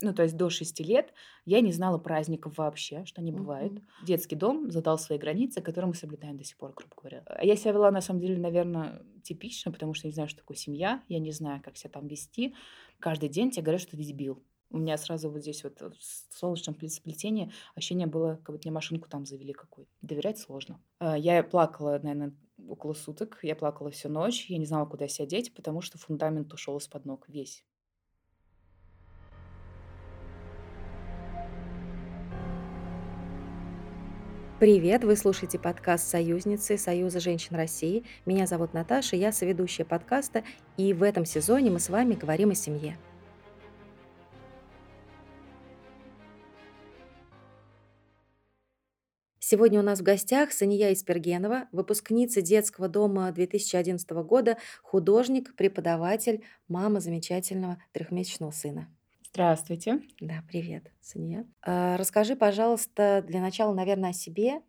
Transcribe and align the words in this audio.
Ну, 0.00 0.14
то 0.14 0.22
есть 0.22 0.36
до 0.36 0.48
6 0.48 0.80
лет 0.80 1.12
я 1.44 1.60
не 1.60 1.72
знала 1.72 1.98
праздников 1.98 2.58
вообще, 2.58 3.04
что 3.04 3.20
они 3.20 3.32
бывают. 3.32 3.72
Мгм. 3.72 3.88
Детский 4.06 4.36
дом 4.36 4.70
задал 4.70 4.98
свои 4.98 5.18
границы, 5.18 5.60
которые 5.60 5.88
мы 5.88 5.94
соблюдаем 5.94 6.36
до 6.36 6.44
сих 6.44 6.56
пор, 6.56 6.72
грубо 6.72 6.94
говоря. 6.96 7.22
А 7.26 7.44
я 7.44 7.56
себя 7.56 7.72
вела, 7.72 7.90
на 7.90 8.00
самом 8.00 8.20
деле, 8.20 8.38
наверно, 8.38 9.02
типично, 9.24 9.72
потому 9.72 9.94
что 9.94 10.06
я 10.06 10.10
не 10.10 10.14
знаю, 10.14 10.28
что 10.28 10.38
такое 10.38 10.56
семья, 10.56 11.02
я 11.08 11.18
не 11.18 11.32
знаю, 11.32 11.60
как 11.64 11.76
себя 11.76 11.90
там 11.90 12.06
вести. 12.06 12.54
Каждый 13.00 13.28
день 13.28 13.50
тебе 13.50 13.64
говорят, 13.64 13.80
что 13.80 13.96
ты 13.96 14.04
дебил. 14.04 14.44
У 14.70 14.78
меня 14.78 14.98
сразу 14.98 15.30
вот 15.30 15.40
здесь 15.40 15.64
вот, 15.64 15.80
в 15.80 16.38
солнечном 16.38 16.74
пле 16.74 16.88
сплетении 16.90 17.50
ощущение 17.74 18.06
было, 18.06 18.36
как 18.36 18.54
будто 18.54 18.68
мне 18.68 18.74
машинку 18.74 19.08
там 19.08 19.24
завели 19.24 19.54
какую-то. 19.54 19.90
Доверять 20.02 20.38
сложно. 20.38 20.80
А, 20.98 21.16
я 21.16 21.42
плакала, 21.42 21.98
наверно, 22.02 22.36
около 22.68 22.92
суток. 22.92 23.38
Я 23.42 23.56
плакала 23.56 23.90
всю 23.90 24.10
ночь. 24.10 24.46
Я 24.50 24.58
не 24.58 24.66
знала, 24.66 24.84
куда 24.86 25.08
себя 25.08 25.26
деть, 25.26 25.54
потому 25.54 25.80
что 25.80 25.96
фундамент 25.98 26.52
ушел 26.52 26.76
из-под 26.76 27.06
ног 27.06 27.28
весь. 27.28 27.64
Привет! 34.58 35.04
Вы 35.04 35.14
слушаете 35.14 35.56
подкаст 35.56 36.08
"Союзницы" 36.08 36.78
Союза 36.78 37.20
женщин 37.20 37.54
России. 37.54 38.02
Меня 38.26 38.44
зовут 38.44 38.74
Наташа, 38.74 39.14
я 39.14 39.30
соведущая 39.30 39.86
подкаста, 39.86 40.42
и 40.76 40.92
в 40.92 41.04
этом 41.04 41.24
сезоне 41.24 41.70
мы 41.70 41.78
с 41.78 41.88
вами 41.88 42.14
говорим 42.14 42.50
о 42.50 42.56
семье. 42.56 42.98
Сегодня 49.38 49.78
у 49.78 49.84
нас 49.84 50.00
в 50.00 50.02
гостях 50.02 50.50
Сания 50.50 50.92
Испергенова, 50.92 51.68
выпускница 51.70 52.42
детского 52.42 52.88
дома 52.88 53.30
2011 53.30 54.10
года, 54.10 54.58
художник, 54.82 55.54
преподаватель, 55.54 56.42
мама 56.66 56.98
замечательного 56.98 57.80
трехмесячного 57.92 58.50
сына. 58.50 58.88
Здравствуйте. 59.32 60.00
Да, 60.20 60.42
привет, 60.48 60.90
Сания. 61.00 61.46
А, 61.62 61.96
расскажи, 61.96 62.34
пожалуйста, 62.34 63.22
для 63.26 63.40
начала, 63.40 63.74
наверное, 63.74 64.10
о 64.10 64.14
себе, 64.14 64.62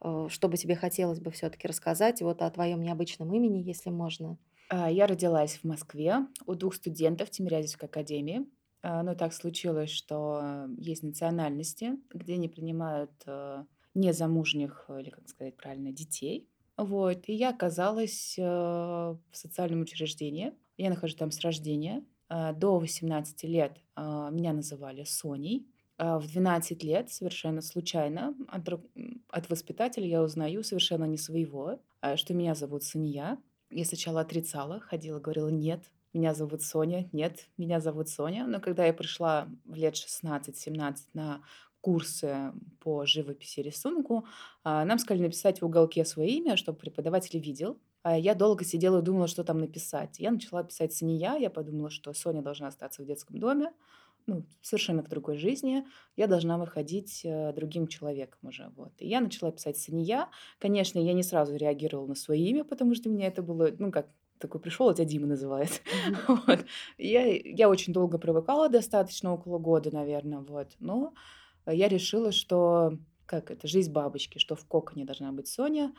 э, 0.00 0.26
что 0.30 0.48
бы 0.48 0.56
тебе 0.56 0.76
хотелось 0.76 1.20
бы 1.20 1.30
все-таки 1.30 1.68
рассказать, 1.68 2.22
вот 2.22 2.42
о 2.42 2.50
твоем 2.50 2.80
необычном 2.82 3.32
имени, 3.34 3.58
если 3.58 3.90
можно. 3.90 4.38
А, 4.70 4.90
я 4.90 5.06
родилась 5.06 5.58
в 5.58 5.64
Москве 5.64 6.26
у 6.46 6.54
двух 6.54 6.74
студентов 6.74 7.30
Тимирязевской 7.30 7.88
академии. 7.88 8.46
А, 8.82 9.02
но 9.02 9.14
так 9.14 9.32
случилось, 9.32 9.90
что 9.90 10.68
есть 10.78 11.02
национальности, 11.02 11.92
где 12.12 12.36
не 12.36 12.48
принимают, 12.48 13.10
э, 13.26 13.64
незамужних, 13.94 14.86
э, 14.88 15.00
или, 15.00 15.10
как 15.10 15.28
сказать 15.28 15.56
правильно, 15.56 15.92
детей. 15.92 16.48
Вот, 16.76 17.28
и 17.28 17.34
я 17.34 17.50
оказалась, 17.50 18.36
в 18.38 19.18
социальном 19.32 19.80
учреждении. 19.80 20.52
Я 20.76 20.90
нахожусь 20.90 21.16
там 21.16 21.32
с 21.32 21.40
рождения. 21.40 22.04
А, 22.28 22.52
до 22.52 22.78
18 22.78 23.46
лет, 23.46 23.78
а, 23.94 24.30
меня 24.30 24.52
называли 24.52 25.04
Соней. 25.04 25.66
А 25.96 26.18
в 26.18 26.26
12 26.28 26.82
лет 26.84 27.10
совершенно 27.10 27.60
случайно 27.60 28.34
от 28.48 28.68
от 29.30 29.50
воспитателя 29.50 30.06
я 30.06 30.22
узнаю 30.22 30.62
совершенно 30.62 31.04
не 31.04 31.16
своего, 31.18 31.80
что 32.14 32.34
меня 32.34 32.54
зовут 32.54 32.84
Сания. 32.84 33.38
Я 33.70 33.84
сначала 33.84 34.20
отрицала, 34.20 34.78
ходила, 34.80 35.18
говорила: 35.18 35.48
"Нет, 35.48 35.90
меня 36.12 36.34
зовут 36.34 36.62
Соня. 36.62 37.08
Нет, 37.12 37.48
меня 37.56 37.80
зовут 37.80 38.08
Соня". 38.08 38.46
Но 38.46 38.60
когда 38.60 38.86
я 38.86 38.92
пришла 38.92 39.48
в 39.64 39.74
лет 39.74 39.96
16-17 39.96 41.08
на 41.14 41.42
курсы 41.80 42.52
по 42.80 43.04
живописи 43.06 43.60
и 43.60 43.62
рисунку, 43.64 44.26
нам 44.64 44.98
сказали 44.98 45.24
написать 45.24 45.60
в 45.60 45.66
уголке 45.66 46.04
свое 46.04 46.30
имя, 46.30 46.56
чтобы 46.56 46.78
преподаватель 46.78 47.38
видел. 47.40 47.80
А 48.08 48.16
я 48.16 48.34
долго 48.34 48.64
сидела 48.64 49.00
и 49.00 49.02
думала, 49.02 49.26
что 49.28 49.44
там 49.44 49.58
написать. 49.58 50.18
Я 50.18 50.30
начала 50.30 50.64
писать 50.64 50.94
Сания. 50.94 51.36
Я 51.36 51.50
подумала, 51.50 51.90
что 51.90 52.14
Соня 52.14 52.40
должна 52.40 52.68
остаться 52.68 53.02
в 53.02 53.04
детском 53.04 53.38
доме, 53.38 53.70
ну, 54.26 54.46
совершенно 54.62 55.02
в 55.02 55.08
другой 55.08 55.36
жизни. 55.36 55.84
Я 56.16 56.26
должна 56.26 56.56
выходить, 56.56 57.20
э, 57.24 57.52
другим 57.52 57.86
человеком 57.86 58.38
уже, 58.48 58.72
вот. 58.76 58.92
И 58.98 59.06
я 59.06 59.20
начала 59.20 59.52
писать 59.52 59.76
Сания. 59.76 60.28
Конечно, 60.58 60.98
я 60.98 61.12
не 61.12 61.22
сразу 61.22 61.54
реагировала 61.54 62.06
на 62.06 62.14
свое 62.14 62.42
имя, 62.48 62.64
потому 62.64 62.94
что 62.94 63.10
мне 63.10 63.26
это 63.26 63.42
было, 63.42 63.70
ну, 63.78 63.92
как 63.92 64.08
такой 64.38 64.60
пришел, 64.62 64.88
а 64.88 64.94
тя 64.94 65.04
Дима 65.04 65.26
называют. 65.26 65.82
Мгм. 65.92 66.22
Вот. 66.46 66.64
Я 66.96 67.26
я 67.26 67.68
очень 67.68 67.92
долго 67.92 68.16
привыкала, 68.18 68.70
достаточно, 68.70 69.34
около 69.34 69.58
года, 69.58 69.90
наверно, 69.94 70.40
вот. 70.40 70.68
Но 70.80 71.12
я 71.66 71.88
решила, 71.88 72.32
что, 72.32 72.92
как 73.26 73.50
это, 73.50 73.68
жизнь 73.68 73.92
бабочки, 73.92 74.38
что 74.38 74.54
в 74.56 74.66
коконе 74.66 75.04
должна 75.04 75.32
быть 75.32 75.48
Соня, 75.48 75.92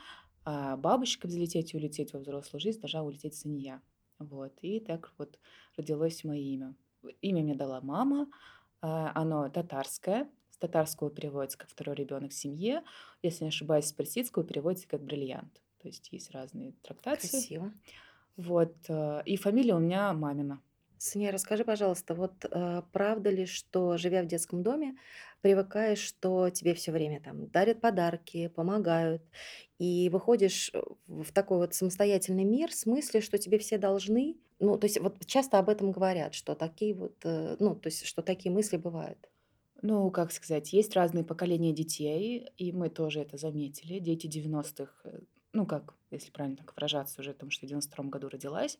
а 0.44 0.76
бабочка 0.76 1.26
взлететь 1.26 1.74
и 1.74 1.76
улететь 1.76 2.12
во 2.12 2.20
взрослую 2.20 2.60
жизнь 2.60 2.80
должна 2.80 3.02
улететь 3.04 3.34
Сания. 3.36 3.82
Вот. 4.18 4.58
И 4.62 4.80
так 4.80 5.12
вот 5.18 5.38
родилось 5.76 6.24
мое 6.24 6.40
имя. 6.40 6.76
Имя 7.22 7.42
мне 7.42 7.54
дала 7.54 7.80
мама. 7.80 8.28
А, 8.82 9.12
оно 9.14 9.48
татарское. 9.50 10.30
С 10.50 10.58
татарского 10.58 11.10
переводится 11.10 11.58
как 11.58 11.70
"второй 11.70 11.96
ребенок 11.96 12.32
в 12.32 12.34
семье". 12.34 12.84
Если 13.22 13.44
не 13.44 13.48
ошибаюсь, 13.48 13.86
с 13.86 13.92
персидского 13.92 14.44
переводится 14.44 14.88
как 14.88 15.02
"бриллиант". 15.04 15.62
То 15.78 15.88
есть 15.88 16.12
есть 16.12 16.30
разные 16.32 16.72
трактации. 16.82 17.48
Красиво. 17.48 17.72
Вот, 18.36 18.76
э, 18.88 19.22
и 19.26 19.36
фамилия 19.36 19.74
у 19.74 19.80
меня 19.80 20.12
мамина. 20.14 20.62
Сания, 21.02 21.30
расскажи, 21.32 21.64
пожалуйста, 21.64 22.14
вот, 22.14 22.44
э, 22.44 22.82
правда 22.92 23.30
ли, 23.30 23.46
что, 23.46 23.96
живя 23.96 24.22
в 24.22 24.26
детском 24.26 24.62
доме, 24.62 24.96
привыкаешь, 25.40 25.98
что 25.98 26.50
тебе 26.50 26.74
все 26.74 26.92
время 26.92 27.22
там 27.22 27.46
дарят 27.48 27.80
подарки, 27.80 28.48
помогают, 28.48 29.22
и 29.78 30.10
выходишь, 30.10 30.70
э, 30.74 30.82
в 31.06 31.32
такой 31.32 31.56
вот 31.56 31.72
самостоятельный 31.72 32.44
мир 32.44 32.70
с 32.70 32.84
мыслью, 32.84 33.22
что 33.22 33.38
тебе 33.38 33.58
все 33.58 33.78
должны? 33.78 34.36
Ну, 34.58 34.76
то 34.76 34.84
есть 34.84 35.00
вот 35.00 35.24
часто 35.24 35.58
об 35.58 35.70
этом 35.70 35.90
говорят, 35.90 36.34
что 36.34 36.54
такие 36.54 36.94
вот, 36.94 37.16
э, 37.24 37.56
ну, 37.58 37.74
то 37.74 37.86
есть 37.86 38.04
что 38.04 38.20
такие 38.20 38.52
мысли 38.52 38.76
бывают. 38.76 39.30
Ну, 39.80 40.10
как 40.10 40.32
сказать, 40.32 40.70
есть 40.74 40.94
разные 40.94 41.24
поколения 41.24 41.72
детей, 41.72 42.46
и 42.58 42.72
мы 42.72 42.90
тоже 42.90 43.20
это 43.20 43.38
заметили. 43.38 44.00
Дети 44.00 44.26
девяностых, 44.26 45.00
э, 45.04 45.20
ну, 45.54 45.64
как, 45.64 45.94
если 46.10 46.30
правильно 46.30 46.58
так 46.58 46.74
выражаться, 46.76 47.22
уже 47.22 47.32
потому 47.32 47.50
что 47.50 47.64
в 47.64 47.68
92 47.70 48.04
году 48.10 48.28
родилась, 48.28 48.78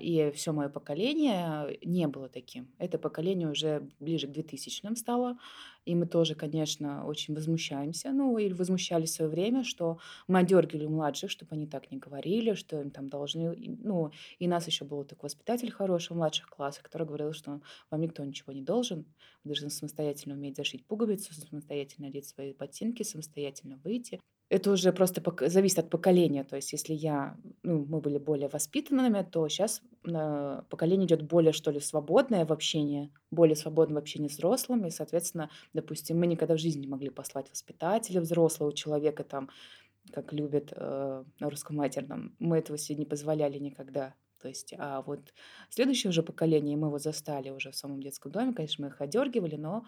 и 0.00 0.30
всё 0.34 0.52
моё 0.52 0.70
поколение 0.70 1.78
не 1.84 2.06
было 2.08 2.28
таким. 2.28 2.68
Это 2.78 2.98
поколение 2.98 3.48
уже 3.50 3.88
ближе 4.00 4.26
к 4.28 4.32
двухтысячным 4.32 4.96
стало, 4.96 5.38
и 5.84 5.94
мы 5.94 6.06
тоже, 6.06 6.34
конечно, 6.34 7.06
очень 7.06 7.34
возмущаемся, 7.34 8.10
ну, 8.12 8.38
или 8.38 8.52
возмущались 8.54 9.10
в 9.10 9.14
своё 9.14 9.30
время, 9.30 9.64
что 9.64 9.98
мы 10.28 10.38
одёргивали 10.40 10.86
младших, 10.86 11.30
чтобы 11.30 11.54
они 11.56 11.66
так 11.66 11.90
не 11.90 11.98
говорили, 11.98 12.54
что 12.54 12.80
им 12.80 12.90
там 12.90 13.08
должны, 13.08 13.54
ну, 13.82 14.10
и 14.38 14.48
нас 14.48 14.66
ещё 14.66 14.84
был 14.84 15.04
такой 15.04 15.28
воспитатель 15.28 15.70
хороший 15.70 16.12
в 16.14 16.16
младших 16.16 16.48
классах, 16.48 16.82
который 16.84 17.06
говорил, 17.06 17.32
что 17.32 17.60
вам 17.90 18.00
никто 18.00 18.24
ничего 18.24 18.52
не 18.52 18.62
должен, 18.62 18.98
вы 19.44 19.48
должны 19.50 19.70
самостоятельно 19.70 20.34
уметь 20.36 20.56
зашить 20.56 20.86
пуговицу, 20.86 21.34
самостоятельно 21.34 22.08
одеть 22.08 22.26
свои 22.28 22.52
ботинки, 22.52 23.02
самостоятельно 23.02 23.78
выйти. 23.84 24.20
Это 24.50 24.70
уже 24.70 24.92
просто 24.92 25.22
зависит 25.48 25.78
от 25.80 25.90
поколения. 25.90 26.44
То 26.44 26.54
есть 26.56 26.72
если 26.72 26.92
я, 26.94 27.36
ну, 27.64 27.84
мы 27.84 28.00
были 28.00 28.18
более 28.18 28.48
воспитанными, 28.48 29.26
то 29.28 29.48
щас, 29.48 29.82
э, 30.06 30.62
поколение 30.70 31.06
идёт 31.06 31.22
более, 31.22 31.52
что 31.52 31.72
ли, 31.72 31.80
свободное 31.80 32.46
в 32.46 32.52
общении, 32.52 33.10
более 33.32 33.56
свободное 33.56 33.96
в 33.96 33.98
общении 33.98 34.28
с 34.28 34.34
взрослыми. 34.34 34.90
Соответственно, 34.90 35.50
допустим, 35.74 36.18
мы 36.20 36.28
никогда 36.28 36.54
в 36.54 36.60
жизни 36.60 36.82
не 36.82 36.86
могли 36.86 37.10
послать 37.10 37.50
воспитателя, 37.50 38.20
взрослого 38.20 38.72
человека, 38.72 39.24
там, 39.24 39.48
как 40.12 40.32
любят, 40.32 40.72
э, 40.76 41.24
на 41.40 41.50
русском 41.50 41.76
матерном. 41.76 42.36
Мы 42.38 42.58
этого 42.58 42.78
себе 42.78 42.98
не 43.00 43.06
позволяли 43.06 43.58
никогда. 43.58 44.14
То 44.42 44.48
есть, 44.48 44.74
а 44.78 45.02
вот 45.02 45.32
следующее 45.70 46.10
уже 46.10 46.22
поколение, 46.22 46.76
мы 46.76 46.88
его 46.88 46.98
застали 46.98 47.50
уже 47.50 47.70
в 47.72 47.76
самом 47.76 48.00
детском 48.02 48.32
доме. 48.32 48.54
Конечно, 48.54 48.84
мы 48.84 48.90
их 48.90 49.00
одёргивали, 49.00 49.56
но 49.56 49.84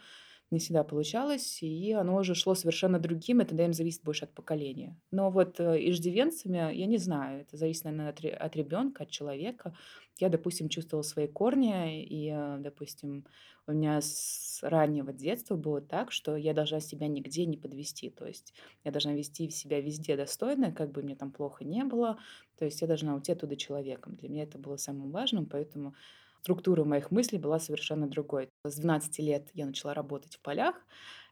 не 0.50 0.58
всегда 0.58 0.84
получалось, 0.84 1.62
и 1.62 1.92
оно 1.92 2.16
уже 2.16 2.34
шло 2.34 2.54
совершенно 2.54 2.98
другим. 2.98 3.40
Это, 3.40 3.54
наверно, 3.54 3.74
зависит 3.74 4.02
больше 4.02 4.24
от 4.24 4.34
поколения. 4.34 4.98
Но 5.10 5.30
вот, 5.30 5.60
э, 5.60 5.76
иждивенцами, 5.90 6.74
я 6.74 6.86
не 6.86 6.98
знаю, 6.98 7.42
это 7.42 7.56
зависит, 7.56 7.84
наверно, 7.84 8.08
от 8.08 8.24
от 8.24 8.56
ребёнка, 8.56 9.04
от 9.04 9.10
человека. 9.10 9.74
Я, 10.18 10.28
допустим, 10.30 10.68
чувствовала 10.68 11.02
свои 11.02 11.26
корни, 11.28 12.02
и, 12.04 12.30
э, 12.32 12.56
допустим, 12.60 13.26
у 13.66 13.72
меня 13.72 14.00
с 14.00 14.60
раннего 14.62 15.12
детства 15.12 15.56
было 15.56 15.80
так, 15.80 16.10
что 16.12 16.36
я 16.36 16.54
должна 16.54 16.80
себя 16.80 17.06
нигде 17.08 17.44
не 17.46 17.56
подвести. 17.58 18.10
То 18.10 18.26
есть 18.26 18.54
я 18.84 18.90
должна 18.90 19.12
вести 19.14 19.50
себя 19.50 19.80
везде 19.80 20.16
достойно, 20.16 20.72
как 20.72 20.90
бы 20.92 21.02
мне 21.02 21.14
там 21.16 21.30
плохо 21.32 21.64
не 21.64 21.84
было. 21.84 22.18
То 22.56 22.64
есть 22.64 22.80
я 22.80 22.86
должна 22.88 23.14
уйти 23.14 23.32
оттуда 23.32 23.56
человеком. 23.56 24.16
Для 24.16 24.28
меня 24.28 24.42
это 24.44 24.58
было 24.58 24.76
самым 24.76 25.10
важным, 25.10 25.46
поэтому 25.46 25.94
структура 26.42 26.84
моих 26.84 27.10
мыслей 27.10 27.38
была 27.38 27.58
совершенно 27.60 28.08
другой. 28.08 28.48
С 28.70 28.76
12 28.76 29.18
лет 29.20 29.48
я 29.54 29.66
начала 29.66 29.94
работать 29.94 30.36
в 30.36 30.40
полях 30.40 30.74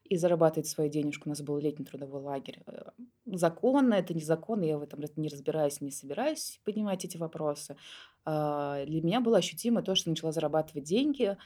и 0.04 0.16
зарабатывать 0.16 0.68
свою 0.68 0.90
денежку. 0.90 1.28
У 1.28 1.30
нас 1.30 1.42
был 1.42 1.58
летний 1.58 1.84
трудовой 1.84 2.22
лагерь. 2.22 2.62
Э, 2.66 2.90
законно 3.26 3.94
это, 3.94 4.14
незаконно, 4.14 4.64
я 4.64 4.78
в 4.78 4.82
этом 4.82 5.00
не 5.16 5.28
разбираюсь, 5.28 5.80
не 5.80 5.90
собираюсь 5.90 6.60
поднимать 6.64 7.04
эти 7.04 7.16
вопросы. 7.16 7.76
А, 8.24 8.84
для 8.84 9.02
меня 9.02 9.20
было 9.20 9.38
ощутимо 9.38 9.82
то, 9.82 9.94
что 9.94 10.10
начала 10.10 10.32
зарабатывать 10.32 10.84
деньги. 10.84 11.36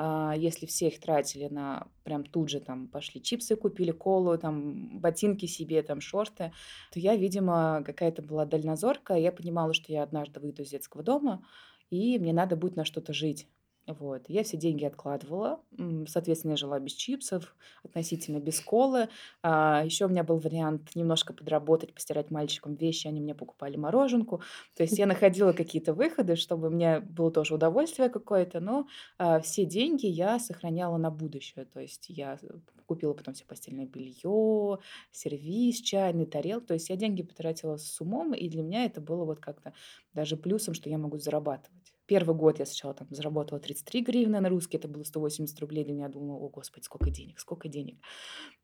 А, 0.00 0.34
если 0.36 0.66
все 0.66 0.88
их 0.88 1.00
тратили 1.00 1.48
на 1.48 1.88
прям 2.04 2.24
тут 2.24 2.48
же 2.50 2.60
там 2.60 2.86
пошли 2.86 3.20
чипсы 3.20 3.56
купили, 3.56 3.90
колу, 3.90 4.38
там 4.38 5.00
ботинки 5.00 5.46
себе, 5.46 5.82
там 5.82 6.00
шорты, 6.00 6.52
то 6.92 7.00
я, 7.00 7.16
видимо, 7.16 7.82
какая-то 7.84 8.22
была 8.22 8.46
дальнозоркая. 8.46 9.18
Я 9.18 9.32
понимала, 9.32 9.74
что 9.74 9.92
я 9.92 10.04
однажды 10.04 10.38
выйду 10.40 10.62
из 10.62 10.70
детского 10.70 11.02
дома, 11.02 11.44
и 11.90 12.18
мне 12.18 12.32
надо 12.32 12.56
будет 12.56 12.76
на 12.76 12.84
что-то 12.84 13.12
жить. 13.12 13.48
Вот. 13.88 14.24
Я 14.28 14.44
все 14.44 14.58
деньги 14.58 14.84
откладывала. 14.84 15.60
Соответственно, 16.06 16.52
я 16.52 16.56
жила 16.58 16.78
без 16.78 16.92
чипсов, 16.92 17.56
относительно 17.82 18.38
без 18.38 18.60
колы. 18.60 19.08
А, 19.42 19.82
еще 19.82 20.04
у 20.04 20.08
меня 20.08 20.24
был 20.24 20.36
вариант 20.36 20.94
немножко 20.94 21.32
подработать, 21.32 21.94
постирать 21.94 22.30
мальчикам 22.30 22.74
вещи, 22.74 23.06
они 23.06 23.20
мне 23.20 23.34
покупали 23.34 23.76
мороженку. 23.76 24.42
То 24.76 24.82
есть 24.82 24.98
я 24.98 25.06
находила 25.06 25.54
какие-то 25.54 25.94
выходы, 25.94 26.36
чтобы 26.36 26.68
мне 26.68 27.00
было 27.00 27.30
тоже 27.30 27.54
удовольствие 27.54 28.10
какое-то, 28.10 28.60
но 28.60 28.86
а, 29.16 29.40
все 29.40 29.64
деньги 29.64 30.06
я 30.06 30.38
сохраняла 30.38 30.98
на 30.98 31.10
будущее. 31.10 31.64
То 31.64 31.80
есть 31.80 32.10
я 32.10 32.38
купила 32.84 33.14
потом 33.14 33.32
все 33.32 33.46
постельное 33.46 33.86
белье, 33.86 34.80
сервиз, 35.12 35.80
чайный, 35.80 36.26
тарел. 36.26 36.60
То 36.60 36.74
есть 36.74 36.90
я 36.90 36.96
деньги 36.96 37.22
потратила 37.22 37.78
с 37.78 37.98
умом, 38.02 38.34
и 38.34 38.50
для 38.50 38.62
меня 38.62 38.84
это 38.84 39.00
было 39.00 39.24
вот 39.24 39.40
как-то 39.40 39.72
даже 40.12 40.36
плюсом, 40.36 40.74
что 40.74 40.90
я 40.90 40.98
могу 40.98 41.18
зарабатывать. 41.18 41.87
Первый 42.08 42.34
год 42.34 42.58
я 42.58 42.64
сначала 42.64 42.94
там 42.94 43.06
заработала 43.10 43.60
33 43.60 44.00
гривны 44.00 44.40
на 44.40 44.48
русский, 44.48 44.78
это 44.78 44.88
было 44.88 45.04
180 45.04 45.60
рублей. 45.60 45.84
Для 45.84 45.92
меня 45.92 46.08
думала, 46.08 46.38
о, 46.38 46.48
господи, 46.48 46.84
сколько 46.84 47.10
денег, 47.10 47.38
сколько 47.38 47.68
денег. 47.68 47.98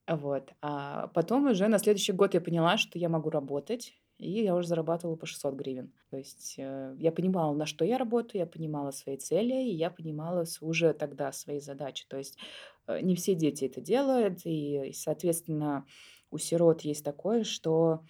Вот. 0.09 0.51
А 0.63 1.09
потом 1.09 1.47
уже 1.47 1.69
на 1.69 1.79
следующий 1.79 2.13
год 2.13 2.33
я 2.33 2.41
поняла, 2.41 2.79
что 2.79 2.99
я 2.99 3.11
могу 3.11 3.29
работать, 3.29 3.93
и 4.17 4.31
я 4.31 4.57
уже 4.57 4.69
зарабатывала 4.69 5.17
по 5.17 5.27
600 5.27 5.55
гривен. 5.57 5.93
То 6.11 6.17
есть 6.17 6.55
э, 6.57 6.97
я 6.99 7.13
понимала, 7.13 7.55
на 7.55 7.67
что 7.67 7.85
я 7.85 7.99
работаю, 7.99 8.41
я 8.41 8.47
понимала 8.47 8.93
свои 8.93 9.19
цели, 9.19 9.53
и 9.53 9.75
я 9.75 9.91
понимала 9.91 10.47
уже 10.63 10.95
тогда 10.95 11.31
свои 11.31 11.61
задачи. 11.61 12.07
То 12.09 12.17
есть 12.17 12.39
э, 12.87 13.01
не 13.03 13.15
все 13.15 13.35
дети 13.35 13.67
это 13.67 13.83
делают, 13.83 14.41
и, 14.45 14.91
соответственно, 14.95 15.85
у 16.31 16.39
сирот 16.39 16.81
есть 16.81 17.05
такое, 17.05 17.45
что 17.45 18.01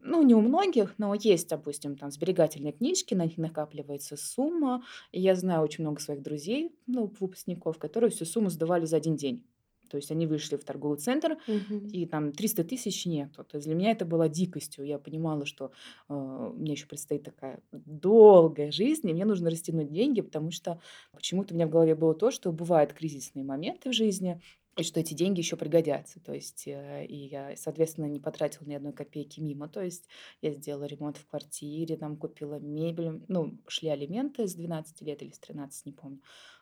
ну, 0.00 0.22
не 0.22 0.34
у 0.34 0.40
многих, 0.40 0.94
но 0.98 1.14
есть, 1.14 1.48
допустим, 1.48 1.96
там 1.96 2.10
сберегательные 2.10 2.72
книжки, 2.72 3.14
на 3.14 3.24
них 3.24 3.36
накапливается 3.38 4.16
сумма. 4.16 4.84
И 5.12 5.20
я 5.20 5.34
знаю 5.34 5.62
очень 5.62 5.84
много 5.84 6.00
своих 6.00 6.22
друзей, 6.22 6.70
ну, 6.86 7.12
выпускников, 7.20 7.78
которые 7.78 8.10
всю 8.10 8.24
сумму 8.24 8.50
сдавали 8.50 8.84
за 8.86 8.96
один 8.96 9.16
день. 9.16 9.44
То 9.90 9.96
есть 9.96 10.10
они 10.10 10.26
вышли 10.26 10.56
в 10.56 10.64
торговый 10.64 10.98
центр, 10.98 11.38
Мгм. 11.46 11.92
и 11.92 12.04
там 12.06 12.32
300 12.32 12.62
тысяч 12.62 13.06
нету. 13.06 13.42
То 13.44 13.56
есть 13.56 13.66
для 13.66 13.74
меня 13.74 13.90
это 13.90 14.04
было 14.04 14.28
дикостью. 14.28 14.84
Я 14.84 14.98
понимала, 14.98 15.46
что 15.46 15.72
э, 16.10 16.14
мне 16.54 16.72
еще 16.72 16.86
предстоит 16.86 17.22
такая 17.22 17.62
долгая 17.72 18.70
жизнь, 18.70 19.08
и 19.08 19.14
мне 19.14 19.24
нужно 19.24 19.48
растянуть 19.50 19.90
деньги, 19.90 20.20
потому 20.20 20.50
что 20.50 20.80
почему-то 21.12 21.54
у 21.54 21.56
меня 21.56 21.66
в 21.66 21.70
голове 21.70 21.94
было 21.94 22.14
то, 22.14 22.30
что 22.30 22.52
бывают 22.52 22.92
кризисные 22.92 23.44
моменты 23.44 23.88
в 23.90 23.94
жизни, 23.94 24.42
и 24.78 24.84
что 24.84 25.00
эти 25.00 25.14
деньги 25.14 25.40
еще 25.40 25.56
пригодятся. 25.56 26.20
То 26.20 26.32
есть, 26.32 26.66
э, 26.66 27.04
и 27.06 27.16
я, 27.26 27.56
соответственно, 27.56 28.06
не 28.06 28.20
потратила 28.20 28.64
ни 28.64 28.74
одной 28.74 28.92
копейки 28.92 29.40
мимо. 29.40 29.68
То 29.68 29.82
есть 29.82 30.08
я 30.40 30.52
сделала 30.52 30.84
ремонт 30.84 31.16
в 31.16 31.26
квартире, 31.26 31.96
там 31.96 32.16
купила 32.16 32.60
мебель. 32.60 33.22
Ну, 33.28 33.58
шли 33.66 33.88
алименты 33.88 34.46
с 34.46 34.54
12 34.54 35.02
лет 35.02 35.22
или 35.22 35.30
с 35.30 35.38
13, 35.38 35.86
не 35.86 35.92
помню. 35.92 36.20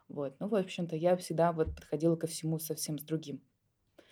Вот. 0.08 0.34
Ну, 0.40 0.48
в 0.48 0.54
общем-то, 0.54 0.96
я 0.96 1.16
всегда 1.16 1.52
вот 1.52 1.74
подходила 1.74 2.16
ко 2.16 2.26
всему 2.26 2.58
совсем 2.58 2.98
с 2.98 3.02
другим. 3.02 3.42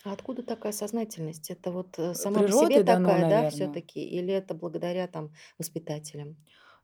А 0.03 0.13
откуда 0.13 0.43
такая 0.43 0.71
сознательность? 0.71 1.49
Это 1.49 1.71
вот 1.71 1.97
э, 1.97 2.13
сама 2.13 2.43
по 2.43 2.47
себе 2.47 2.83
дано, 2.83 3.09
такая, 3.09 3.21
да, 3.21 3.27
наверное. 3.27 3.49
все-таки, 3.49 4.03
или 4.03 4.31
это 4.31 4.53
благодаря 4.53 5.07
там 5.07 5.33
воспитателям? 5.57 6.37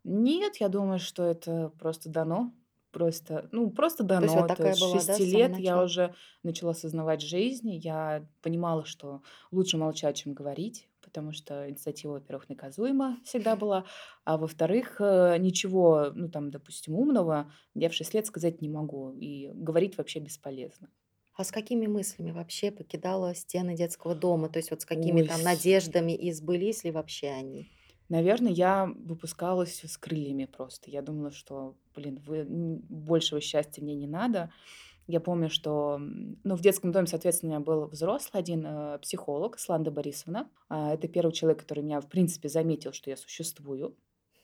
Нет, 0.03 0.57
я 0.57 0.69
думаю, 0.69 0.97
что 0.97 1.23
это 1.23 1.71
просто 1.77 2.09
дано. 2.09 2.51
Просто, 2.91 3.47
ну, 3.51 3.69
просто 3.71 4.03
То 4.05 4.23
есть 4.23 4.35
вот 4.35 4.41
дано. 4.41 4.47
То 4.47 4.55
такая 4.55 4.71
есть 4.71 4.81
была, 4.81 4.93
да, 4.93 4.99
с 4.99 5.05
6 5.05 5.31
самого 5.31 5.37
лет 5.37 5.57
я 5.59 5.81
уже 5.81 6.13
начала 6.43 6.71
осознавать 6.71 7.21
жизнь. 7.21 7.69
Я 7.71 8.27
понимала, 8.41 8.85
что 8.85 9.21
лучше 9.51 9.77
молчать, 9.77 10.17
чем 10.17 10.33
говорить, 10.33 10.89
потому 11.01 11.31
что 11.31 11.69
инициатива, 11.69 12.13
во-первых, 12.13 12.49
наказуема 12.49 13.17
всегда 13.23 13.55
была, 13.55 13.85
а 14.25 14.37
во-вторых, 14.37 14.97
э, 14.99 15.37
ничего, 15.39 16.11
ну, 16.13 16.29
там, 16.29 16.51
допустим, 16.51 16.95
умного 16.95 17.51
я 17.75 17.89
в 17.89 17.93
6 17.93 18.13
лет 18.13 18.25
сказать 18.25 18.61
не 18.61 18.69
могу, 18.69 19.11
и 19.13 19.51
говорить 19.53 19.97
вообще 19.97 20.19
бесполезно. 20.19 20.89
А 21.33 21.43
с 21.45 21.51
какими 21.51 21.87
мыслями 21.87 22.31
вообще 22.31 22.71
покидала 22.71 23.33
стены 23.33 23.75
детского 23.75 24.15
дома? 24.15 24.49
То 24.49 24.57
есть 24.59 24.69
вот 24.69 24.81
с 24.81 24.85
какими 24.85 25.21
Ой, 25.21 25.27
там 25.27 25.41
надеждами 25.41 26.11
и 26.11 26.31
сбылись 26.33 26.83
ли 26.83 26.91
вообще 26.91 27.29
они? 27.29 27.71
Наверное, 28.11 28.51
я 28.51 28.93
выпускалась 29.05 29.85
с 29.85 29.97
крыльями 29.97 30.43
просто. 30.43 30.91
Я 30.91 31.01
думала, 31.01 31.31
что, 31.31 31.77
блин, 31.95 32.21
вы, 32.27 32.45
большего 32.45 33.39
счастья 33.39 33.81
мне 33.81 33.95
не 33.95 34.05
надо. 34.05 34.51
Я 35.07 35.21
помню, 35.21 35.49
что, 35.49 35.97
ну, 35.97 36.55
в 36.57 36.59
детском 36.59 36.91
доме, 36.91 37.07
соответственно, 37.07 37.51
у 37.51 37.55
меня 37.55 37.65
был 37.65 37.85
взрослый 37.85 38.41
один 38.41 38.65
э, 38.65 38.99
психолог, 39.01 39.57
Сланда 39.57 39.91
Борисовна. 39.91 40.49
А, 40.67 40.93
Это 40.93 41.07
первый 41.07 41.31
человек, 41.31 41.61
который 41.61 41.85
меня, 41.85 42.01
в 42.01 42.09
принципе, 42.09 42.49
заметил, 42.49 42.91
что 42.91 43.09
я 43.09 43.15
существую, 43.15 43.95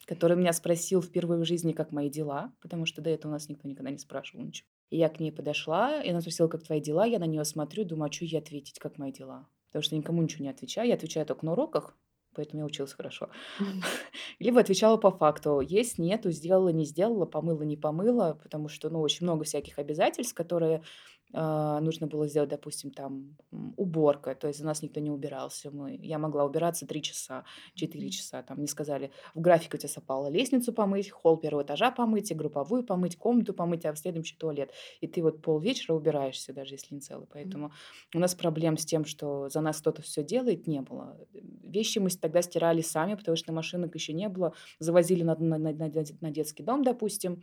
который 0.05 0.37
меня 0.37 0.53
спросил 0.53 1.01
впервые 1.01 1.41
в 1.41 1.45
жизни, 1.45 1.73
как 1.73 1.91
мои 1.91 2.09
дела, 2.09 2.53
потому 2.61 2.85
что 2.85 3.01
до 3.01 3.09
этого 3.09 3.31
у 3.31 3.33
нас 3.33 3.49
никто 3.49 3.67
никогда 3.67 3.91
не 3.91 3.97
спрашивал 3.97 4.45
ничего. 4.45 4.69
И 4.91 4.97
я 4.97 5.09
к 5.09 5.19
ней 5.19 5.33
подошла, 5.33 6.01
и 6.01 6.09
она 6.09 6.21
спросила, 6.21 6.47
как 6.47 6.63
твои 6.63 6.79
дела. 6.79 7.05
Я 7.05 7.19
на 7.19 7.25
нее 7.25 7.43
смотрю, 7.43 7.83
думаю, 7.83 8.07
а 8.07 8.13
что 8.13 8.23
ей 8.23 8.39
ответить, 8.39 8.79
как 8.79 8.97
мои 8.97 9.11
дела? 9.11 9.49
Потому 9.65 9.83
что 9.83 9.97
никому 9.97 10.21
ничего 10.21 10.45
не 10.45 10.51
отвечаю. 10.51 10.87
Я 10.87 10.93
отвечаю 10.93 11.25
только 11.25 11.45
на 11.45 11.51
уроках, 11.51 11.97
поэтому 12.37 12.61
я 12.61 12.65
училась 12.65 12.93
хорошо. 12.93 13.29
Либо 14.39 14.59
отвечала 14.61 14.97
по 14.97 15.11
факту: 15.11 15.59
есть, 15.59 15.99
нету, 15.99 16.31
сделала, 16.31 16.69
не 16.69 16.85
сделала, 16.85 17.25
помыла, 17.25 17.63
не 17.63 17.77
помыла. 17.77 18.39
Потому 18.41 18.69
что, 18.69 18.89
ну, 18.89 19.01
очень 19.01 19.25
много 19.25 19.43
всяких 19.43 19.79
обязательств, 19.79 20.33
которые, 20.35 20.83
а, 21.33 21.79
нужно 21.81 22.07
было 22.07 22.27
сделать. 22.27 22.49
Допустим, 22.49 22.91
там, 22.91 23.37
м, 23.51 23.73
уборка, 23.77 24.33
то 24.35 24.47
есть 24.47 24.59
за 24.59 24.65
нас 24.65 24.81
никто 24.81 24.99
не 24.99 25.11
убирался. 25.11 25.71
Мы 25.71 25.97
я 26.01 26.17
могла 26.19 26.45
убираться 26.45 26.87
3 26.87 27.01
часа, 27.01 27.45
4 27.75 28.09
Мгм. 28.09 28.11
часа. 28.11 28.43
Там 28.43 28.57
мне 28.59 28.67
сказали: 28.67 29.11
"В 29.35 29.41
график 29.41 29.73
у 29.73 29.77
тя 29.77 29.87
совпало 29.87 30.27
лестницу 30.29 30.73
помыть, 30.73 31.09
холл 31.11 31.37
первого 31.37 31.63
этажа 31.63 31.91
помыть, 31.91 32.31
и 32.31 32.35
групповую 32.35 32.83
помыть, 32.83 33.17
комнату 33.17 33.53
помыть, 33.53 33.85
а 33.85 33.93
в 33.93 33.97
следующий 33.99 34.37
туалет". 34.37 34.71
И 35.01 35.07
ты 35.07 35.21
вот 35.21 35.41
полвечера 35.41 35.93
убираешься, 35.95 36.53
даже 36.53 36.75
если 36.75 36.95
не 36.95 37.01
целый. 37.01 37.27
Поэтому 37.31 37.71
у 38.15 38.19
нас 38.19 38.35
проблем 38.35 38.77
с 38.77 38.85
тем, 38.85 39.05
что 39.05 39.49
за 39.49 39.61
нас 39.61 39.79
кто-то 39.81 40.01
все 40.01 40.23
делает, 40.23 40.67
не 40.67 40.81
было. 40.81 41.17
Вещи 41.33 41.99
мы 41.99 42.09
тогда 42.09 42.41
стирали 42.41 42.81
сами, 42.81 43.15
потому 43.15 43.35
что 43.35 43.53
машинок 43.53 43.95
еще 43.95 44.13
не 44.13 44.29
было. 44.29 44.53
Завозили 44.79 45.23
на 45.23 45.35
на 45.35 45.57
на 45.57 45.73
на 45.73 46.31
детский 46.31 46.63
дом, 46.63 46.83
допустим, 46.83 47.41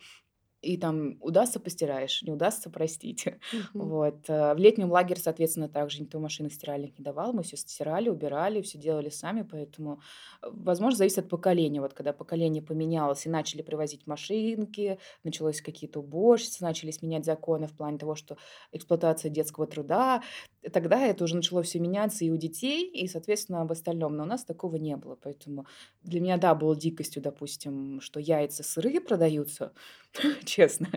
и 0.64 0.76
там 0.76 1.19
удастся- 1.20 1.61
постираешь, 1.61 2.22
не 2.22 2.32
удастся- 2.32 2.70
простите. 2.70 3.38
Мгм. 3.52 3.88
Вот. 3.88 4.16
э, 4.28 4.55
В 4.55 4.58
летнем 4.58 4.90
лагере, 4.90 5.20
соответственно, 5.20 5.69
также 5.69 6.02
никто 6.02 6.19
машинок 6.20 6.52
стиральных 6.52 6.99
не 6.99 7.05
давал. 7.05 7.32
Мы 7.32 7.43
все 7.43 7.56
стирали, 7.56 8.08
убирали, 8.08 8.62
все 8.62 8.78
делали 8.78 9.11
сами, 9.11 9.43
поэтому, 9.43 10.00
э, 10.43 10.46
возможно, 10.50 10.96
зависит 10.96 11.19
от 11.19 11.28
поколения. 11.28 11.81
Вот 11.81 11.94
когда 11.94 12.12
поколение 12.12 12.62
поменялось 12.62 13.26
и 13.26 13.28
начали 13.31 13.62
привозить 13.62 14.06
машинки, 14.06 14.99
началось 15.25 15.61
какие-то 15.61 16.00
уборщицы, 16.00 16.64
начались 16.64 17.02
менять 17.02 17.25
законы 17.25 17.67
в 17.67 17.72
плане 17.76 17.99
того, 17.99 18.14
что 18.14 18.37
эксплуатация 18.72 19.31
детского 19.31 19.67
труда, 19.67 20.22
тогда 20.72 21.00
это 21.06 21.24
уже 21.24 21.36
начало 21.36 21.62
все 21.62 21.79
меняться 21.79 22.24
и 22.24 22.31
у 22.31 22.36
детей, 22.36 22.89
и, 22.89 23.06
соответственно, 23.08 23.67
в 23.67 23.72
остальном. 23.72 24.17
Но 24.17 24.24
у 24.24 24.27
нас 24.27 24.44
такого 24.44 24.77
не 24.77 24.96
было, 24.96 25.17
поэтому 25.17 25.67
для 26.03 26.20
меня, 26.20 26.36
да, 26.36 26.55
было 26.55 26.77
дикостью, 26.77 27.22
допустим, 27.22 28.00
что 28.00 28.20
яйца 28.20 28.62
сырые 28.62 29.00
продаются, 29.00 29.72
честно. 30.44 30.89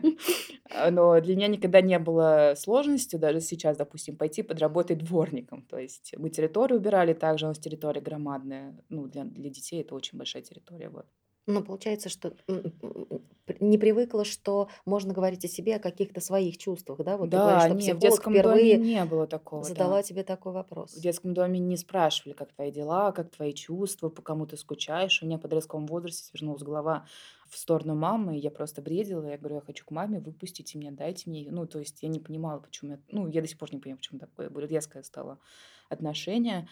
А, 0.69 0.91
но 0.91 1.19
для 1.21 1.35
меня 1.35 1.47
никогда 1.47 1.81
не 1.81 1.99
было 1.99 2.53
сложностью 2.57 3.19
даже 3.19 3.41
сейчас, 3.41 3.77
допустим, 3.77 4.15
пойти 4.17 4.43
подработать 4.43 4.99
дворником. 4.99 5.63
То 5.63 5.77
есть 5.77 6.13
мы 6.17 6.29
территорию 6.29 6.79
убирали, 6.79 7.13
также 7.13 7.45
у 7.45 7.49
нас 7.49 7.59
территория 7.59 8.01
громадная. 8.01 8.77
Ну, 8.89 9.07
для 9.07 9.23
для 9.23 9.49
детей 9.49 9.81
это 9.81 9.95
очень 9.95 10.17
большая 10.17 10.43
территория, 10.43 10.89
вот. 10.89 11.05
Ну, 11.47 11.63
получается, 11.63 12.09
что 12.09 12.33
м, 12.47 12.73
м, 12.81 13.27
п- 13.45 13.57
не 13.61 13.77
привыкла, 13.77 14.25
что 14.25 14.69
можно 14.85 15.13
говорить 15.13 15.45
о 15.45 15.47
себе, 15.47 15.75
о 15.77 15.79
каких-то 15.79 16.19
своих 16.21 16.57
чувствах, 16.57 16.99
да? 17.03 17.17
Вот 17.17 17.31
ты 17.31 17.39
говоришь, 17.39 17.61
Да, 17.61 17.63
что 17.63 17.75
не, 17.75 17.93
в 17.93 17.97
детском 17.99 18.41
доме 18.41 18.77
не 18.77 19.03
было 19.05 19.27
такого, 19.27 19.69
задала 19.69 19.71
да. 19.71 20.03
тебе 20.03 20.23
такой 20.23 20.53
В 20.93 20.99
вопрос. 21.01 21.01
детском 21.01 21.33
доме 21.33 21.59
не 21.59 21.77
спрашивали, 21.77 22.33
как 22.33 22.53
твои 22.53 22.71
дела, 22.71 23.11
как 23.11 23.31
твои 23.31 23.53
чувства, 23.53 24.09
по 24.09 24.21
кому 24.21 24.47
ты 24.47 24.57
скучаешь. 24.57 25.21
У 25.23 25.27
меня 25.27 25.37
в 25.37 25.41
подростковом 25.41 25.87
возрасте 25.87 26.23
свернулась 26.25 26.63
голова 26.63 27.07
в 27.49 27.57
сторону 27.57 27.95
мамы, 27.95 28.37
и 28.37 28.41
я 28.41 28.51
просто 28.51 28.81
бредила. 28.81 29.25
Я 29.27 29.37
говорю: 29.37 29.55
"Я 29.57 29.61
хочу 29.61 29.85
к 29.85 29.91
маме, 29.91 30.19
выпустите 30.21 30.77
меня, 30.79 30.91
дайте 30.91 31.29
мне 31.29 31.41
её". 31.41 31.51
Ну, 31.51 31.67
то 31.67 31.79
есть 31.79 32.03
я 32.03 32.09
не 32.09 32.19
понимала, 32.19 32.59
почему 32.59 32.93
я 32.93 32.99
ну, 33.11 33.27
я 33.27 33.41
до 33.41 33.47
сих 33.47 33.57
пор 33.59 33.73
не 33.73 33.79
понимаю, 33.79 33.97
почему 33.99 34.19
такое 34.19 34.49
было 34.49 34.65
резкое 34.65 35.03
стало 35.03 35.39
отношение. 35.89 36.69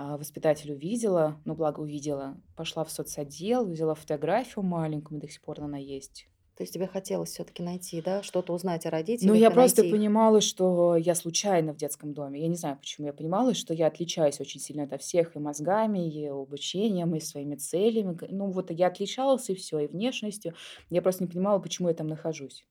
А, 0.00 0.16
воспитатель 0.16 0.70
увидела, 0.70 1.40
ну, 1.44 1.56
благо 1.56 1.80
увидела, 1.80 2.40
пошла 2.54 2.84
в 2.84 2.90
соцотдел, 2.90 3.66
взяла 3.66 3.96
фотографию 3.96 4.64
маленькую, 4.64 5.20
до 5.20 5.28
сих 5.28 5.42
пор 5.42 5.60
она 5.60 5.76
есть. 5.76 6.28
То 6.54 6.62
есть 6.62 6.72
тебе 6.72 6.86
хотелось 6.86 7.30
все-таки 7.30 7.64
найти, 7.64 8.00
да, 8.00 8.22
что-то 8.22 8.52
узнать 8.52 8.86
о 8.86 8.90
Ну, 8.90 8.92
родителях 8.92 9.34
я 9.34 9.50
и 9.50 9.52
просто 9.52 9.82
найти 9.82 9.92
понимала, 9.96 10.40
что 10.40 10.94
я 10.94 11.16
случайно 11.16 11.72
в 11.72 11.76
детском 11.78 12.14
доме. 12.14 12.40
Я 12.40 12.46
не 12.46 12.54
знаю, 12.54 12.76
почему. 12.78 13.08
Я 13.08 13.12
понимала, 13.12 13.54
что 13.54 13.74
я 13.74 13.88
отличаюсь 13.88 14.40
очень 14.40 14.60
сильно 14.60 14.84
ото 14.84 14.98
всех 14.98 15.34
и 15.34 15.40
мозгами, 15.40 16.08
и 16.08 16.26
обучением, 16.26 17.16
и 17.16 17.20
своими 17.20 17.56
целями. 17.56 18.16
Ну, 18.30 18.50
вот 18.52 18.70
я 18.70 18.86
отличалась, 18.86 19.50
и 19.50 19.56
все, 19.56 19.80
и 19.80 19.88
внешностью. 19.88 20.54
Я 20.90 21.02
просто 21.02 21.24
не 21.24 21.28
понимала, 21.28 21.58
почему 21.58 21.88
я 21.88 21.94
там 21.94 22.06
нахожусь. 22.06 22.64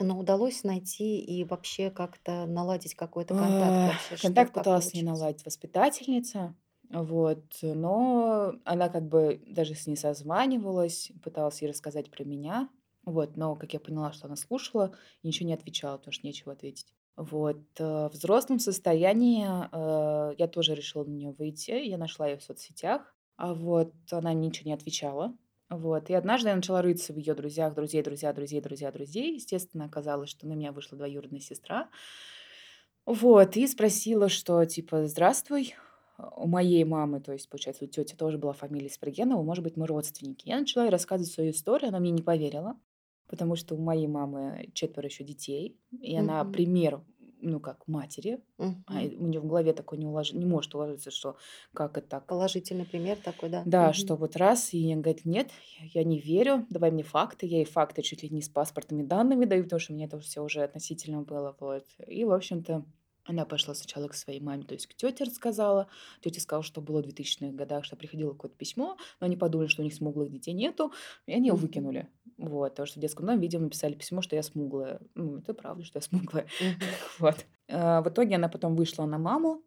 Но 0.00 0.18
удалось 0.18 0.64
найти 0.64 1.20
и 1.20 1.44
вообще 1.44 1.90
как-то 1.90 2.46
наладить 2.46 2.94
какой-то 2.94 3.34
контакт 3.34 3.84
А, 3.84 3.84
вообще, 3.84 4.16
что, 4.16 4.28
Контакт 4.28 4.52
как 4.52 4.52
пыталась 4.54 4.92
получилось? 4.92 5.02
наладить 5.02 5.44
воспитательница, 5.44 6.54
вот, 6.90 7.44
но 7.62 8.54
она 8.64 8.88
как 8.88 9.06
бы 9.08 9.40
даже 9.46 9.74
с 9.74 9.86
ней 9.86 9.96
созванивалась, 9.96 11.12
пыталась 11.22 11.62
ей 11.62 11.68
рассказать 11.68 12.10
про 12.10 12.24
меня. 12.24 12.68
Вот, 13.04 13.36
но, 13.36 13.54
как 13.56 13.72
я 13.72 13.80
поняла, 13.80 14.12
что 14.12 14.26
она 14.26 14.36
слушала 14.36 14.94
ничего 15.22 15.46
не 15.48 15.54
отвечала, 15.54 15.96
потому 15.98 16.12
что 16.12 16.26
нечего 16.26 16.52
ответить. 16.52 16.94
Вот, 17.16 17.60
э, 17.78 18.08
в 18.08 18.10
взрослом 18.12 18.58
состоянии, 18.58 19.46
э, 19.46 20.34
я 20.38 20.48
тоже 20.48 20.74
решила 20.74 21.04
на 21.04 21.10
нее 21.10 21.30
выйти. 21.30 21.70
Я 21.72 21.96
нашла 21.98 22.26
ее 22.28 22.38
в 22.38 22.42
соцсетях, 22.42 23.14
а 23.36 23.54
вот 23.54 23.94
она 24.10 24.32
ничего 24.32 24.68
не 24.68 24.74
отвечала. 24.74 25.36
Вот, 25.70 26.10
и 26.10 26.14
однажды 26.14 26.48
я 26.48 26.56
начала 26.56 26.82
рыться 26.82 27.12
в 27.12 27.16
ее 27.16 27.34
друзьях, 27.34 27.74
друзей, 27.74 28.02
друзья, 28.02 28.32
друзей, 28.32 28.60
друзья, 28.60 28.90
друзей. 28.90 29.34
Естественно, 29.36 29.84
оказалось, 29.84 30.28
что 30.28 30.46
на 30.48 30.54
меня 30.54 30.72
вышла 30.72 30.98
двоюродная 30.98 31.40
сестра. 31.40 31.90
Вот, 33.06 33.56
и 33.56 33.66
спросила, 33.66 34.28
что 34.28 34.64
типа: 34.64 35.06
"Здравствуй, 35.06 35.74
у 36.18 36.46
моей 36.46 36.84
мамы, 36.84 37.20
то 37.20 37.32
есть, 37.32 37.48
получается, 37.48 37.84
у 37.84 37.88
тети 37.88 38.14
тоже 38.14 38.38
была 38.38 38.52
фамилия 38.52 38.90
Строгенова, 38.90 39.42
может 39.42 39.64
быть, 39.64 39.76
мы 39.76 39.86
родственники?" 39.86 40.48
Я 40.48 40.58
начала 40.60 40.84
ей 40.84 40.90
рассказывать 40.90 41.32
свою 41.32 41.50
историю, 41.50 41.88
она 41.88 41.98
мне 41.98 42.10
не 42.10 42.22
поверила, 42.22 42.78
потому 43.26 43.56
что 43.56 43.74
у 43.74 43.78
моей 43.82 44.06
мамы 44.06 44.70
четверо 44.74 45.06
еще 45.06 45.24
детей, 45.24 45.78
и 46.00 46.16
она 46.16 46.44
Мгм. 46.44 46.44
пример, 46.44 47.02
ну, 47.42 47.60
как 47.60 47.86
матери, 47.88 48.44
а, 48.86 49.02
Мгм. 49.02 49.04
и 49.04 49.16
у 49.16 49.26
нее 49.26 49.40
в 49.40 49.46
голове 49.46 49.72
такое 49.72 49.98
не 49.98 50.06
улож 50.06 50.32
не 50.32 50.46
может 50.46 50.74
уложиться, 50.74 51.10
что 51.10 51.36
как 51.74 51.98
это 51.98 52.08
так? 52.08 52.26
Положительный 52.26 52.86
пример 52.86 53.20
такой, 53.20 53.50
да. 53.50 53.62
Да, 53.64 53.92
Мгм. 53.92 53.92
что 53.92 54.16
вот 54.16 54.36
раз, 54.36 54.72
и 54.72 54.90
она 54.92 55.02
говорит: 55.02 55.24
"Нет, 55.26 55.50
я 55.92 56.02
не 56.04 56.18
верю, 56.18 56.66
давай 56.70 56.90
мне 56.90 57.02
факты". 57.02 57.46
Я 57.46 57.58
ей 57.58 57.64
факты 57.66 58.00
чуть 58.02 58.22
ли 58.22 58.30
не 58.30 58.40
с 58.42 58.48
паспортными 58.48 59.02
данными 59.02 59.44
даю, 59.44 59.64
потому 59.64 59.80
что 59.80 59.92
меня 59.92 60.06
это 60.06 60.18
все 60.20 60.42
уже 60.42 60.62
относительно 60.62 61.22
было, 61.22 61.54
вот. 61.60 61.84
И, 62.06 62.24
в 62.24 62.32
общем-то, 62.32 62.86
она 63.24 63.44
пошла 63.44 63.74
сначала 63.74 64.08
к 64.08 64.14
своей 64.14 64.40
маме, 64.40 64.64
то 64.64 64.74
есть 64.74 64.86
к 64.86 64.94
тете 64.94 65.24
рассказала. 65.24 65.88
Тетя 66.20 66.40
сказала, 66.40 66.62
что 66.62 66.80
было 66.80 67.02
в 67.02 67.06
2000-х 67.06 67.52
годах, 67.52 67.84
что 67.84 67.96
приходило 67.96 68.32
какое-то 68.32 68.56
письмо, 68.56 68.96
но 69.20 69.26
они 69.26 69.36
подумали, 69.36 69.68
что 69.68 69.82
у 69.82 69.84
них 69.84 69.94
смуглых 69.94 70.30
детей 70.30 70.52
нету, 70.52 70.92
и 71.26 71.32
они 71.32 71.48
его 71.48 71.56
выкинули. 71.56 72.08
Вот, 72.38 72.70
потому 72.70 72.86
что 72.86 72.98
в 72.98 73.02
детском 73.02 73.26
доме, 73.26 73.40
видимо, 73.40 73.64
написали 73.64 73.94
письмо, 73.94 74.22
что 74.22 74.34
я 74.34 74.42
смуглая. 74.42 75.00
Ну, 75.14 75.38
это 75.38 75.52
правда, 75.54 75.84
что 75.84 75.98
я 75.98 76.02
смуглая. 76.02 76.46
Вот. 77.18 77.44
А, 77.68 78.02
в 78.02 78.08
итоге 78.08 78.36
она 78.36 78.48
потом 78.48 78.76
вышла 78.76 79.04
на 79.04 79.18
маму. 79.18 79.62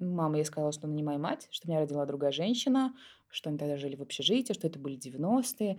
Мама 0.00 0.38
ей 0.38 0.44
сказала, 0.44 0.72
что 0.72 0.86
она 0.86 0.94
не 0.94 1.02
моя 1.02 1.18
мать, 1.18 1.48
что 1.50 1.68
меня 1.68 1.80
родила 1.80 2.04
другая 2.06 2.32
женщина, 2.32 2.94
что 3.28 3.50
они 3.50 3.58
тогда 3.58 3.76
жили 3.76 3.96
в 3.96 4.02
общежитии, 4.02 4.52
что 4.52 4.66
это 4.66 4.78
были 4.78 4.98
90-е. 4.98 5.78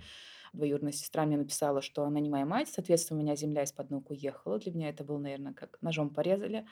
Двоюродная 0.54 0.92
сестра 0.92 1.26
мне 1.26 1.38
написала, 1.38 1.82
что 1.82 2.04
она 2.04 2.20
не 2.20 2.30
моя 2.30 2.46
мать, 2.46 2.70
соответственно, 2.70 3.20
у 3.20 3.24
меня 3.24 3.36
земля 3.36 3.64
из-под 3.64 3.90
ног 3.90 4.10
уехала. 4.10 4.60
Для 4.60 4.72
меня 4.72 4.90
это 4.90 5.04
было, 5.04 5.18
наверное, 5.20 5.54
как 5.54 5.78
ножом 5.82 6.10
порезали. 6.10 6.66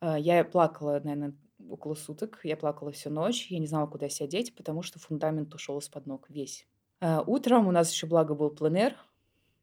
А, 0.00 0.18
Я 0.18 0.44
плакала, 0.44 1.00
наверное, 1.02 1.36
около 1.68 1.94
суток. 1.94 2.40
Я 2.44 2.56
плакала 2.56 2.92
всю 2.92 3.10
ночь. 3.10 3.50
Я 3.50 3.58
не 3.58 3.66
знала, 3.66 3.86
куда 3.86 4.08
себя 4.08 4.28
потому 4.56 4.82
что 4.82 4.98
фундамент 4.98 5.54
ушел 5.54 5.78
из-под 5.78 6.06
ног 6.06 6.28
весь. 6.30 6.66
А, 7.00 7.22
Утром 7.26 7.68
у 7.68 7.72
нас 7.72 7.92
еще, 7.92 8.06
благо, 8.06 8.34
был 8.34 8.50
пленэр. 8.50 8.96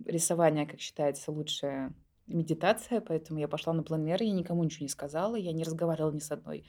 Рисование, 0.06 0.66
как 0.66 0.80
считается, 0.80 1.32
лучшая 1.32 1.94
медитация, 2.28 3.02
поэтому 3.02 3.40
я 3.40 3.48
пошла 3.48 3.74
на 3.74 3.84
пленэр, 3.84 4.22
я 4.22 4.32
никому 4.32 4.64
ничего 4.64 4.84
не 4.86 4.90
сказала, 4.90 5.36
я 5.36 5.52
не 5.52 5.64
разговаривала 5.64 6.12
ни 6.12 6.20
с 6.20 6.32
одной 6.32 6.66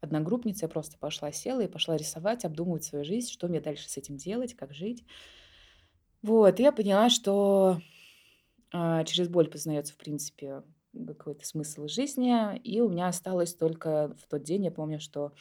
одногруппницей, 0.00 0.66
я 0.66 0.68
просто 0.68 0.98
пошла, 0.98 1.32
села 1.32 1.62
и 1.62 1.68
пошла 1.68 1.96
рисовать, 1.96 2.44
обдумывать 2.44 2.84
свою 2.84 3.04
жизнь, 3.04 3.30
что 3.30 3.48
мне 3.48 3.60
дальше 3.60 3.88
с 3.88 3.96
этим 3.96 4.16
делать, 4.16 4.54
как 4.54 4.74
жить. 4.74 5.04
Вот, 6.26 6.58
я 6.58 6.72
поняла, 6.72 7.08
что 7.08 7.80
а, 8.72 9.04
через 9.04 9.28
боль 9.28 9.48
познается, 9.48 9.94
в 9.94 9.96
принципе, 9.96 10.64
какой-то 11.06 11.46
смысл 11.46 11.86
жизни, 11.86 12.58
и 12.64 12.80
у 12.80 12.88
меня 12.88 13.06
осталось 13.06 13.54
только 13.54 14.12
в 14.20 14.28
тот 14.28 14.42
день, 14.42 14.64
я 14.64 14.72
помню, 14.72 14.98
что 14.98 15.34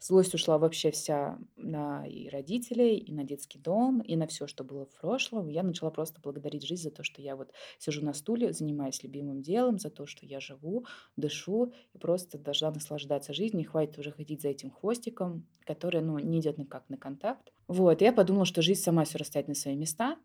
злость 0.00 0.34
ушла 0.34 0.58
вообще 0.58 0.90
вся 0.90 1.38
на 1.56 2.06
и 2.06 2.28
родителей, 2.28 2.96
и 2.98 3.12
на 3.12 3.24
детский 3.24 3.58
дом, 3.58 4.00
и 4.00 4.16
на 4.16 4.26
все, 4.26 4.46
что 4.46 4.64
было 4.64 4.86
в 4.86 4.92
прошлом. 4.94 5.48
Я 5.48 5.62
начала 5.62 5.90
просто 5.90 6.20
благодарить 6.20 6.64
жизнь 6.66 6.82
за 6.82 6.90
то, 6.90 7.02
что 7.02 7.20
я 7.22 7.36
вот 7.36 7.52
сижу 7.78 8.04
на 8.04 8.12
стуле, 8.14 8.52
занимаюсь 8.52 9.02
любимым 9.02 9.42
делом, 9.42 9.78
за 9.78 9.90
то, 9.90 10.06
что 10.06 10.26
я 10.26 10.40
живу, 10.40 10.86
дышу 11.16 11.72
и 11.92 11.98
просто 11.98 12.38
должна 12.38 12.70
наслаждаться 12.70 13.32
жизнью. 13.32 13.58
Не 13.58 13.64
хватит 13.64 13.98
уже 13.98 14.12
ходить 14.12 14.42
за 14.42 14.48
этим 14.48 14.70
хвостиком, 14.70 15.48
который, 15.64 16.00
ну, 16.00 16.18
не 16.18 16.40
идет 16.40 16.58
никак 16.58 16.88
на 16.88 16.96
контакт. 16.96 17.52
Вот, 17.66 18.00
и 18.00 18.04
я 18.04 18.12
подумала, 18.12 18.44
что 18.44 18.62
жизнь 18.62 18.80
сама 18.80 19.04
все 19.04 19.18
расставит 19.18 19.48
на 19.48 19.54
свои 19.54 19.76
места. 19.76 20.16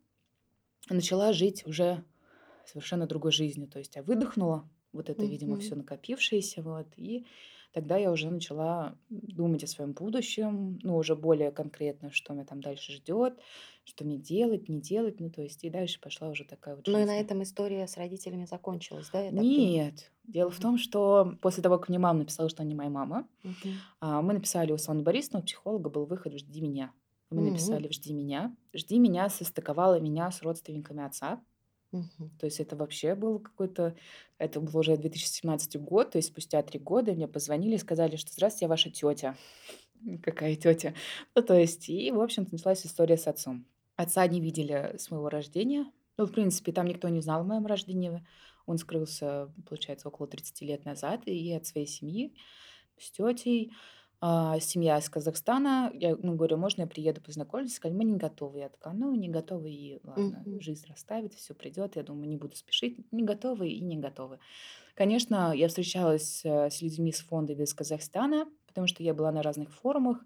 Начала 0.90 1.34
жить 1.34 1.66
уже 1.66 2.04
совершенно 2.66 3.08
другой 3.08 3.32
жизнью. 3.32 3.68
То 3.70 3.80
есть 3.80 3.96
я 3.96 4.04
выдохнула 4.04 4.70
вот 4.94 5.10
это, 5.10 5.26
видимо, 5.26 5.58
Мгм. 5.58 5.60
все 5.60 5.76
накопившееся, 5.76 6.62
вот, 6.64 6.88
и 6.98 7.26
тогда 7.74 7.98
я 7.98 8.12
уже 8.12 8.30
начала 8.32 8.98
думать 9.10 9.64
о 9.64 9.68
своем 9.68 9.94
будущем, 9.94 10.80
ну, 10.84 10.98
уже 10.98 11.16
более 11.16 11.52
конкретно, 11.52 12.12
что 12.12 12.34
меня 12.34 12.46
там 12.46 12.62
дальше 12.62 12.94
ждет, 12.94 13.40
что 13.86 14.06
мне 14.06 14.18
делать, 14.18 14.70
не 14.70 14.82
делать, 14.82 15.20
ну, 15.20 15.30
то 15.32 15.42
есть 15.42 15.64
и 15.64 15.70
дальше 15.70 16.00
пошла 16.02 16.30
уже 16.30 16.46
такая 16.46 16.76
вот 16.76 16.86
Ну 16.86 17.00
и 17.00 17.06
на 17.06 17.18
жизнь. 17.18 17.20
этом 17.20 17.44
история 17.44 17.86
с 17.88 17.98
родителями 17.98 18.46
закончилась, 18.46 19.10
да? 19.10 19.30
Нет, 19.30 20.12
дело 20.24 20.50
в 20.52 20.60
Мгм. 20.60 20.60
том, 20.60 20.78
что 20.78 21.34
после 21.42 21.64
того, 21.64 21.78
как 21.80 21.90
мне 21.90 22.00
мама 22.00 22.20
написала, 22.20 22.50
что 22.50 22.62
она 22.62 22.70
не 22.70 22.76
моя 22.76 22.90
мама, 22.90 23.28
а, 24.02 24.22
мы 24.22 24.34
написали 24.34 24.72
у 24.72 24.78
Светланы 24.78 25.04
Борисовны, 25.04 25.40
у 25.42 25.44
психолога 25.44 25.90
был 25.90 26.06
выход 26.06 26.34
в 26.34 26.40
«Жди 26.40 26.62
меня». 26.62 26.94
Мы 27.32 27.42
М. 27.42 27.44
написали 27.44 27.88
в 27.88 27.94
«Жди 27.94 28.14
меня». 28.14 28.56
«Жди 28.74 29.00
меня» 29.00 29.30
состыковала 29.30 30.00
меня 30.00 30.32
с 30.32 30.42
родственниками 30.44 31.04
отца. 31.06 31.44
Мгм. 31.94 32.32
То 32.40 32.48
есть 32.48 32.60
это 32.60 32.76
вообще 32.76 33.14
был 33.14 33.40
какой-то 33.40 33.96
это 34.40 34.60
был 34.60 34.80
уже 34.80 34.98
2017 34.98 35.78
год, 35.78 36.12
то 36.12 36.18
есть 36.18 36.30
спустя 36.30 36.62
3 36.64 36.80
года 36.80 37.14
мне 37.14 37.28
позвонили 37.28 37.76
и 37.76 37.78
сказали, 37.78 38.16
что: 38.16 38.32
"Здравствуйте, 38.34 38.66
я 38.66 38.70
ваша 38.70 38.90
тетя". 38.90 39.36
Какая 40.24 40.56
тетя? 40.56 40.94
Ну, 41.36 41.44
то 41.44 41.54
есть 41.58 41.90
и, 41.90 42.12
в 42.12 42.20
общем-то, 42.22 42.54
началась 42.54 42.86
история 42.86 43.18
с 43.18 43.28
отцом. 43.28 43.68
Отца 43.96 44.26
не 44.28 44.42
видели 44.42 44.96
с 44.98 45.12
моего 45.12 45.30
рождения. 45.30 45.86
Ну, 46.18 46.26
в 46.26 46.32
принципе, 46.32 46.72
там 46.72 46.88
никто 46.88 47.10
не 47.10 47.22
знал 47.22 47.42
о 47.42 47.44
моем 47.44 47.66
рождении. 47.68 48.26
Он 48.66 48.78
скрылся, 48.80 49.54
получается, 49.68 50.08
около 50.10 50.28
30 50.28 50.66
лет 50.66 50.86
назад 50.86 51.22
и 51.28 51.54
от 51.54 51.66
своей 51.68 51.88
семьи 51.88 52.36
с 52.98 53.12
тетей. 53.12 53.74
А, 54.26 54.60
семья 54.62 54.98
из 55.00 55.10
Казахстана. 55.10 55.92
Я, 55.94 56.16
ну, 56.16 56.36
говорю: 56.36 56.58
"Можно 56.58 56.82
я 56.84 56.88
приеду, 56.88 57.22
познакомлюсь?" 57.22 57.76
Сказали: 57.76 57.98
"Мы 57.98 58.06
не 58.06 58.16
готовы". 58.16 58.60
Я 58.60 58.70
такая: 58.70 58.94
"Ну, 58.94 59.14
не 59.16 59.28
готовы 59.30 59.72
и 59.72 60.00
ладно, 60.04 60.48
Мгм. 60.48 60.60
жизнь 60.60 60.86
расставит, 60.88 61.34
все 61.34 61.54
придет". 61.54 61.96
Я 61.98 62.04
думаю, 62.04 62.30
не 62.30 62.38
буду 62.38 62.56
спешить. 62.56 63.00
Не 63.12 63.24
готовы 63.24 63.70
и 63.70 63.82
не 63.82 63.98
готовы. 63.98 64.40
Конечно, 64.96 65.54
я 65.56 65.68
встречалась, 65.68 66.42
э, 66.46 66.70
с 66.70 66.82
людьми 66.82 67.12
с 67.12 67.22
фонда 67.22 67.54
из 67.54 67.74
Казахстана, 67.74 68.48
потому 68.68 68.88
что 68.88 69.04
я 69.04 69.14
была 69.14 69.32
на 69.32 69.42
разных 69.44 69.74
форумах. 69.74 70.24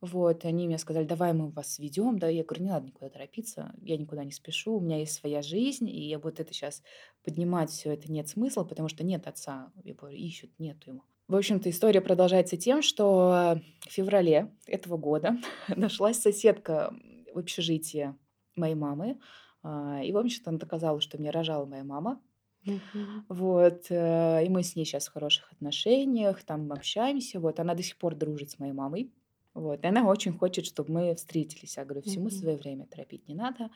Вот, 0.00 0.44
и 0.44 0.48
они 0.48 0.66
мне 0.66 0.78
сказали: 0.78 1.04
"Давай 1.06 1.32
мы 1.32 1.50
вас 1.50 1.78
ведем". 1.78 2.18
Да, 2.18 2.28
я 2.28 2.44
говорю: 2.44 2.64
"Не 2.64 2.70
надо 2.70 2.86
никуда 2.86 3.10
торопиться, 3.10 3.74
я 3.82 3.96
никуда 3.98 4.24
не 4.24 4.32
спешу, 4.32 4.76
у 4.76 4.80
меня 4.80 4.98
есть 4.98 5.14
своя 5.14 5.42
жизнь, 5.42 5.88
и 5.90 6.16
вот 6.16 6.40
это 6.40 6.52
сейчас 6.54 6.82
поднимать 7.24 7.70
все 7.70 7.92
это 7.92 8.10
нет 8.12 8.28
смысла, 8.28 8.64
потому 8.64 8.88
что 8.88 9.04
нет 9.04 9.26
отца". 9.26 9.72
Я 9.84 9.94
говорю: 9.94 10.16
"Ищут, 10.16 10.52
нету 10.58 10.90
его". 10.92 11.15
В 11.28 11.34
общем-то, 11.34 11.68
история 11.70 12.00
продолжается 12.00 12.56
тем, 12.56 12.82
что 12.82 13.60
в 13.88 13.92
феврале 13.92 14.52
этого 14.66 14.96
года 14.96 15.36
нашлась 15.68 16.20
соседка, 16.20 16.92
в 17.34 17.38
общежитии 17.38 18.14
моей 18.54 18.74
мамы. 18.76 19.18
А, 19.62 20.00
и, 20.02 20.12
в 20.12 20.16
общем-то, 20.16 20.50
она 20.50 20.58
доказала, 20.58 21.00
что 21.00 21.18
меня 21.18 21.32
рожала 21.32 21.66
моя 21.66 21.84
мама. 21.84 22.20
Мгм. 22.66 23.26
Вот, 23.28 23.86
э, 23.90 24.44
и 24.46 24.48
мы 24.48 24.62
с 24.62 24.76
ней 24.76 24.84
сейчас 24.84 25.08
в 25.08 25.12
хороших 25.12 25.52
отношениях, 25.52 26.44
там 26.44 26.70
общаемся. 26.72 27.40
Вот, 27.40 27.58
она 27.58 27.74
до 27.74 27.82
сих 27.82 27.96
пор 27.98 28.14
дружит 28.14 28.50
с 28.50 28.58
моей 28.58 28.72
мамой. 28.72 29.12
Вот, 29.54 29.82
и 29.82 29.86
она 29.86 30.06
очень 30.06 30.32
хочет, 30.36 30.66
чтобы 30.66 30.92
мы 30.92 31.14
встретились. 31.16 31.76
Я 31.76 31.84
говорю: 31.84 32.02
"Всему 32.02 32.26
Мгм. 32.26 32.30
свое 32.30 32.56
время, 32.56 32.86
торопить 32.86 33.26
не 33.28 33.34
надо". 33.34 33.70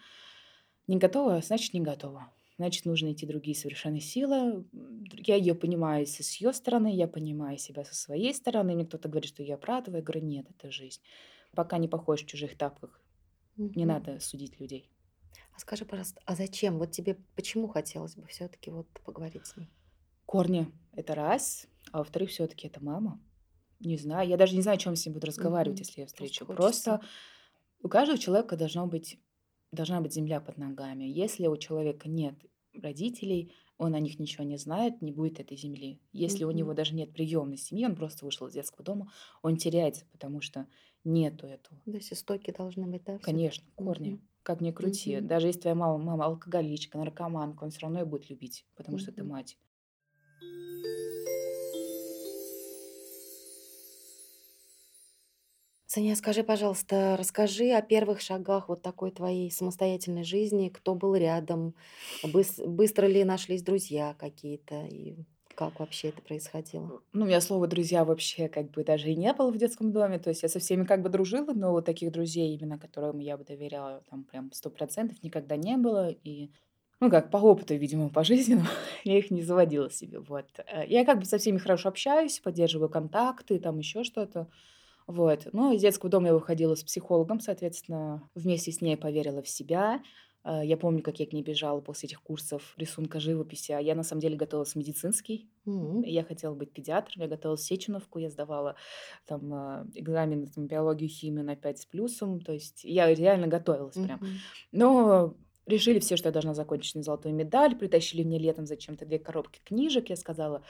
Не 0.88 0.99
готова, 0.99 1.40
значит, 1.42 1.75
не 1.75 1.80
готова. 1.80 2.33
Значит, 2.61 2.85
нужно 2.85 3.11
идти 3.12 3.25
другие 3.25 3.57
совершенно 3.57 4.00
силы. 4.00 4.67
Я 5.17 5.37
ее 5.37 5.55
понимаю 5.55 6.05
с 6.07 6.21
её 6.38 6.52
стороны, 6.52 6.95
я 6.95 7.09
понимаю 7.09 7.57
себя 7.57 7.87
со 7.87 7.95
своей 7.95 8.35
стороны. 8.35 8.75
Мне 8.75 8.85
кто-то 8.85 9.09
говорит, 9.09 9.31
что 9.31 9.43
я 9.43 9.55
оправдываю. 9.55 10.00
Я 10.00 10.05
говорю: 10.05 10.26
"Нет, 10.26 10.47
это 10.50 10.71
жизнь. 10.71 11.00
Пока 11.55 11.79
не 11.79 11.88
походишь 11.88 12.25
в 12.26 12.29
чужих 12.29 12.59
тапках, 12.59 13.02
не 13.75 13.87
Мгм. 13.87 13.87
надо 13.87 14.21
судить 14.21 14.61
людей". 14.61 14.90
А 15.52 15.59
скажи, 15.61 15.85
пожалуйста, 15.85 16.21
а 16.26 16.37
зачем? 16.37 16.79
Вот 16.79 16.93
тебе 16.93 17.17
почему 17.37 17.69
хотелось 17.69 18.17
бы 18.17 18.26
все 18.26 18.49
таки 18.49 18.71
вот 18.71 18.88
поговорить 19.05 19.47
с 19.49 19.57
ней? 19.57 19.73
Корни- 20.26 20.69
это 20.93 21.14
раз, 21.14 21.67
а 21.93 21.99
во-вторых, 21.99 22.31
все 22.31 22.47
таки 22.47 22.67
это 22.69 22.83
мама. 22.85 23.21
Не 23.81 23.97
знаю, 23.99 24.29
я 24.29 24.37
даже 24.37 24.55
не 24.57 24.62
знаю, 24.62 24.76
о 24.76 24.81
чём 24.81 24.97
с 24.97 25.07
ним 25.07 25.14
буду 25.14 25.26
разговаривать, 25.26 25.81
если 25.81 26.02
я 26.02 26.07
Просто 26.17 26.45
встречу. 26.47 26.47
хочется. 26.47 26.55
Просто 26.55 27.00
у 27.83 27.88
каждого 27.88 28.19
человека 28.19 28.57
должно 28.57 28.87
быть 28.87 29.21
должна 29.73 30.00
быть 30.00 30.14
земля 30.14 30.40
под 30.40 30.59
ногами. 30.59 31.05
Если 31.05 31.47
у 31.49 31.57
человека 31.57 32.09
нет 32.09 32.37
родителей, 32.75 33.53
он 33.79 33.95
о 33.95 34.00
них 34.00 34.19
ничего 34.19 34.45
не 34.45 34.57
знает, 34.59 35.00
не 35.03 35.12
будет 35.12 35.41
этой 35.41 35.57
земли. 35.57 36.00
Если 36.12 36.45
у 36.45 36.50
него 36.50 36.75
даже 36.75 36.95
нет 36.95 37.12
приемной 37.12 37.57
семьи, 37.57 37.85
он 37.87 37.97
просто 37.97 38.25
вышел 38.25 38.47
из 38.47 38.53
детского 38.53 38.85
дома, 38.85 39.12
он 39.43 39.57
теряется, 39.57 40.05
потому 40.12 40.41
что 40.41 40.67
нету 41.05 41.47
этого. 41.47 41.81
То 41.85 41.93
есть 41.93 42.12
истоки 42.12 42.50
должны 42.50 42.87
быть, 42.87 43.05
да, 43.05 43.19
все 43.19 43.25
Конечно, 43.25 43.65
корни. 43.77 44.11
Мгм. 44.11 44.29
Как 44.43 44.61
ни 44.61 44.71
крути. 44.71 45.17
Мгм. 45.17 45.29
Даже 45.29 45.47
если 45.49 45.61
твоя 45.61 45.75
мама 45.75 45.99
мама 45.99 46.25
алкоголичка, 46.27 46.99
наркоманка, 46.99 47.65
он 47.65 47.71
все 47.71 47.81
равно 47.83 48.00
её 48.00 48.07
будет 48.07 48.31
любить, 48.31 48.65
потому 48.77 48.99
что 48.99 49.11
это 49.11 49.23
Мгм. 49.23 49.31
мать. 49.33 49.57
Саня, 55.92 56.14
скажи, 56.14 56.44
пожалуйста, 56.44 57.16
расскажи 57.18 57.73
о 57.73 57.82
первых 57.82 58.20
шагах 58.20 58.68
вот 58.68 58.80
такой 58.80 59.11
твоей 59.11 59.50
самостоятельной 59.50 60.23
жизни. 60.23 60.68
Кто 60.68 60.94
был 60.94 61.16
рядом? 61.16 61.75
Быс 62.23 62.61
быстро 62.64 63.09
ли 63.09 63.25
нашлись 63.25 63.64
друзья 63.64 64.14
какие-то? 64.16 64.87
И 64.87 65.16
как 65.56 65.80
вообще 65.80 66.11
это 66.11 66.23
происходило? 66.23 67.02
Ну, 67.12 67.25
у 67.25 67.26
меня 67.26 67.40
слова 67.40 67.66
"друзья" 67.66 68.04
вообще 68.04 68.49
как 68.49 68.70
бы 68.70 68.85
даже 68.85 69.11
и 69.11 69.16
не 69.16 69.32
было 69.32 69.50
в 69.50 69.56
детском 69.56 69.90
доме. 69.90 70.20
То 70.20 70.30
есть 70.30 70.44
я 70.44 70.49
со 70.49 70.61
всеми 70.61 70.85
как 70.85 71.02
бы 71.02 71.09
дружила, 71.09 71.52
но 71.54 71.73
вот 71.73 71.87
таких 71.87 72.12
друзей, 72.12 72.56
именно 72.56 72.78
которым 72.78 73.18
я 73.18 73.37
бы 73.37 73.42
доверяла 73.42 74.04
там 74.09 74.23
прям 74.23 74.52
сто 74.52 74.70
процентов 74.70 75.20
никогда 75.25 75.56
не 75.56 75.76
было. 75.76 76.11
И, 76.11 76.52
ну, 77.00 77.11
как 77.11 77.32
по 77.32 77.38
опыту, 77.38 77.75
видимо, 77.75 78.11
пожизненному, 78.11 78.68
я 79.02 79.18
их 79.18 79.32
не 79.32 79.42
заводила 79.42 79.90
себе. 79.90 80.20
Вот. 80.20 80.47
Э, 80.68 80.87
я 80.87 81.04
как 81.04 81.18
бы 81.18 81.25
со 81.25 81.38
всеми 81.38 81.59
хорошо 81.59 81.88
общаюсь, 81.88 82.38
поддерживаю 82.38 82.90
контакты, 82.90 83.59
там 83.59 83.78
еще 83.78 84.04
что-то. 84.04 84.47
Вот. 85.11 85.49
Ну, 85.52 85.73
из 85.73 85.81
детского 85.81 86.09
дома 86.09 86.29
я 86.29 86.35
выходила 86.35 86.76
с 86.76 86.85
психологом, 86.85 87.40
соответственно, 87.40 88.31
вместе 88.37 88.71
с 88.71 88.81
ней 88.81 88.97
поверила 88.97 89.43
в 89.43 89.49
себя. 89.49 90.02
Э, 90.45 90.61
я 90.62 90.76
помню, 90.76 91.02
как 91.02 91.19
я 91.19 91.26
к 91.26 91.33
ней 91.33 91.43
бежала 91.43 91.81
после 91.81 92.07
этих 92.07 92.23
курсов 92.23 92.75
рисунка, 92.76 93.19
живописи. 93.19 93.73
А 93.73 93.81
я 93.81 93.97
на 93.97 94.05
самом 94.05 94.21
деле 94.21 94.37
готовилась 94.37 94.75
в 94.75 94.76
медицинский. 94.76 95.50
М. 95.67 96.02
Я 96.02 96.23
хотела 96.23 96.55
быть 96.55 96.73
педиатром, 96.73 97.23
я 97.23 97.29
готовилась 97.29 97.62
в 97.62 97.64
Сеченовку, 97.64 98.21
я 98.21 98.31
сдавала 98.31 98.76
там 99.26 99.52
э, 99.52 99.87
экзамены 99.97 100.47
там, 100.47 100.69
биологию, 100.69 101.11
химию 101.11 101.45
на 101.45 101.57
5 101.57 101.81
с 101.81 101.87
плюсом. 101.87 102.40
То 102.40 102.52
есть 102.52 102.85
я 102.85 103.12
реально 103.12 103.49
готовилась 103.49 103.97
прям. 103.97 104.21
Мгм. 104.21 104.29
Но 104.71 105.35
решили 105.71 105.99
все, 105.99 106.17
что 106.17 106.29
я 106.29 106.33
должна 106.33 106.53
закончить 106.53 106.95
на 106.95 107.03
золотую 107.03 107.35
медаль, 107.35 107.77
притащили 107.77 108.23
мне 108.23 108.39
летом 108.39 108.67
зачем-то 108.67 109.07
две 109.07 109.19
коробки 109.19 109.61
книжек. 109.65 110.11
Я 110.11 110.17
сказала, 110.17 110.62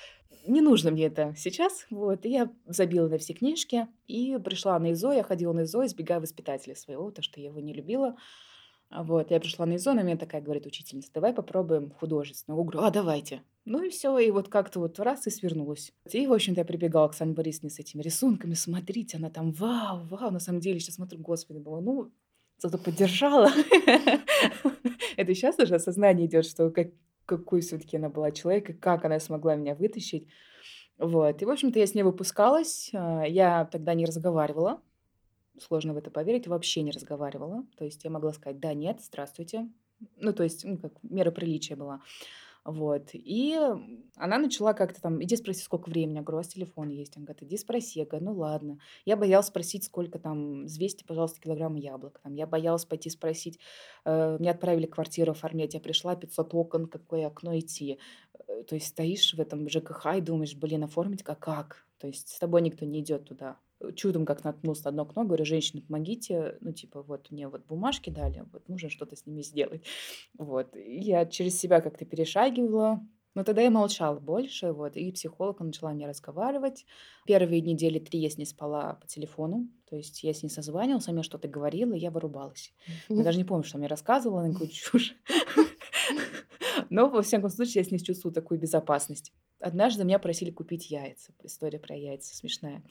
не 0.47 0.61
нужно 0.61 0.91
мне 0.91 1.07
это 1.07 1.35
сейчас. 1.37 1.87
Вот. 1.91 2.25
И 2.25 2.31
я 2.31 2.51
забила 2.67 3.09
на 3.09 3.19
все 3.19 3.35
книжки 3.35 3.89
и 4.07 4.39
пришла 4.39 4.79
на 4.79 4.93
ИЗО. 4.93 5.13
Я 5.13 5.23
ходила 5.23 5.53
на 5.53 5.63
ИЗО, 5.63 5.87
избегая 5.87 6.21
воспитателя 6.21 6.75
своего, 6.75 7.07
потому 7.07 7.23
что 7.23 7.41
я 7.41 7.49
его 7.49 7.61
не 7.61 7.73
любила. 7.73 8.17
Вот. 8.91 9.31
Я 9.31 9.41
пришла 9.41 9.67
на 9.67 9.77
ИЗО, 9.77 9.95
на 9.95 10.03
меня 10.03 10.17
такая 10.17 10.41
говорит 10.41 10.67
учительница, 10.67 11.11
давай 11.13 11.33
попробуем 11.33 11.91
художественную. 11.91 12.59
Я 12.59 12.65
говорю, 12.65 12.81
а 12.81 12.91
давайте. 12.91 13.43
Ну 13.65 13.83
и 13.83 13.91
все, 13.91 14.19
и 14.19 14.31
вот 14.31 14.49
как-то 14.49 14.81
вот 14.81 14.99
раз 14.99 15.27
и 15.27 15.31
свернулась. 15.31 15.93
И, 16.11 16.27
в 16.27 16.33
общем-то, 16.33 16.63
я 16.63 16.65
прибегала 16.65 17.09
к 17.09 17.15
Санне 17.15 17.35
Борисовне 17.35 17.71
с 17.71 17.79
этими 17.79 18.03
рисунками, 18.03 18.55
смотрите, 18.55 19.19
она 19.19 19.31
там, 19.31 19.53
вау, 19.53 20.07
вау, 20.07 20.31
на 20.31 20.41
самом 20.41 20.61
деле, 20.61 20.81
сейчас 20.81 20.97
смотрю, 20.97 21.21
господи, 21.21 21.59
было, 21.59 21.81
ну, 21.81 22.11
зато 22.61 22.79
поддержала. 22.79 23.51
Это 25.17 25.35
сейчас 25.35 25.59
уже 25.59 25.75
осознание 25.75 26.27
идет, 26.27 26.47
что 26.47 26.71
как, 26.71 26.89
какой 27.27 27.61
все-таки 27.61 27.97
она 27.97 28.09
была 28.09 28.31
человек, 28.31 28.71
и 28.71 28.73
как 28.73 29.05
она 29.05 29.21
смогла 29.21 29.57
меня 29.57 29.75
вытащить. 29.75 30.29
Вот. 30.99 31.41
И, 31.41 31.45
в 31.45 31.51
общем-то, 31.51 31.79
я 31.79 31.87
с 31.87 31.95
ней 31.95 32.03
выпускалась. 32.03 32.91
а, 32.93 33.25
Я 33.25 33.65
тогда 33.65 33.95
не 33.95 34.05
разговаривала. 34.05 34.83
Сложно 35.59 35.95
в 35.95 35.97
это 35.97 36.11
поверить. 36.11 36.47
Вообще 36.47 36.83
не 36.83 36.91
разговаривала. 36.91 37.65
То 37.77 37.85
есть 37.85 38.05
я 38.05 38.11
могла 38.11 38.33
сказать 38.33 38.61
«да», 38.61 38.75
«нет», 38.75 39.01
«здравствуйте». 39.01 39.69
Ну, 40.17 40.33
то 40.33 40.43
есть, 40.43 40.65
ну, 40.65 40.79
как 40.79 40.93
мера 41.03 41.31
приличия 41.31 41.77
была. 41.77 42.01
Вот. 42.65 43.11
И 43.15 43.59
она 44.17 44.39
начала 44.39 44.75
как-то 44.75 45.01
там, 45.01 45.23
иди 45.23 45.37
спроси, 45.37 45.63
сколько 45.63 45.89
времени. 45.89 46.17
Я 46.17 46.23
говорю, 46.23 46.39
у 46.39 46.41
вас 46.41 46.49
телефон 46.49 46.89
есть. 46.91 47.17
Она 47.17 47.25
говорит, 47.25 47.43
иди 47.45 47.57
спроси. 47.57 48.01
Я 48.01 48.07
говорю, 48.07 48.27
ну 48.27 48.33
ладно. 48.35 48.79
Я 49.05 49.17
боялась 49.17 49.47
спросить, 49.47 49.85
сколько 49.85 50.19
там, 50.19 50.65
взвесьте, 50.67 51.05
пожалуйста, 51.05 51.41
килограмм 51.41 51.75
яблок. 51.77 52.21
Там, 52.23 52.35
я 52.35 52.47
боялась 52.47 52.85
пойти 52.85 53.09
спросить, 53.11 53.59
э, 54.05 54.37
мне 54.39 54.51
отправили 54.51 54.87
квартиру 54.87 55.33
оформлять. 55.33 55.75
Я 55.75 55.81
пришла, 55.81 56.17
500 56.17 56.55
окон, 56.55 56.87
какое 56.87 57.27
окно 57.27 57.59
идти. 57.59 57.99
Э, 58.47 58.63
То 58.65 58.75
есть 58.75 58.89
стоишь 58.89 59.35
в 59.35 59.41
этом 59.41 59.69
ЖКХ 59.69 60.17
и 60.19 60.21
думаешь, 60.21 60.55
блин, 60.55 60.85
оформить 60.85 61.23
как? 61.23 61.41
Как? 61.41 61.87
То 62.01 62.07
есть 62.07 62.29
с 62.29 62.39
тобой 62.39 62.63
никто 62.63 62.87
не 62.87 63.01
идет 63.01 63.27
туда. 63.27 63.59
Чудом 63.95 64.25
как 64.25 64.43
наткнулся 64.43 64.85
на 64.85 64.89
одно 64.91 65.03
окно, 65.03 65.25
говорю, 65.25 65.45
женщины, 65.45 65.83
помогите. 65.83 66.57
Ну, 66.61 66.73
типа, 66.73 67.03
вот 67.03 67.31
мне 67.31 67.49
вот 67.49 67.65
бумажки 67.67 68.11
дали, 68.11 68.45
вот 68.53 68.69
нужно 68.69 68.89
что-то 68.89 69.17
с 69.17 69.27
ними 69.27 69.43
сделать. 69.43 69.85
Вот. 70.39 70.75
И 70.77 71.01
я 71.01 71.27
через 71.27 71.59
себя 71.59 71.81
как-то 71.81 72.05
перешагивала. 72.05 73.01
Но 73.35 73.45
тогда 73.45 73.63
я 73.63 73.71
молчала 73.71 74.19
больше, 74.19 74.73
вот, 74.73 74.97
и 74.97 75.13
психолог 75.13 75.61
начала 75.61 75.93
мне 75.93 76.09
разговаривать. 76.09 76.85
Первые 77.27 77.61
недели 77.61 78.01
три 78.01 78.19
я 78.19 78.29
с 78.29 78.37
ней 78.37 78.45
спала 78.45 78.95
по 78.95 79.07
телефону, 79.07 79.69
то 79.89 79.95
есть 79.95 80.25
я 80.25 80.35
с 80.35 80.43
ней 80.43 80.49
созванивалась, 80.49 81.07
она 81.07 81.15
мне 81.15 81.23
что-то 81.23 81.47
говорила, 81.47 81.95
и 81.95 82.01
я 82.01 82.11
вырубалась. 82.11 82.75
Я 83.09 83.23
даже 83.23 83.39
не 83.39 83.45
помню, 83.45 83.63
что 83.63 83.77
она 83.77 83.83
мне 83.83 83.89
рассказывала, 83.89 84.43
на 84.43 84.53
какую 84.53 84.69
чушь. 84.73 85.15
Но, 86.91 87.09
во 87.09 87.23
всяком 87.23 87.49
случае, 87.49 87.83
я 87.83 87.89
с 87.89 87.91
ней 87.91 87.99
чувствую 87.99 88.35
такую 88.35 88.61
безопасность. 88.61 89.33
Однажды 89.61 90.05
меня 90.05 90.19
просили 90.19 90.51
купить 90.51 90.91
яйца. 90.91 91.33
История 91.43 91.79
про 91.79 91.95
яйца 91.97 92.35
смешная. 92.35 92.83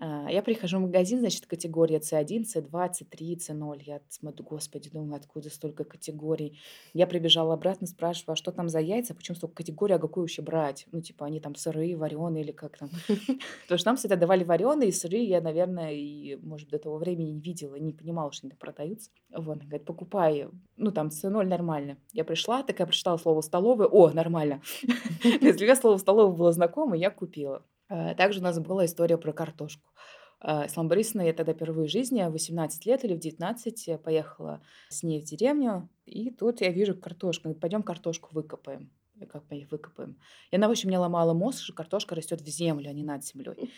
А, 0.00 0.28
Я 0.28 0.42
прихожу 0.42 0.78
в 0.78 0.82
магазин, 0.82 1.20
значит, 1.20 1.46
категория 1.46 1.98
C1, 1.98 2.42
C2, 2.42 2.90
C3, 2.90 3.36
C0. 3.36 3.80
Я 3.84 4.00
смотрю, 4.08 4.44
господи, 4.44 4.90
думаю, 4.90 5.16
откуда 5.16 5.50
столько 5.50 5.84
категорий. 5.84 6.58
Я 6.92 7.06
прибежала 7.06 7.54
обратно, 7.54 7.86
спрашиваю, 7.86 8.32
а 8.32 8.36
что 8.36 8.50
там 8.50 8.68
за 8.68 8.80
яйца, 8.80 9.14
почему 9.14 9.36
столько 9.36 9.56
категорий, 9.56 9.94
а 9.94 9.98
какую 9.98 10.24
вообще 10.24 10.42
брать? 10.42 10.86
Ну, 10.90 11.00
типа, 11.00 11.26
они 11.26 11.38
там 11.38 11.54
сырые, 11.54 11.96
вареные 11.96 12.42
или 12.42 12.50
как 12.52 12.76
там. 12.76 12.90
Потому 13.62 13.78
что 13.78 13.88
нам 13.88 13.96
всегда 13.96 14.16
давали 14.16 14.42
вареные, 14.42 14.92
сырые 14.92 15.24
я, 15.24 15.40
наверное, 15.40 15.92
и, 15.92 16.36
может, 16.42 16.70
до 16.70 16.78
того 16.78 16.98
времени 16.98 17.30
не 17.30 17.40
видела, 17.40 17.76
не 17.76 17.92
понимала, 17.92 18.32
что 18.32 18.46
они 18.46 18.50
там 18.50 18.58
продаются. 18.58 19.10
Вот, 19.30 19.52
она 19.58 19.64
говорит, 19.64 19.86
покупай, 19.86 20.48
ну, 20.76 20.90
там, 20.90 21.08
C0 21.08 21.46
нормально. 21.46 21.98
Я 22.12 22.24
пришла, 22.24 22.64
такая 22.64 22.86
прочитала 22.88 23.16
слово 23.16 23.42
«столовая», 23.42 23.86
о, 23.86 24.10
нормально. 24.10 24.60
Если 25.40 25.66
я 25.66 25.76
слово 25.76 25.98
«столовая» 25.98 26.36
было 26.36 26.52
знакомо, 26.52 26.96
я 26.96 27.10
купила. 27.10 27.62
А, 27.94 28.14
Также 28.14 28.40
у 28.40 28.42
нас 28.42 28.58
была 28.58 28.86
история 28.86 29.16
про 29.16 29.32
картошку. 29.32 29.90
А, 30.40 30.66
Ислам 30.66 30.88
Борисовна, 30.88 31.22
я 31.22 31.32
тогда 31.32 31.54
впервые 31.54 31.86
в 31.86 31.90
жизни, 31.90 32.22
в 32.22 32.32
18 32.32 32.86
лет 32.86 33.04
или 33.04 33.14
в 33.14 33.20
19, 33.20 33.86
я 33.86 33.98
поехала 33.98 34.62
с 34.88 35.04
ней 35.04 35.20
в 35.20 35.24
деревню, 35.24 35.88
и 36.04 36.30
тут 36.30 36.60
я 36.60 36.70
вижу 36.70 36.96
картошку. 36.96 37.54
Пойдем 37.54 37.84
картошку 37.84 38.30
выкопаем. 38.32 38.90
Как 39.28 39.44
мы 39.50 39.58
их 39.58 39.70
выкопаем? 39.70 40.18
И 40.50 40.56
она, 40.56 40.68
в 40.68 40.72
общем, 40.72 40.88
мне 40.88 40.98
ломала 40.98 41.34
мозг, 41.34 41.62
что 41.62 41.72
картошка 41.72 42.14
растет 42.14 42.40
в 42.40 42.48
землю, 42.48 42.90
а 42.90 42.92
не 42.92 43.04
над 43.04 43.24
землей. 43.24 43.72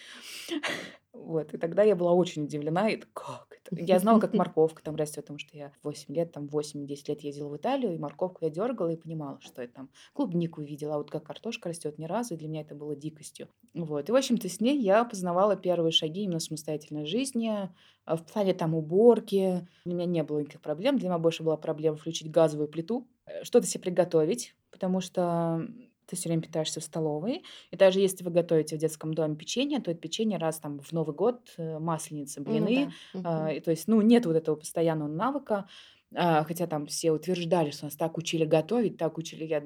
Вот, 1.12 1.54
и 1.54 1.58
тогда 1.58 1.82
я 1.82 1.96
была 1.96 2.12
очень 2.12 2.44
удивлена, 2.44 2.90
и 2.90 3.00
как 3.14 3.46
это? 3.50 3.82
Я 3.82 3.98
знала, 3.98 4.20
как 4.20 4.34
морковка 4.34 4.82
там 4.82 4.96
растет, 4.96 5.24
потому 5.24 5.38
что 5.38 5.56
я 5.56 5.72
8 5.82 6.14
лет, 6.14 6.32
там 6.32 6.46
8-10 6.46 6.86
лет 7.08 7.20
ездила 7.22 7.48
в 7.48 7.56
Италию, 7.56 7.94
и 7.94 7.98
морковку 7.98 8.44
я 8.44 8.50
дергала 8.50 8.90
и 8.90 8.96
понимала, 8.96 9.40
что 9.40 9.62
я 9.62 9.68
там 9.68 9.88
клубнику 10.12 10.60
видела, 10.60 10.96
а 10.96 10.98
вот 10.98 11.10
как 11.10 11.24
картошка 11.24 11.70
растет 11.70 11.98
ни 11.98 12.04
разу, 12.04 12.34
и 12.34 12.36
для 12.36 12.48
меня 12.48 12.60
это 12.60 12.74
было 12.74 12.94
дикостью. 12.94 13.48
Вот, 13.74 14.08
и, 14.08 14.12
в 14.12 14.14
общем-то, 14.14 14.48
с 14.48 14.60
ней 14.60 14.78
я 14.78 15.04
познавала 15.04 15.56
первые 15.56 15.90
шаги 15.90 16.24
именно 16.24 16.40
самостоятельной 16.40 17.06
жизни, 17.06 17.70
а 18.04 18.16
в 18.16 18.24
плане 18.24 18.54
там 18.54 18.74
уборки. 18.74 19.66
У 19.84 19.90
меня 19.90 20.04
не 20.04 20.22
было 20.22 20.40
никаких 20.40 20.60
проблем, 20.60 20.98
для 20.98 21.08
меня 21.08 21.18
больше 21.18 21.42
была 21.42 21.56
проблема 21.56 21.96
включить 21.96 22.30
газовую 22.30 22.68
плиту, 22.68 23.08
э, 23.26 23.42
что-то 23.42 23.66
себе 23.66 23.84
приготовить, 23.84 24.54
потому 24.76 25.00
что 25.00 25.66
ты 26.06 26.14
все 26.16 26.28
время 26.28 26.42
питаешься 26.42 26.80
в 26.80 26.84
столовой. 26.84 27.42
И 27.72 27.76
даже 27.76 27.98
если 28.00 28.22
вы 28.22 28.30
готовите 28.30 28.76
в 28.76 28.78
детском 28.78 29.12
доме 29.14 29.34
печенье, 29.36 29.80
то 29.80 29.90
это 29.90 29.98
печенье 30.00 30.38
раз 30.38 30.60
там 30.60 30.78
в 30.80 30.92
Новый 30.92 31.14
год, 31.16 31.52
э, 31.56 31.78
масленица, 31.80 32.40
Ну 32.44 32.44
блины. 32.44 32.74
да. 32.74 32.94
а, 33.24 33.48
Мгм. 33.48 33.50
и 33.52 33.60
то 33.60 33.70
есть, 33.72 33.88
ну, 33.88 34.00
нет 34.02 34.26
вот 34.26 34.36
этого 34.36 34.54
постоянного 34.56 35.08
навыка. 35.08 35.66
А, 36.14 36.44
хотя 36.44 36.68
там 36.68 36.86
все 36.86 37.10
утверждали, 37.10 37.70
что 37.72 37.86
нас 37.86 37.96
так 37.96 38.16
учили 38.18 38.44
готовить, 38.44 38.96
так 38.96 39.18
учили. 39.18 39.44
Я, 39.44 39.60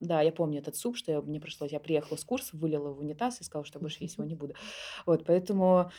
да, 0.00 0.22
я 0.22 0.32
помню 0.32 0.58
этот 0.58 0.74
суп, 0.74 0.96
что 0.96 1.12
я- 1.12 1.22
мне 1.22 1.40
пришлось. 1.40 1.70
Я 1.70 1.78
приехала 1.78 2.16
с 2.16 2.24
курса, 2.24 2.56
вылила 2.56 2.90
в 2.92 2.98
унитаз 2.98 3.40
и 3.40 3.44
сказала, 3.44 3.64
что 3.64 3.78
больше 3.78 3.98
есть 4.02 4.16
его 4.18 4.24
не 4.26 4.34
буду. 4.34 4.54
Вот, 5.06 5.24
поэтому 5.24 5.92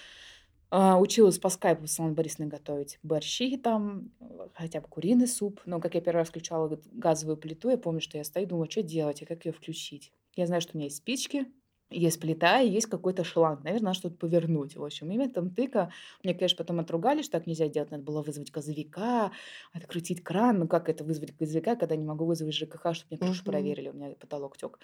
училась 0.72 1.40
по 1.40 1.50
скайпу 1.50 1.88
с 1.88 2.00
Анной 2.00 2.14
Борисовной 2.14 2.50
готовить 2.50 3.00
борщи 3.04 3.58
там, 3.58 4.12
э, 4.20 4.50
хотя 4.54 4.82
бы 4.82 4.88
куриный 4.88 5.28
суп. 5.28 5.62
Но 5.66 5.80
как 5.80 5.96
я 5.96 6.02
первый 6.02 6.20
раз 6.20 6.30
включала 6.30 6.80
газовую 6.92 7.38
плиту, 7.38 7.70
я 7.70 7.78
помню, 7.78 8.02
что 8.02 8.18
я 8.18 8.24
стою, 8.24 8.48
думаю, 8.48 8.70
что 8.70 8.82
делать 8.82 9.22
и 9.22 9.26
как 9.26 9.46
ее 9.46 9.54
включить. 9.54 10.12
Я 10.36 10.48
знаю, 10.48 10.62
что 10.62 10.72
у 10.74 10.78
меня 10.78 10.86
есть 10.86 10.98
спички, 10.98 11.46
есть 11.90 12.20
плита 12.20 12.62
и 12.62 12.70
есть 12.70 12.88
какой-то 12.88 13.24
шланг. 13.24 13.64
Наверное, 13.64 13.88
надо 13.88 14.00
что-то 14.00 14.16
повернуть. 14.16 14.76
В 14.76 14.84
общем, 14.84 15.12
и 15.12 15.18
методом 15.18 15.52
тыка. 15.52 15.92
Мне, 16.24 16.34
конечно, 16.34 16.58
потом 16.58 16.80
отругали, 16.80 17.22
что 17.22 17.34
так 17.34 17.48
нельзя 17.48 17.68
делать. 17.68 17.92
Надо 17.92 18.04
было 18.04 18.22
вызвать 18.24 18.52
газовика, 18.52 19.32
открутить 19.72 20.24
кран. 20.24 20.60
Ну, 20.60 20.68
как 20.68 20.90
это 20.90 21.04
вызвать 21.04 21.38
газовика, 21.38 21.76
когда 21.76 21.96
не 21.96 22.04
могу 22.04 22.26
вызвать 22.26 22.56
ЖКХ, 22.56 22.94
чтобы 22.94 23.08
мне 23.12 23.20
крышу 23.20 23.44
проверили, 23.44 23.90
у 23.90 23.94
меня 23.94 24.10
потолок 24.20 24.58
тек. 24.58 24.80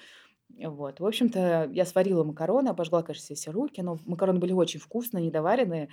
Вот. 0.57 0.99
В 0.99 1.05
общем-то, 1.05 1.69
я 1.71 1.85
сварила 1.85 2.23
макароны, 2.23 2.69
обожгла, 2.69 3.03
конечно, 3.03 3.23
все, 3.23 3.35
все 3.35 3.51
руки, 3.51 3.81
но 3.81 3.97
макароны 4.05 4.39
были 4.39 4.53
очень 4.53 4.79
вкусные, 4.79 5.25
недоваренные, 5.25 5.89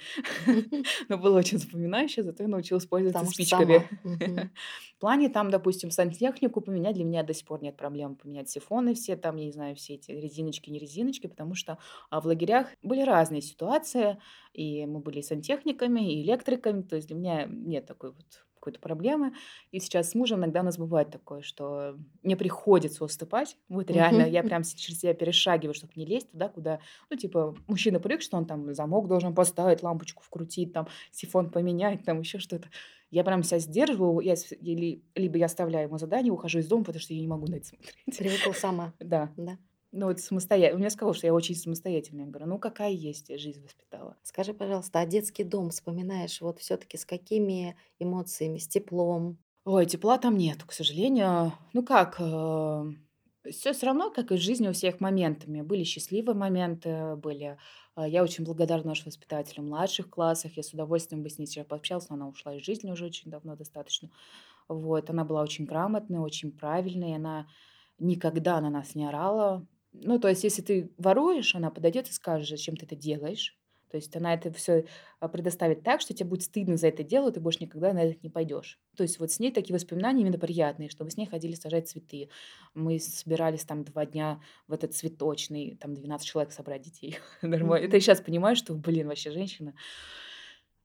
но 1.09 1.19
было 1.19 1.39
очень 1.39 1.59
запоминающее, 1.59 2.25
зато 2.25 2.43
я 2.43 2.49
научилась 2.49 2.87
пользоваться 2.87 3.25
спичками. 3.27 3.89
В 4.97 5.01
плане 5.01 5.29
там, 5.29 5.51
допустим, 5.51 5.91
сантехнику 5.91 6.61
поменять, 6.61 6.97
для 6.97 7.05
меня 7.05 7.23
до 7.23 7.33
сих 7.33 7.47
пор 7.47 7.63
нет 7.63 7.77
проблем 7.77 8.17
поменять 8.17 8.51
сифоны 8.51 8.95
все, 8.95 9.17
там, 9.17 9.37
я 9.37 9.45
не 9.45 9.53
знаю, 9.53 9.77
все 9.77 9.95
эти 9.95 10.11
резиночки, 10.11 10.71
не 10.71 10.79
резиночки, 10.79 11.29
потому 11.29 11.55
что 11.55 11.79
а, 12.11 12.21
в 12.21 12.27
лагерях 12.27 12.69
были 12.83 13.03
разные 13.03 13.43
ситуации, 13.43 14.19
и 14.53 14.87
мы 14.87 14.99
были 15.01 15.21
и 15.21 15.23
сантехниками, 15.23 16.13
и 16.13 16.23
электриками, 16.23 16.83
то 16.83 16.97
есть 16.97 17.09
для 17.09 17.17
меня 17.17 17.47
нет 17.47 17.87
такой 17.87 18.13
вот 18.13 18.48
какой-то 18.59 18.81
проблемы. 18.81 19.33
И 19.71 19.81
сейчас 19.81 20.11
с 20.11 20.15
мужем 20.15 20.39
иногда 20.41 20.61
у 20.61 20.65
нас 20.65 20.77
бывает 20.79 21.11
такое, 21.11 21.43
что 21.43 21.97
мне 22.23 22.37
приходится 22.37 23.05
уступать. 23.05 23.57
Вот 23.69 23.91
реально, 23.91 24.23
я 24.23 24.43
прям 24.43 24.63
через 24.63 25.01
себя 25.01 25.15
перешагиваю, 25.15 25.75
чтобы 25.75 25.93
не 25.97 26.05
лезть 26.05 26.31
туда, 26.31 26.49
куда... 26.49 26.81
Ну, 27.11 27.17
типа, 27.17 27.55
мужчина 27.67 28.01
привык, 28.01 28.23
что 28.23 28.37
он 28.37 28.47
там 28.47 28.75
замок 28.75 29.09
должен 29.09 29.35
поставить, 29.35 29.83
лампочку 29.83 30.23
вкрутить, 30.23 30.73
там, 30.73 30.89
сифон 31.11 31.51
поменять, 31.51 32.05
там, 32.05 32.21
еще 32.21 32.39
что-то. 32.39 32.69
Я 33.11 33.25
прям 33.25 33.43
себя 33.43 33.59
сдерживаю, 33.59 34.21
я, 34.21 34.35
или, 34.61 35.03
либо 35.15 35.39
я 35.39 35.47
оставляю 35.47 35.89
ему 35.89 35.99
задание, 35.99 36.33
ухожу 36.33 36.59
из 36.59 36.69
дома, 36.69 36.85
потому 36.85 37.01
что 37.01 37.15
я 37.15 37.21
не 37.21 37.29
могу 37.29 37.47
на 37.47 37.57
это 37.57 37.67
смотреть. 37.67 37.95
Привыкла 38.19 38.53
сама, 38.53 38.93
Да. 39.01 39.33
да. 39.37 39.59
Ну, 39.91 40.07
вот 40.07 40.21
самостоятельно. 40.21 40.81
Мне 40.81 40.91
сказал, 40.91 41.15
что 41.15 41.27
я 41.27 41.35
очень 41.35 41.55
самостоятельная. 41.55 42.25
Я 42.25 42.31
говорю, 42.31 42.47
ну, 42.47 42.59
какая 42.59 42.91
есть, 42.91 43.29
жизнь 43.39 43.63
воспитала. 43.63 44.17
Скажи, 44.23 44.53
пожалуйста, 44.53 45.01
а 45.01 45.07
детский 45.07 45.45
дом 45.45 45.71
вспоминаешь 45.71 46.41
вот 46.41 46.59
все 46.59 46.77
таки 46.77 46.99
с 46.99 47.07
какими 47.07 47.77
эмоциями? 47.99 48.59
С 48.59 48.69
теплом? 48.69 49.39
Ой, 49.65 49.87
тепла 49.87 50.19
там 50.19 50.37
нету, 50.37 50.67
к 50.67 50.73
сожалению. 50.73 51.53
Ну 51.73 51.83
как, 51.83 52.17
все 53.51 53.73
все 53.73 53.87
равно, 53.87 54.11
как 54.11 54.31
и 54.31 54.37
в 54.37 54.41
жизни 54.41 54.69
у 54.69 54.73
всех 54.73 55.01
моментами. 55.01 55.63
Были 55.63 55.85
счастливые 55.85 56.37
моменты, 56.37 57.17
были 57.17 57.59
а, 57.95 58.07
я 58.07 58.23
очень 58.23 58.45
благодарна 58.45 58.89
нашей 58.89 59.07
воспитателю 59.07 59.63
в 59.63 59.67
младших 59.67 60.11
классах. 60.11 60.57
Я 60.57 60.63
с 60.63 60.73
удовольствием 60.73 61.23
бы 61.23 61.31
с 61.31 61.39
ней 61.39 61.47
сейчас 61.47 61.67
пообщалась, 61.67 62.09
но 62.09 62.17
она 62.17 62.29
ушла 62.29 62.55
из 62.55 62.65
жизни 62.65 62.91
уже 62.91 63.07
очень 63.07 63.31
давно 63.31 63.57
достаточно. 63.57 64.11
Вот, 64.69 65.11
она 65.11 65.25
была 65.25 65.43
очень 65.43 65.65
грамотная, 65.65 66.21
очень 66.21 66.53
правильная, 66.53 67.17
она 67.17 67.47
никогда 67.99 68.61
на 68.61 68.71
нас 68.71 68.95
не 68.95 69.07
орала. 69.07 69.67
Ну, 69.93 70.19
то 70.19 70.29
есть, 70.29 70.45
если 70.45 70.63
ты 70.63 70.91
воруешь, 70.99 71.55
она 71.55 71.71
подойдет 71.71 72.09
и 72.09 72.13
скажет, 72.13 72.49
зачем 72.49 72.77
ты 72.77 72.87
это 72.87 72.97
делаешь. 72.97 73.59
То 73.91 73.97
есть 73.97 74.15
она 74.17 74.35
это 74.35 74.53
все 74.53 74.85
предоставит 75.33 75.83
так, 75.83 76.01
что 76.01 76.13
тебе 76.13 76.29
будет 76.29 76.43
стыдно 76.43 76.77
за 76.77 76.89
это 76.89 77.03
дело, 77.03 77.33
ты 77.33 77.41
больше 77.41 77.61
никогда 77.63 77.93
на 77.93 78.05
это 78.05 78.19
не 78.23 78.29
пойдешь. 78.29 78.79
То 78.97 79.03
есть 79.03 79.19
вот 79.19 79.31
с 79.31 79.39
ней 79.39 79.51
такие 79.51 79.75
воспоминания 79.75 80.23
именно 80.23 80.39
приятные, 80.39 80.91
что 80.91 81.05
мы 81.05 81.11
с 81.11 81.17
ней 81.17 81.27
ходили 81.27 81.55
сажать 81.55 81.89
цветы. 81.89 82.29
Мы 82.75 82.99
собирались 82.99 83.65
там 83.65 83.85
два 83.85 84.05
дня 84.05 84.41
в 84.67 84.73
этот 84.73 84.95
цветочный, 84.95 85.77
там 85.81 85.95
12 85.95 86.27
человек 86.27 86.53
собрать 86.53 86.83
детей. 86.83 87.19
Нормально. 87.43 87.87
Это 87.87 87.97
я 87.97 88.01
сейчас 88.01 88.21
понимаю, 88.21 88.57
что, 88.57 88.75
блин, 88.75 89.09
вообще 89.09 89.31
женщина. 89.31 89.75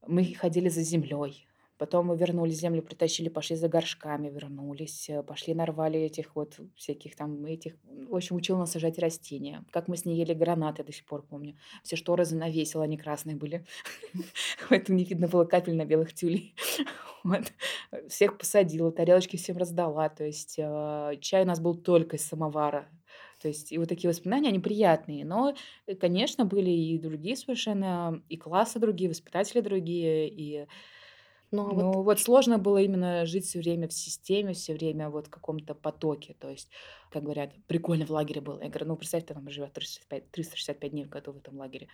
Мы 0.07 0.33
ходили 0.33 0.69
за 0.69 0.81
землей. 0.81 1.47
Потом 1.83 2.05
мы 2.05 2.15
вернули 2.15 2.51
землю, 2.51 2.81
притащили, 2.81 3.27
пошли 3.27 3.57
за 3.57 3.67
горшками, 3.67 4.29
вернулись, 4.29 5.09
э, 5.09 5.21
пошли 5.21 5.53
нарвали 5.53 5.99
этих 5.99 6.33
вот 6.33 6.57
всяких 6.77 7.13
там 7.17 7.43
этих, 7.43 7.73
в 7.83 8.15
общем, 8.15 8.37
учил 8.37 8.57
нас 8.57 8.71
сажать 8.71 8.97
растения. 8.99 9.65
Как 9.69 9.89
мы 9.89 9.97
с 9.97 10.05
ней 10.05 10.15
ели 10.15 10.33
гранаты, 10.33 10.85
до 10.85 10.93
сих 10.93 11.05
пор 11.05 11.23
помню. 11.23 11.57
Все 11.83 11.97
шторы 11.97 12.23
занавесила, 12.23 12.85
они 12.85 12.97
красные 12.97 13.35
были. 13.35 13.65
Поэтому 14.69 14.97
не 14.97 15.03
видно 15.03 15.27
было 15.27 15.43
капель 15.43 15.75
на 15.75 15.83
белых 15.83 16.13
тюлей. 16.13 16.55
Вот. 17.25 17.53
Всех 18.09 18.37
посадила, 18.37 18.91
тарелочки 18.91 19.37
всем 19.37 19.55
раздала. 19.55 20.09
То 20.09 20.25
есть 20.25 20.55
э, 20.57 21.17
чай 21.21 21.43
у 21.43 21.45
нас 21.45 21.61
был 21.61 21.75
только 21.75 22.17
из 22.17 22.25
самовара. 22.25 22.89
То 23.41 23.47
есть 23.47 23.71
и 23.71 23.77
вот 23.77 23.87
такие 23.87 24.09
воспоминания, 24.09 24.49
они 24.49 24.59
приятные. 24.59 25.23
Но, 25.23 25.53
э, 25.87 25.95
конечно, 25.95 26.43
были 26.43 26.69
и 26.69 26.99
другие 26.99 27.37
совершенно, 27.37 28.21
и 28.27 28.35
классы 28.35 28.77
другие, 28.77 29.09
воспитатели 29.09 29.61
другие, 29.61 30.29
и 30.29 30.67
Ну, 31.53 31.69
а 31.69 31.71
вот 31.71 31.81
ну, 31.83 32.01
вот 32.01 32.19
сложно 32.19 32.57
было 32.57 32.79
именно 32.79 33.27
жить 33.27 33.45
все 33.45 33.59
время 33.59 33.87
в 33.87 33.93
системе, 33.93 34.53
все 34.53 34.73
время 34.73 35.11
вот 35.11 35.27
в 35.27 35.29
каком-то 35.29 35.75
потоке. 35.75 36.35
То 36.39 36.49
есть, 36.49 36.71
как 37.11 37.21
говорят, 37.21 37.53
прикольно 37.67 38.07
в 38.07 38.09
лагере 38.09 38.41
было. 38.41 38.59
Я 38.59 38.69
говорю, 38.69 38.87
ну, 38.87 38.95
представь, 38.95 39.27
ты 39.27 39.35
там 39.35 39.47
живешь 39.51 39.69
365, 39.71 40.31
365 40.31 40.91
дней 40.91 41.05
в 41.05 41.09
году 41.09 41.31
в 41.31 41.37
этом 41.37 41.59
лагере. 41.59 41.89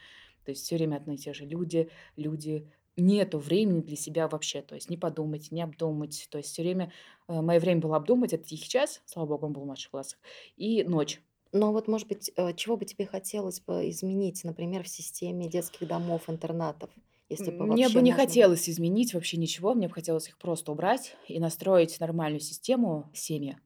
То 0.46 0.52
есть 0.52 0.64
все 0.64 0.78
время 0.78 0.96
одни 0.96 1.16
и 1.16 1.18
те 1.18 1.34
же 1.34 1.46
люди, 1.46 1.90
люди. 2.16 2.72
Нету 2.96 3.38
времени 3.38 3.82
для 3.82 3.98
себя 3.98 4.30
вообще. 4.30 4.62
То 4.62 4.76
есть 4.76 4.90
не 4.90 4.96
подумать, 4.96 5.52
не 5.52 5.62
обдумать. 5.62 6.30
То 6.32 6.38
есть 6.38 6.52
все 6.52 6.62
время 6.62 6.94
э, 7.28 7.42
мое 7.42 7.60
время 7.60 7.82
было 7.82 7.98
обдумать. 7.98 8.32
Это 8.32 8.46
тихий 8.46 8.70
час, 8.70 9.02
слава 9.04 9.28
богу, 9.28 9.48
он 9.48 9.52
был 9.52 9.64
в 9.64 9.66
младших 9.66 9.92
классах, 9.92 10.20
и 10.56 10.84
ночь. 10.86 11.22
но 11.52 11.74
вот, 11.74 11.90
может 11.90 12.08
быть, 12.08 12.32
э, 12.38 12.54
чего 12.54 12.78
бы 12.78 12.86
тебе 12.86 13.06
хотелось 13.06 13.60
бы 13.60 13.90
изменить, 13.90 14.42
например, 14.46 14.84
в 14.84 14.88
системе 14.88 15.50
детских 15.50 15.86
домов, 15.86 16.30
интернатов, 16.30 16.90
если 17.30 17.52
бы 17.52 17.66
Мне 17.68 17.88
бы 17.90 18.02
не 18.02 18.12
можно? 18.12 18.26
хотелось 18.26 18.70
изменить 18.70 19.14
вообще 19.14 19.38
ничего. 19.38 19.74
Мне 19.74 19.88
бы 19.88 19.94
хотелось 19.94 20.28
их 20.28 20.38
просто 20.38 20.72
убрать 20.72 21.16
и 21.28 21.40
настроить 21.40 22.00
нормальную 22.00 22.40
систему 22.42 23.10
семьи, 23.14 23.58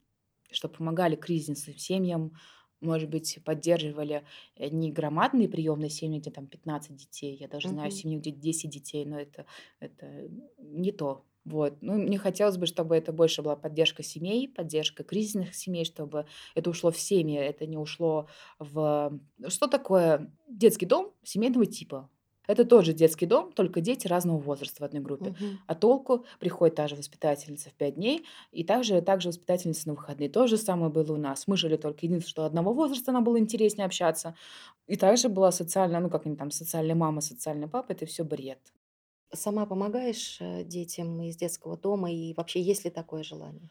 чтобы 0.50 0.74
помогали 0.74 1.16
кризисным 1.16 1.76
семьям, 1.76 2.32
может 2.80 3.08
быть, 3.08 3.38
поддерживали 3.44 4.24
э, 4.56 4.68
не 4.68 4.92
громадные 4.92 5.48
приемные 5.48 5.90
семьи, 5.90 6.20
где 6.20 6.30
там 6.30 6.46
15 6.46 6.94
детей. 6.94 7.36
Я 7.36 7.48
даже 7.48 7.68
знаю 7.68 7.90
семью, 7.90 8.20
где 8.20 8.30
10 8.30 8.70
детей, 8.70 9.04
но 9.06 9.18
это, 9.18 9.46
это 9.80 10.28
не 10.58 10.92
то. 10.92 11.24
Вот. 11.44 11.76
Ну, 11.82 11.94
мне 11.94 12.18
хотелось 12.18 12.56
бы, 12.56 12.66
чтобы 12.66 12.96
это 12.96 13.12
больше 13.12 13.42
была 13.42 13.56
поддержка 13.56 14.02
семей, 14.02 14.48
поддержка 14.48 15.04
кризисных 15.04 15.54
семей, 15.54 15.84
чтобы 15.84 16.26
это 16.54 16.70
ушло 16.70 16.90
в 16.90 16.98
семьи, 16.98 17.38
это 17.38 17.66
не 17.66 17.76
ушло 17.76 18.28
в... 18.58 19.18
Что 19.48 19.66
такое 19.66 20.32
детский 20.48 20.86
дом 20.86 21.12
семейного 21.22 21.66
типа? 21.66 22.10
Это 22.46 22.64
тот 22.64 22.84
же 22.84 22.92
детский 22.92 23.26
дом, 23.26 23.52
только 23.52 23.80
дети 23.80 24.06
разного 24.06 24.38
возраста 24.38 24.82
в 24.82 24.84
одной 24.84 25.02
группе. 25.02 25.30
Мгм. 25.30 25.58
А 25.66 25.74
толку 25.74 26.24
приходит 26.40 26.76
та 26.76 26.88
же 26.88 26.96
воспитательница 26.96 27.70
в 27.70 27.74
5 27.74 27.94
дней, 27.94 28.26
и 28.52 28.64
также, 28.64 29.00
также 29.00 29.28
воспитательница 29.28 29.88
на 29.88 29.94
выходные. 29.94 30.28
То 30.28 30.46
же 30.46 30.56
самое 30.56 30.90
было 30.90 31.12
у 31.12 31.16
нас. 31.16 31.46
Мы 31.46 31.56
жили 31.56 31.76
только 31.76 32.06
единственное, 32.06 32.30
что 32.30 32.44
одного 32.44 32.72
возраста 32.72 33.12
нам 33.12 33.24
было 33.24 33.38
интереснее 33.38 33.86
общаться. 33.86 34.34
И 34.86 34.96
также 34.96 35.28
была 35.28 35.52
социальная, 35.52 36.00
ну 36.00 36.10
как 36.10 36.26
они 36.26 36.36
там, 36.36 36.50
социальная 36.50 36.94
мама, 36.94 37.20
социальный 37.20 37.68
папа, 37.68 37.92
это 37.92 38.06
все 38.06 38.24
бред. 38.24 38.60
Сама 39.32 39.66
помогаешь, 39.66 40.38
э, 40.40 40.64
детям 40.64 41.20
из 41.22 41.36
детского 41.36 41.76
дома, 41.76 42.10
и 42.12 42.34
вообще 42.34 42.60
есть 42.62 42.84
ли 42.84 42.90
такое 42.90 43.22
желание? 43.22 43.70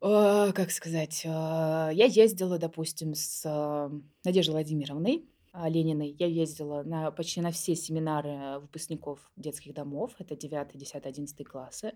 А, 0.00 0.52
как 0.52 0.70
сказать, 0.70 1.22
а, 1.26 1.90
я 1.92 2.04
ездила, 2.04 2.58
допустим, 2.58 3.14
с 3.14 3.42
а, 3.46 3.90
Надеждой 4.24 4.50
Владимировной 4.52 5.24
Лениной. 5.54 6.14
Я 6.18 6.26
ездила 6.26 6.82
на 6.82 7.10
почти 7.10 7.40
на 7.40 7.50
все 7.50 7.74
семинары 7.76 8.58
выпускников 8.60 9.30
детских 9.36 9.74
домов. 9.74 10.14
Это 10.18 10.36
9, 10.36 10.76
10, 10.76 11.06
11 11.06 11.44
классы. 11.44 11.94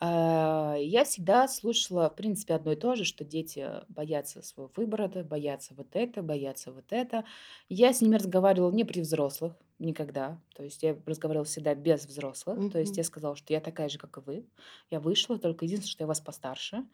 А, 0.00 0.76
Я 0.78 1.04
всегда 1.04 1.46
слушала, 1.48 2.08
в 2.10 2.16
принципе, 2.16 2.54
одно 2.54 2.72
и 2.72 2.76
то 2.76 2.94
же, 2.96 3.04
что 3.04 3.24
дети 3.24 3.68
боятся 3.88 4.42
своего 4.42 4.70
выбора, 4.76 5.08
боятся 5.24 5.74
вот 5.74 5.88
это, 5.92 6.22
боятся 6.22 6.72
вот 6.72 6.86
это. 6.90 7.24
Я 7.68 7.92
с 7.92 8.00
ними 8.00 8.16
разговаривала 8.16 8.72
не 8.72 8.84
при 8.84 9.00
взрослых, 9.00 9.54
никогда. 9.78 10.40
То 10.54 10.62
есть 10.64 10.82
я 10.82 10.96
разговаривала 11.06 11.44
всегда 11.44 11.74
без 11.74 12.06
взрослых. 12.06 12.62
То 12.70 12.78
есть 12.78 12.96
я 12.96 13.04
сказала, 13.04 13.36
что 13.36 13.52
я 13.52 13.60
такая 13.60 13.88
же, 13.88 13.98
как 13.98 14.16
и 14.18 14.20
вы. 14.20 14.48
Я 14.90 15.00
вышла, 15.00 15.38
только 15.38 15.66
единственное, 15.66 15.92
что 15.92 16.04
я 16.04 16.08
вас 16.08 16.20
постарше. 16.20 16.84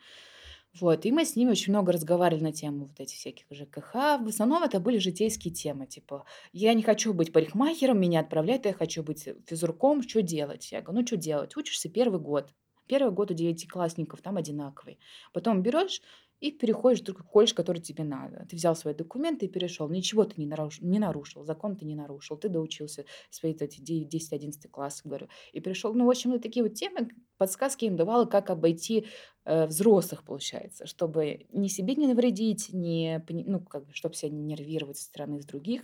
Вот, 0.80 1.06
и 1.06 1.12
мы 1.12 1.24
с 1.24 1.36
ними 1.36 1.50
очень 1.50 1.72
много 1.72 1.92
разговаривали 1.92 2.44
на 2.44 2.52
тему 2.52 2.86
вот 2.86 3.00
этих 3.00 3.16
всяких 3.16 3.46
ЖКХ. 3.50 3.94
В 3.94 4.28
основном 4.28 4.62
это 4.62 4.80
были 4.80 4.98
житейские 4.98 5.54
темы, 5.54 5.86
типа, 5.86 6.24
я 6.52 6.74
не 6.74 6.82
хочу 6.82 7.14
быть 7.14 7.32
парикмахером, 7.32 8.00
меня 8.00 8.20
отправляют, 8.20 8.66
я 8.66 8.72
хочу 8.72 9.02
быть 9.02 9.28
физруком, 9.46 10.02
что 10.02 10.22
делать? 10.22 10.70
Я 10.72 10.82
говорю, 10.82 11.00
ну 11.00 11.06
что 11.06 11.16
делать? 11.16 11.56
Учишься 11.56 11.88
первый 11.88 12.20
год. 12.20 12.52
Первый 12.86 13.12
год 13.12 13.30
у 13.30 13.34
девятиклассников 13.34 14.20
там 14.22 14.36
одинаковый. 14.36 14.98
Потом 15.32 15.62
берешь 15.62 16.00
и 16.40 16.52
переходишь 16.52 17.00
в 17.00 17.04
другой 17.04 17.24
колледж, 17.24 17.54
который 17.54 17.80
тебе 17.80 18.04
надо. 18.04 18.46
Ты 18.48 18.56
взял 18.56 18.76
свои 18.76 18.94
документы 18.94 19.46
и 19.46 19.48
перешел. 19.48 19.88
Ничего 19.88 20.24
ты 20.24 20.34
не 20.36 20.46
нарушил, 20.46 20.86
не 20.86 20.98
нарушил 20.98 21.44
закон 21.44 21.76
ты 21.76 21.86
не 21.86 21.94
нарушил. 21.94 22.36
Ты 22.36 22.48
доучился 22.48 23.04
свои 23.30 23.54
эти 23.54 23.80
10-11 23.80 24.68
класс, 24.68 25.00
говорю, 25.02 25.28
и 25.52 25.60
перешел. 25.60 25.94
Ну, 25.94 26.04
в 26.04 26.10
общем, 26.10 26.38
такие 26.38 26.62
вот 26.62 26.74
темы, 26.74 27.08
подсказки 27.38 27.86
им 27.86 27.96
давала, 27.96 28.26
как 28.26 28.50
обойти 28.50 29.06
взрослых, 29.46 30.24
получается, 30.24 30.86
чтобы 30.86 31.46
ни 31.52 31.68
себе 31.68 31.94
не 31.96 32.06
навредить, 32.08 32.70
пони- 32.70 33.44
ну, 33.46 33.60
как 33.60 33.86
бы, 33.86 33.94
чтобы 33.94 34.14
себя 34.14 34.30
не 34.32 34.42
нервировать 34.42 34.98
со 34.98 35.04
стороны 35.04 35.40
с 35.40 35.46
других. 35.46 35.82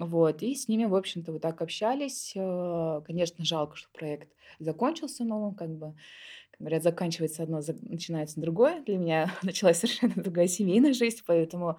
Вот, 0.00 0.42
и 0.42 0.54
с 0.56 0.66
ними, 0.66 0.86
в 0.86 0.94
общем-то, 0.96 1.30
вот 1.32 1.42
так 1.42 1.62
общались. 1.62 2.32
Э, 2.36 3.00
Конечно, 3.06 3.44
жалко, 3.44 3.76
что 3.76 3.88
проект 3.92 4.32
закончился, 4.58 5.24
но 5.24 5.52
как 5.52 5.70
бы, 5.70 5.94
как 6.52 6.60
говорят, 6.60 6.82
заканчивается 6.82 7.42
одно, 7.44 7.60
начинается 7.82 8.40
другое. 8.40 8.82
Для 8.84 8.98
меня 8.98 9.32
началась 9.42 9.78
совершенно 9.78 10.14
другая 10.16 10.48
семейная 10.48 10.94
жизнь, 10.94 11.20
поэтому 11.26 11.78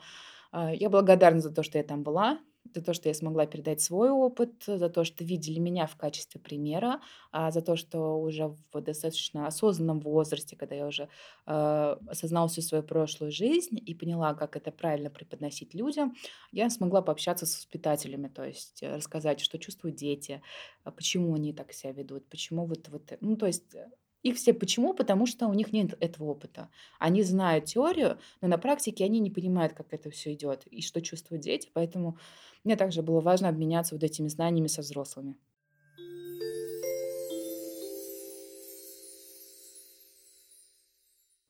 а, 0.52 0.74
я 0.74 0.90
благодарна 0.90 1.42
за 1.42 1.52
то, 1.54 1.64
что 1.64 1.78
я 1.78 1.84
там 1.84 2.04
была, 2.04 2.40
за 2.74 2.82
то, 2.82 2.94
что 2.94 3.10
я 3.10 3.14
смогла 3.14 3.46
передать 3.46 3.82
свой 3.82 4.10
опыт, 4.10 4.64
за 4.66 4.90
то, 4.90 5.04
что 5.04 5.24
видели 5.24 5.60
меня 5.60 5.88
в 5.88 5.96
качестве 5.96 6.40
примера, 6.42 7.02
а 7.32 7.52
за 7.52 7.62
то, 7.62 7.76
что 7.76 8.20
уже 8.20 8.56
в 8.74 8.82
достаточно 8.82 9.48
осознанном 9.48 10.00
возрасте, 10.00 10.56
когда 10.56 10.76
я 10.76 10.88
уже 10.88 11.10
э, 11.46 11.96
осознала 12.08 12.48
всю 12.48 12.62
свою 12.62 12.84
прошлую 12.84 13.32
жизнь 13.32 13.78
и 13.78 13.94
поняла, 13.94 14.34
как 14.34 14.56
это 14.56 14.72
правильно 14.72 15.10
преподносить 15.10 15.74
людям, 15.74 16.16
я 16.52 16.70
смогла 16.70 17.02
пообщаться 17.02 17.46
с 17.46 17.56
воспитателями, 17.56 18.28
то 18.28 18.44
есть 18.44 18.84
э, 18.84 18.96
рассказать, 18.96 19.40
что 19.40 19.58
чувствуют 19.60 19.96
дети, 19.96 20.42
а 20.84 20.92
почему 20.92 21.34
они 21.36 21.54
так 21.54 21.74
себя 21.74 21.94
ведут, 21.94 22.28
почему 22.30 22.66
вот, 22.66 22.88
вот, 22.90 23.12
э, 23.12 23.18
ну, 23.22 23.36
то 23.36 23.46
есть 23.48 23.76
э, 23.76 23.90
их 24.26 24.38
все 24.38 24.56
почему? 24.56 24.96
Потому 24.96 25.28
что 25.28 25.48
у 25.48 25.54
них 25.54 25.72
нет 25.72 25.96
этого 26.00 26.32
опыта. 26.32 26.70
Они 26.98 27.22
знают 27.22 27.66
теорию, 27.66 28.18
но 28.42 28.48
на 28.48 28.58
практике 28.58 29.06
они 29.06 29.20
не 29.20 29.30
понимают, 29.30 29.74
как 29.74 29.94
это 29.94 30.10
все 30.10 30.34
идет 30.34 30.66
и 30.66 30.82
что 30.82 31.00
чувствуют 31.00 31.44
дети. 31.44 31.70
Поэтому 31.74 32.18
мне 32.64 32.76
также 32.76 33.04
было 33.04 33.22
важно 33.22 33.50
обменяться 33.50 33.94
вот 33.94 34.04
этими 34.04 34.28
знаниями 34.28 34.66
со 34.66 34.82
взрослыми. 34.82 35.38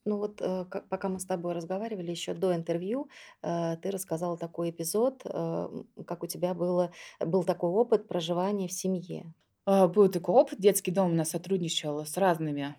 Ну 0.08 0.18
вот, 0.18 0.42
э, 0.42 0.66
ка 0.66 0.82
пока 0.90 1.08
мы 1.08 1.20
с 1.20 1.26
тобой 1.26 1.54
разговаривали 1.54 2.12
еще 2.12 2.34
до 2.34 2.54
интервью, 2.54 3.08
э, 3.42 3.78
ты 3.82 3.90
рассказала 3.90 4.38
такой 4.38 4.70
эпизод, 4.70 5.22
э, 5.26 5.84
как 6.06 6.24
у 6.24 6.28
тебя 6.28 6.54
было 6.54 6.92
был 7.20 7.44
такой 7.46 7.72
опыт 7.72 8.08
проживания 8.08 8.68
в 8.68 8.74
семье. 8.74 9.34
А, 9.68 9.88
был 9.88 10.10
такой 10.10 10.36
опыт. 10.36 10.60
Детский 10.60 10.92
дом 10.92 11.12
у 11.12 11.16
нас 11.16 11.32
сотрудничал 11.32 12.06
с 12.06 12.18
разными, 12.18 12.76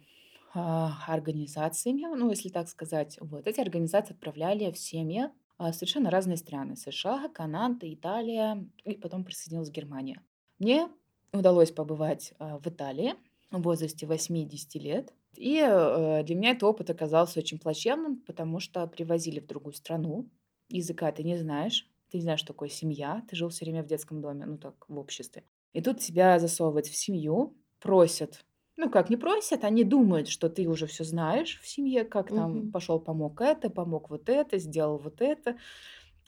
а, 0.55 0.93
организациями, 1.09 2.03
ну, 2.17 2.31
если 2.31 2.49
так 2.49 2.69
сказать. 2.69 3.19
Вот 3.21 3.47
эти 3.47 3.61
организации 3.61 4.15
отправляли 4.15 4.71
в 4.71 4.79
семьи, 4.79 5.31
а, 5.59 5.73
совершенно 5.73 6.11
разные 6.11 6.37
страны: 6.37 6.77
США, 6.77 7.29
Канада, 7.29 7.93
Италия 7.93 8.65
и 8.85 8.95
потом 8.95 9.25
присоединилась 9.25 9.71
Германия. 9.71 10.23
Мне 10.59 10.89
удалось 11.33 11.73
побывать, 11.73 12.33
в 12.39 12.69
Италии 12.69 13.15
в 13.51 13.63
возрасте 13.63 14.07
8-10 14.07 14.79
лет. 14.79 15.13
И, 15.37 15.59
э, 15.61 16.23
для 16.25 16.35
меня 16.35 16.51
этот 16.53 16.65
опыт 16.65 16.91
оказался 16.91 17.39
очень 17.41 17.59
плачевным, 17.59 18.17
потому 18.27 18.59
что 18.61 18.87
привозили 18.87 19.41
в 19.41 19.47
другую 19.47 19.75
страну, 19.75 20.29
языка 20.69 21.13
ты 21.13 21.23
не 21.25 21.37
знаешь, 21.37 21.87
ты 22.11 22.19
не 22.19 22.23
знаешь, 22.23 22.41
что 22.41 22.49
такое 22.55 22.69
семья, 22.71 23.23
ты 23.29 23.37
жил 23.37 23.49
всё 23.51 23.65
время 23.67 23.83
в 23.83 23.87
детском 23.87 24.21
доме, 24.23 24.47
ну 24.47 24.59
так, 24.59 24.85
в 24.89 24.99
обществе. 24.99 25.45
И 25.77 25.83
тут 25.83 26.01
тебя 26.01 26.39
засовывают 26.39 26.87
в 26.87 26.97
семью, 26.97 27.55
просят, 27.81 28.47
ну 28.79 28.89
как 28.91 29.11
не 29.11 29.19
просят, 29.19 29.63
они 29.63 29.85
думают, 29.85 30.27
что 30.29 30.49
ты 30.49 30.67
уже 30.69 30.87
всё 30.87 31.05
знаешь 31.05 31.61
в 31.61 31.69
семье, 31.69 32.05
как 32.05 32.33
там 32.33 32.65
Мгм. 32.65 32.73
пошёл, 32.73 32.99
помог 32.99 33.43
это, 33.43 33.69
помог 33.69 34.09
вот 34.09 34.31
это, 34.31 34.57
сделал 34.59 34.97
вот 34.99 35.21
это. 35.21 35.59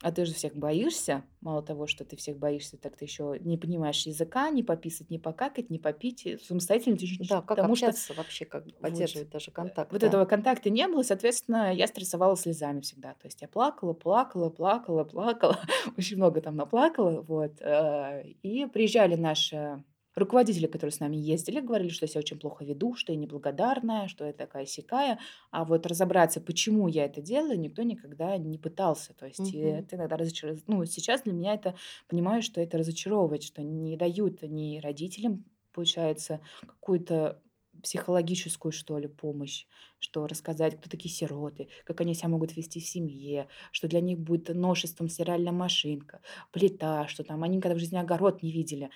А 0.02 0.12
ты 0.12 0.24
же 0.24 0.32
всех 0.34 0.54
боишься. 0.54 1.24
Мало 1.40 1.62
того, 1.62 1.86
что 1.88 2.04
ты 2.04 2.16
всех 2.16 2.38
боишься, 2.38 2.76
так 2.76 2.96
ты 2.96 3.04
ещё 3.04 3.34
не 3.34 3.58
понимаешь 3.58 4.06
языка: 4.06 4.48
ни 4.50 4.62
пописать, 4.62 5.10
ни 5.10 5.18
покакать, 5.18 5.70
ни 5.70 5.78
попить. 5.78 6.26
Самостоятельно 6.46 6.96
ты 6.96 7.04
ещё 7.04 7.24
Да, 7.24 7.40
как 7.40 7.58
потому 7.58 7.74
что 7.74 7.86
общаться 7.86 8.14
вообще, 8.14 8.44
как 8.44 8.64
вот, 8.64 8.80
поддерживать 8.80 9.30
даже 9.30 9.50
э, 9.50 9.54
контакт, 9.54 9.90
вот 9.92 10.00
да. 10.00 10.06
этого 10.06 10.24
контакта 10.24 10.70
не 10.70 10.86
было, 10.86 11.02
соответственно, 11.02 11.74
я 11.74 11.86
стрессовала 11.88 12.36
слезами 12.36 12.80
всегда. 12.80 13.14
То 13.14 13.26
есть 13.26 13.42
я 13.42 13.48
плакала, 13.48 13.92
плакала, 13.92 14.50
плакала, 14.50 15.04
плакала, 15.04 15.58
очень 15.98 16.16
много 16.16 16.40
там 16.40 16.54
наплакала, 16.56 17.20
вот. 17.22 17.60
Э, 17.60 18.22
и 18.42 18.66
приезжали 18.66 19.16
наши 19.16 19.82
руководители, 20.18 20.66
которые 20.66 20.92
с 20.92 21.00
нами 21.00 21.16
ездили, 21.16 21.60
говорили, 21.60 21.88
что 21.88 22.04
я 22.04 22.08
себя 22.08 22.20
очень 22.20 22.38
плохо 22.38 22.64
веду, 22.64 22.94
что 22.94 23.12
я 23.12 23.18
неблагодарная, 23.18 24.08
что 24.08 24.24
я 24.26 24.32
такая-сякая. 24.32 25.18
А 25.50 25.64
вот 25.64 25.86
разобраться, 25.86 26.40
почему 26.40 26.88
я 26.88 27.04
это 27.06 27.20
делаю, 27.22 27.58
никто 27.58 27.82
никогда 27.82 28.36
не 28.38 28.58
пытался. 28.58 29.14
То 29.14 29.26
есть 29.26 29.50
Мгм. 29.52 29.54
это 29.54 29.96
иногда 29.96 30.16
разочаров 30.16 30.60
ну, 30.66 30.84
сейчас 30.84 31.22
для 31.22 31.32
меня 31.32 31.54
это 31.54 31.74
понимаю, 32.08 32.42
что 32.42 32.60
это 32.60 32.78
разочаровывает, 32.78 33.42
что 33.42 33.62
не 33.62 33.96
дают 33.96 34.42
ни 34.42 34.78
родителям, 34.78 35.44
получается, 35.72 36.40
какую-то 36.66 37.42
психологическую, 37.82 38.72
что 38.72 38.98
ли, 38.98 39.06
помощь, 39.06 39.66
что 40.00 40.26
рассказать, 40.26 40.76
кто 40.80 40.90
такие 40.90 41.14
сироты, 41.14 41.68
как 41.84 42.00
они 42.00 42.14
себя 42.14 42.28
могут 42.28 42.56
вести 42.56 42.80
в 42.80 42.86
семье, 42.86 43.48
что 43.70 43.86
для 43.86 44.00
них 44.00 44.18
будет 44.18 44.48
новшеством 44.48 45.08
стиральная 45.08 45.52
машинка, 45.52 46.20
плита, 46.50 47.06
что 47.06 47.22
там 47.22 47.44
они 47.44 47.58
никогда 47.58 47.76
в 47.76 47.78
жизни 47.78 47.96
огород 47.96 48.42
не 48.42 48.50
видели. 48.50 48.90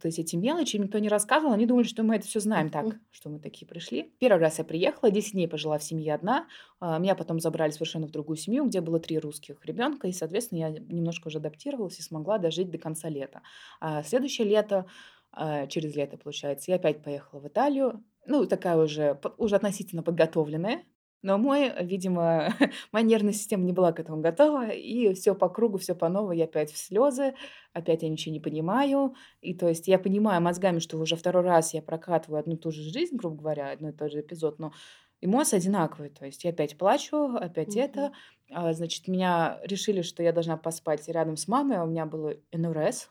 То 0.00 0.06
есть 0.08 0.18
эти 0.18 0.36
мелочи 0.36 0.76
им 0.76 0.84
никто 0.84 0.98
не 0.98 1.08
рассказывал, 1.08 1.52
они 1.52 1.66
думали, 1.66 1.84
что 1.86 2.02
мы 2.02 2.16
это 2.16 2.26
всё 2.26 2.40
знаем 2.40 2.68
так, 2.70 2.98
что 3.10 3.30
мы 3.30 3.40
такие 3.40 3.66
пришли. 3.66 4.12
1 4.20 4.38
раз 4.38 4.58
я 4.58 4.64
приехала, 4.64 5.10
10 5.10 5.32
дней 5.32 5.48
пожила 5.48 5.78
в 5.78 5.82
семье 5.82 6.14
одна, 6.14 6.46
а, 6.80 6.98
меня 6.98 7.14
потом 7.14 7.40
забрали 7.40 7.70
совершенно 7.70 8.06
в 8.06 8.10
другую 8.10 8.36
семью, 8.36 8.66
где 8.66 8.80
было 8.80 9.00
3 9.00 9.18
русских 9.18 9.64
ребёнка, 9.64 10.06
и, 10.08 10.12
соответственно, 10.12 10.58
я 10.58 10.68
немножко 10.70 11.28
уже 11.28 11.38
адаптировалась 11.38 11.98
и 11.98 12.02
смогла 12.02 12.38
дожить 12.38 12.70
до 12.70 12.78
конца 12.78 13.08
лета. 13.08 13.42
А 13.80 14.02
следующее 14.02 14.46
лето, 14.46 14.86
а, 15.32 15.66
через 15.66 15.96
лето, 15.96 16.18
получается, 16.18 16.70
я 16.70 16.76
опять 16.76 17.02
поехала 17.02 17.40
в 17.40 17.48
Италию. 17.48 18.04
Ну, 18.26 18.46
такая 18.46 18.76
уже 18.76 19.18
уже 19.38 19.56
относительно 19.56 20.02
подготовленная, 20.02 20.84
но 21.22 21.38
мой, 21.38 21.72
видимо, 21.84 22.48
моя 22.92 23.04
нервная 23.06 23.32
система 23.32 23.64
не 23.64 23.72
была 23.72 23.92
к 23.92 24.00
этому 24.00 24.20
готова, 24.22 24.68
и 24.70 25.14
всё 25.14 25.34
по 25.34 25.48
кругу, 25.48 25.78
всё 25.78 25.94
по 25.94 26.08
новой, 26.08 26.38
и 26.38 26.42
опять 26.42 26.72
в 26.72 26.78
слёзы, 26.78 27.34
опять 27.72 28.02
я 28.02 28.08
ничего 28.08 28.32
не 28.32 28.40
понимаю. 28.40 29.14
И 29.40 29.54
то 29.54 29.68
есть 29.68 29.88
я 29.88 29.98
понимаю 29.98 30.42
мозгами, 30.42 30.78
что 30.80 30.98
уже 30.98 31.16
2 31.16 31.42
раз 31.44 31.74
я 31.74 31.82
прокатываю 31.82 32.40
одну 32.40 32.54
и 32.54 32.58
ту 32.58 32.70
же 32.72 32.82
жизнь, 32.82 33.16
грубо 33.16 33.36
говоря, 33.36 33.70
одно 33.72 33.90
и 33.90 33.92
тот 33.92 34.12
же 34.12 34.20
эпизод, 34.20 34.58
но 34.58 34.72
эмоции 35.20 35.56
одинаковые. 35.56 36.10
То 36.10 36.26
есть 36.26 36.44
я 36.44 36.50
опять 36.50 36.78
плачу, 36.78 37.34
опять 37.36 37.76
это. 37.76 38.10
Мгм. 38.10 38.14
А, 38.52 38.72
значит, 38.72 39.08
меня 39.08 39.60
решили, 39.64 40.02
что 40.02 40.22
я 40.22 40.32
должна 40.32 40.56
поспать 40.56 41.08
рядом 41.08 41.36
с 41.36 41.48
мамой, 41.48 41.76
а 41.78 41.84
у 41.84 41.88
меня 41.88 42.06
было 42.06 42.34
НРС. 42.52 43.10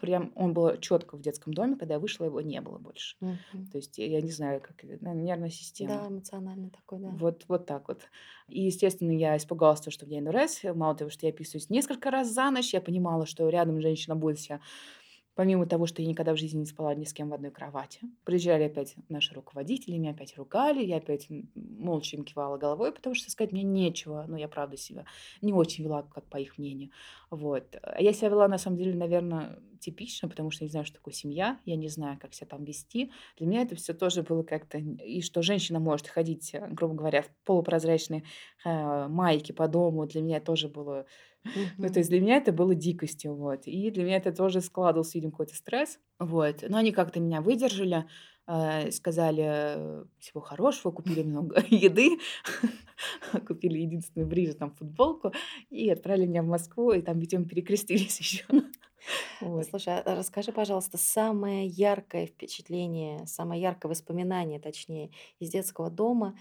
Прям 0.00 0.32
он 0.36 0.54
был 0.54 0.76
чётко 0.78 1.16
в 1.16 1.22
детском 1.22 1.54
доме, 1.54 1.76
когда 1.76 1.94
я 1.94 2.00
вышла, 2.00 2.24
его 2.24 2.40
не 2.40 2.60
было 2.60 2.78
больше. 2.78 3.16
Мгм. 3.20 3.72
То 3.72 3.78
есть 3.78 3.98
я 3.98 4.20
не 4.20 4.30
знаю, 4.32 4.60
как 4.60 4.82
нервная 4.84 5.50
система. 5.50 5.88
Да, 5.88 6.06
эмоциональный 6.08 6.70
такой, 6.70 6.98
да. 7.00 7.14
Вот 7.20 7.44
вот 7.48 7.66
так 7.66 7.88
вот. 7.88 8.02
И, 8.48 8.62
естественно, 8.62 9.10
я 9.10 9.36
испугалась, 9.36 9.80
то 9.80 9.90
что 9.90 10.06
у 10.06 10.08
меня 10.08 10.20
НРС. 10.20 10.62
Мало 10.74 10.94
того, 10.96 11.10
что 11.10 11.26
я 11.26 11.32
писаюсь 11.32 11.68
несколько 11.68 12.10
раз 12.12 12.30
за 12.32 12.50
ночь, 12.50 12.72
я 12.72 12.80
понимала, 12.80 13.26
что 13.26 13.48
рядом 13.48 13.80
женщина 13.80 14.14
будет 14.14 14.38
ся 14.38 14.60
помимо 15.34 15.66
того, 15.66 15.86
что 15.86 16.02
я 16.02 16.08
никогда 16.08 16.34
в 16.34 16.38
жизни 16.38 16.60
не 16.60 16.66
спала 16.66 16.94
ни 16.94 17.04
с 17.04 17.12
кем 17.12 17.30
в 17.30 17.34
одной 17.34 17.50
кровати. 17.50 18.00
Приезжали 18.24 18.64
опять 18.64 18.94
наши 19.08 19.34
руководители, 19.34 19.96
меня 19.96 20.10
опять 20.10 20.36
ругали, 20.36 20.84
я 20.84 20.96
опять, 20.96 21.28
молча 21.54 22.16
им 22.16 22.24
кивала 22.24 22.58
головой, 22.58 22.92
потому 22.92 23.14
что 23.14 23.30
сказать 23.30 23.52
мне 23.52 23.62
нечего. 23.62 24.24
Ну, 24.28 24.36
я 24.36 24.48
правда 24.48 24.76
себя 24.76 25.04
не 25.40 25.52
очень 25.52 25.84
вела, 25.84 26.02
как 26.02 26.24
по 26.28 26.36
их 26.36 26.58
мнению. 26.58 26.90
Вот. 27.30 27.76
А 27.82 28.00
я 28.02 28.12
себя 28.12 28.28
вела, 28.28 28.48
на 28.48 28.58
самом 28.58 28.76
деле, 28.76 28.94
наверно, 28.94 29.58
типично, 29.80 30.28
потому 30.28 30.50
что 30.50 30.64
я 30.64 30.66
не 30.66 30.70
знаю, 30.70 30.86
что 30.86 30.96
такое 30.96 31.12
семья, 31.14 31.58
я 31.64 31.76
не 31.76 31.88
знаю, 31.88 32.18
как 32.20 32.34
себя 32.34 32.46
там 32.46 32.64
вести. 32.64 33.10
Для 33.36 33.46
меня 33.46 33.62
это 33.62 33.74
всё 33.74 33.94
тоже 33.94 34.22
было 34.22 34.42
как-то 34.42 34.78
и 34.78 35.20
что 35.22 35.42
женщина 35.42 35.80
может 35.80 36.06
ходить, 36.06 36.54
э, 36.54 36.68
грубо 36.70 36.94
говоря, 36.94 37.22
в 37.22 37.30
полупрозрачной, 37.44 38.24
а, 38.64 39.08
майке 39.08 39.52
по 39.52 39.66
дому, 39.68 40.06
для 40.06 40.22
меня 40.22 40.40
тоже 40.40 40.68
было 40.68 41.06
ну, 41.80 41.90
то 41.90 41.98
есть 42.00 42.10
для 42.10 42.20
меня 42.20 42.36
это 42.36 42.52
было 42.52 42.74
дикостью, 42.74 43.34
вот. 43.34 43.62
И 43.66 43.90
для 43.90 44.04
меня 44.04 44.16
это 44.16 44.32
тоже 44.32 44.60
складывался, 44.60 45.12
видимо, 45.18 45.32
какой-то 45.32 45.54
стресс. 45.56 45.98
Вот. 46.18 46.64
Но 46.68 46.78
они 46.78 46.92
как-то 46.92 47.20
меня 47.20 47.40
выдержали, 47.40 48.06
а, 48.46 48.90
сказали: 48.90 50.04
"Всего 50.18 50.40
хорошего", 50.40 50.92
купили 50.92 51.22
много 51.24 51.62
еды, 51.70 52.18
купили 53.46 53.78
единственную 53.78 54.28
в 54.28 54.32
Риже 54.32 54.54
там 54.54 54.72
футболку 54.74 55.32
и 55.70 55.90
отправили 55.90 56.26
меня 56.26 56.42
в 56.42 56.46
Москву, 56.46 56.92
и 56.92 57.02
там, 57.02 57.18
видимо, 57.18 57.44
перекрестились 57.46 58.18
ещё. 58.20 58.44
Вот. 59.40 59.66
Слушай, 59.66 59.98
а 60.00 60.14
расскажи, 60.14 60.52
пожалуйста, 60.52 60.98
самое 60.98 61.66
яркое 61.66 62.26
впечатление, 62.26 63.26
самое 63.26 63.60
яркое 63.60 63.90
воспоминание, 63.90 64.60
точнее, 64.60 65.10
из 65.40 65.50
детского 65.50 65.90
дома 65.90 66.36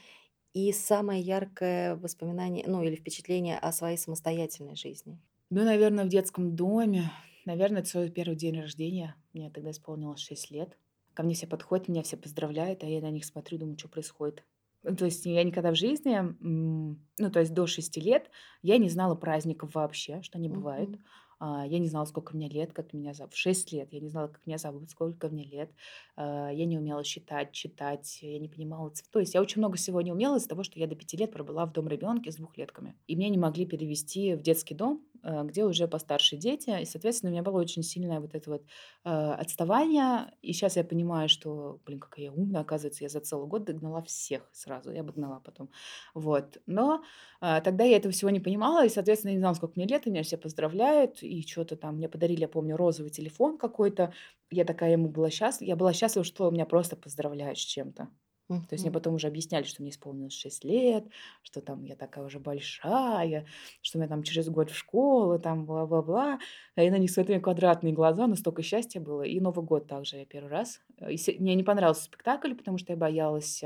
и 0.54 0.72
самое 0.74 1.22
яркое 1.22 1.96
воспоминание, 1.96 2.66
ну, 2.68 2.84
или 2.84 2.96
впечатление 2.96 3.58
о 3.60 3.72
своей 3.72 3.98
самостоятельной 3.98 4.76
жизни. 4.76 5.22
Ну, 5.50 5.66
наверно, 5.66 6.06
в 6.06 6.10
детском 6.10 6.56
доме, 6.56 7.12
наверно, 7.46 7.80
это 7.80 7.90
свой 7.90 8.10
1 8.10 8.36
день 8.36 8.60
рождения. 8.62 9.16
Мне 9.34 9.50
тогда 9.50 9.72
исполнилось 9.72 10.22
6 10.22 10.50
лет. 10.50 10.78
Ко 11.14 11.24
мне 11.24 11.36
все 11.36 11.46
подходят, 11.46 11.90
меня 11.90 12.04
все 12.04 12.16
поздравляют, 12.16 12.84
а 12.84 12.88
я 12.88 13.02
на 13.02 13.12
них 13.12 13.26
смотрю, 13.26 13.58
думаю: 13.58 13.76
"Чё 13.76 13.90
происходит?" 13.90 14.46
Ну, 14.84 14.96
то 14.96 15.06
есть 15.06 15.26
я 15.26 15.44
никогда 15.44 15.72
в 15.72 15.76
жизни, 15.76 16.18
ну, 16.40 17.32
то 17.32 17.40
есть 17.42 17.54
до 17.54 17.68
6 17.68 18.00
лет 18.00 18.30
я 18.62 18.78
не 18.78 18.90
знала 18.90 19.16
праздников 19.16 19.76
вообще, 19.76 20.22
что 20.22 20.38
они 20.38 20.48
бывают. 20.50 20.90
Мгм. 20.90 21.06
А, 21.44 21.66
я 21.66 21.80
не 21.80 21.88
знала, 21.88 22.06
сколько 22.06 22.36
мне 22.36 22.48
лет, 22.48 22.72
как 22.72 22.94
меня 22.94 23.14
зов 23.16 23.32
в 23.34 23.38
6 23.38 23.72
лет 23.72 23.92
я 23.92 24.00
не 24.00 24.10
знала, 24.10 24.28
как 24.28 24.46
меня 24.46 24.60
зовут, 24.60 24.88
сколько 24.92 25.28
мне 25.28 25.44
лет. 25.44 25.72
А, 26.16 26.50
я 26.52 26.66
не 26.66 26.78
умела 26.78 27.04
считать, 27.04 27.52
читать, 27.52 28.20
я 28.22 28.38
не 28.38 28.48
понимала 28.48 28.92
цв 28.92 29.08
то 29.12 29.20
есть 29.20 29.34
я 29.34 29.42
очень 29.42 29.60
много 29.60 29.76
всего 29.76 30.02
не 30.02 30.12
умела 30.12 30.38
из-за 30.38 30.48
того, 30.50 30.62
что 30.64 30.80
я 30.80 30.86
до 30.86 30.96
5 30.96 31.18
лет 31.18 31.32
пробыла 31.32 31.66
в 31.66 31.74
домребёнке 31.74 32.32
с 32.32 32.36
двухлетками. 32.36 32.96
И 33.08 33.16
меня 33.16 33.30
не 33.30 33.40
могли 33.40 33.66
перевести 33.66 34.36
в 34.36 34.44
детский 34.44 34.76
дом, 34.76 35.04
где 35.24 35.66
уже 35.66 35.88
постарше 35.88 36.38
дети. 36.38 36.70
И, 36.82 36.86
соответственно, 36.86 37.30
у 37.32 37.34
меня 37.34 37.44
было 37.44 37.60
очень 37.60 37.84
сильное 37.84 38.20
вот 38.20 38.36
это 38.36 38.50
вот, 38.52 38.64
а, 39.04 39.36
отставание. 39.36 40.34
И 40.42 40.54
щас 40.54 40.78
я 40.78 40.84
понимаю, 40.84 41.30
что, 41.30 41.80
блин, 41.86 42.00
какая 42.00 42.26
я 42.26 42.32
умная, 42.34 42.62
оказывается, 42.62 43.04
я 43.04 43.10
за 43.10 43.20
целый 43.22 43.48
год 43.48 43.64
догнала 43.66 44.02
всех 44.04 44.50
сразу 44.54 44.92
и 44.92 44.98
обогнала 44.98 45.40
потом. 45.40 45.70
Вот. 46.14 46.58
Но, 46.68 47.04
а, 47.42 47.62
тогда 47.62 47.84
я 47.84 47.98
этого 47.98 48.12
всего 48.14 48.30
не 48.32 48.40
понимала 48.40 48.86
и, 48.86 48.90
соответственно, 48.90 49.32
я 49.32 49.36
не 49.36 49.40
знала, 49.42 49.54
сколько 49.56 49.74
мне 49.76 49.86
лет, 49.88 50.08
и 50.08 50.12
меня 50.12 50.24
все 50.24 50.38
поздравляют, 50.38 51.24
и 51.24 51.44
чё-то 51.46 51.76
там 51.76 51.98
мне 51.98 52.10
подарили, 52.10 52.42
я 52.42 52.48
помню, 52.48 52.78
розовый 52.78 53.12
телефон 53.12 53.58
какой-то. 53.58 54.14
Я 54.50 54.66
такая 54.66 54.92
ему 54.94 55.10
была 55.10 55.30
счастлива 55.30 55.70
я 55.70 55.76
была 55.76 55.94
счастлива, 55.94 56.24
что 56.26 56.50
меня 56.52 56.66
просто 56.66 56.96
поздравляют 56.96 57.58
с 57.60 57.62
чем-то. 57.62 58.10
То 58.60 58.74
есть 58.74 58.84
мне 58.84 58.92
потом 58.92 59.16
уже 59.16 59.28
объясняли, 59.28 59.64
что 59.64 59.82
мне 59.82 59.92
исполнилось 59.92 60.34
6 60.34 60.64
лет, 60.64 61.06
что 61.44 61.62
там 61.62 61.84
я 61.84 61.96
такая 61.96 62.26
уже 62.26 62.40
большая, 62.40 63.46
что 63.82 63.98
мне 63.98 64.08
там 64.08 64.24
через 64.24 64.50
год 64.50 64.70
в 64.70 64.76
школу, 64.76 65.40
там 65.40 65.66
бла-бла-бла. 65.66 66.40
А 66.76 66.84
я 66.84 66.92
на 66.92 66.98
них 66.98 67.12
смотрю, 67.12 67.34
у 67.34 67.36
меня 67.36 67.44
квадратные 67.44 67.94
глаза, 67.94 68.28
но 68.28 68.36
столько 68.36 68.62
счастья 68.62 69.00
было. 69.00 69.24
И 69.24 69.40
Новый 69.40 69.66
год 69.66 69.88
также 69.88 70.18
я 70.18 70.24
1 70.24 70.48
раз. 70.48 70.82
И 71.10 71.18
се 71.18 71.36
мне 71.40 71.56
не 71.56 71.64
понравился 71.64 72.04
спектакль, 72.04 72.54
потому 72.54 72.78
что 72.78 72.94
я 72.94 72.98
боялась, 72.98 73.64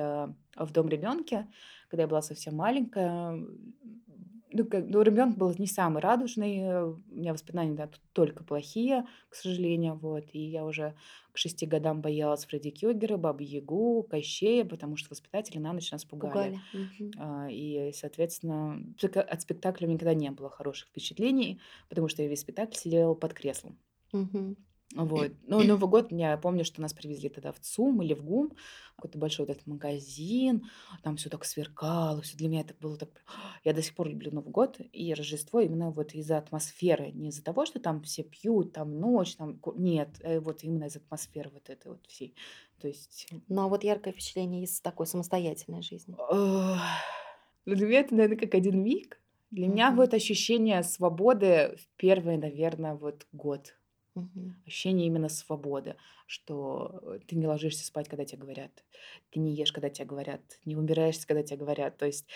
в 0.55 0.71
домребёнке, 0.71 1.47
когда 1.89 2.03
я 2.03 2.07
была 2.07 2.21
совсем 2.21 2.55
маленькая. 2.55 3.45
ну, 4.51 4.65
как, 4.65 4.85
ну, 4.87 5.01
ребенок 5.01 5.37
был 5.37 5.53
не 5.57 5.67
самый 5.67 6.01
радужный, 6.01 6.57
э, 6.59 6.83
у 6.85 7.01
меня 7.09 7.33
воспоминания, 7.33 7.73
да, 7.75 7.89
только 8.13 8.43
плохие, 8.43 9.05
к 9.29 9.35
сожалению, 9.35 9.95
вот, 9.95 10.25
и 10.33 10.39
я 10.39 10.65
уже 10.65 10.95
к 11.31 11.37
шести 11.37 11.65
годам 11.65 12.01
боялась 12.01 12.45
Фредди 12.45 12.69
Кюгера, 12.69 13.17
Бабы 13.17 13.43
Ягу, 13.43 14.03
Кощея, 14.03 14.63
потому 14.65 14.95
что 14.97 15.09
воспитатели 15.09 15.57
на 15.57 15.73
ночь 15.73 15.91
нас 15.91 16.05
пугали. 16.05 16.53
Пугали. 16.71 17.09
А, 17.17 17.47
И, 17.51 17.91
соответственно, 17.93 18.81
от 19.03 19.41
спектакля 19.41 19.87
никогда 19.87 20.13
не 20.13 20.31
было 20.31 20.49
хороших 20.49 20.89
впечатлений, 20.89 21.61
потому 21.89 22.07
что 22.09 22.23
я 22.23 22.29
весь 22.29 22.41
спектакль 22.41 22.75
сидела 22.75 23.13
под 23.15 23.33
креслом. 23.33 23.79
Мгм. 24.13 24.55
Вот. 24.93 25.31
Ну, 25.47 25.63
Новый 25.63 25.89
год, 25.89 26.11
я 26.11 26.37
помню, 26.37 26.63
что 26.63 26.81
нас 26.81 26.93
привезли 26.93 27.29
тогда 27.29 27.51
в 27.51 27.59
ЦУМ 27.59 28.01
или 28.01 28.13
в 28.13 28.23
ГУМ, 28.23 28.51
какой-то 28.95 29.17
большой 29.17 29.45
вот 29.45 29.55
этот 29.55 29.67
магазин, 29.67 30.69
там 31.03 31.17
все 31.17 31.29
так 31.29 31.43
сверкало, 31.43 32.21
все 32.21 32.37
для 32.37 32.47
меня 32.47 32.61
это 32.61 32.75
было 32.79 32.97
так... 32.97 33.09
Я 33.63 33.73
до 33.73 33.81
сих 33.81 33.95
пор 33.95 34.09
люблю 34.09 34.31
Новый 34.31 34.51
год 34.51 34.77
и 34.79 35.13
Рождество 35.13 35.59
именно 35.59 35.91
вот 35.91 36.13
из-за 36.13 36.37
атмосферы, 36.37 37.11
не 37.11 37.29
из-за 37.29 37.43
того, 37.43 37.65
что 37.65 37.79
там 37.79 38.01
все 38.03 38.23
пьют, 38.23 38.73
там 38.73 38.99
ночь, 38.99 39.35
там... 39.35 39.59
Нет, 39.75 40.09
э, 40.21 40.39
вот 40.39 40.63
именно 40.63 40.85
из 40.85 40.95
атмосферы 40.95 41.49
вот 41.53 41.69
этой 41.69 41.91
вот 41.91 42.05
всей. 42.07 42.35
То 42.79 42.87
есть... 42.87 43.27
Ну, 43.49 43.63
а 43.63 43.67
вот 43.67 43.83
яркое 43.83 44.13
впечатление 44.13 44.63
из 44.63 44.79
такой 44.79 45.07
самостоятельной 45.07 45.81
жизни. 45.81 46.15
ну, 47.65 47.75
Для 47.75 47.87
меня 47.87 47.99
это, 48.01 48.15
наверное, 48.15 48.37
как 48.37 48.53
один 48.53 48.81
миг. 48.81 49.19
Для 49.51 49.67
меня 49.67 49.91
вот 49.91 50.13
ощущение 50.13 50.83
свободы 50.83 51.75
в 51.77 51.87
первый, 51.97 52.37
наверное, 52.37 52.95
вот 52.95 53.27
год. 53.31 53.75
Мгм. 54.15 54.55
Ощущение 54.65 55.05
именно 55.07 55.29
свободы, 55.29 55.95
что 56.25 56.99
э, 57.03 57.19
ты 57.27 57.35
не 57.35 57.45
ложишься 57.47 57.85
спать, 57.85 58.07
когда 58.09 58.25
тебе 58.25 58.39
говорят, 58.41 58.83
ты 59.29 59.39
не 59.39 59.53
ешь, 59.55 59.71
когда 59.71 59.89
тебе 59.91 60.05
говорят, 60.07 60.59
не 60.65 60.75
убираешься, 60.75 61.27
когда 61.27 61.43
тебе 61.43 61.57
говорят. 61.57 61.97
То 61.97 62.07
есть 62.07 62.27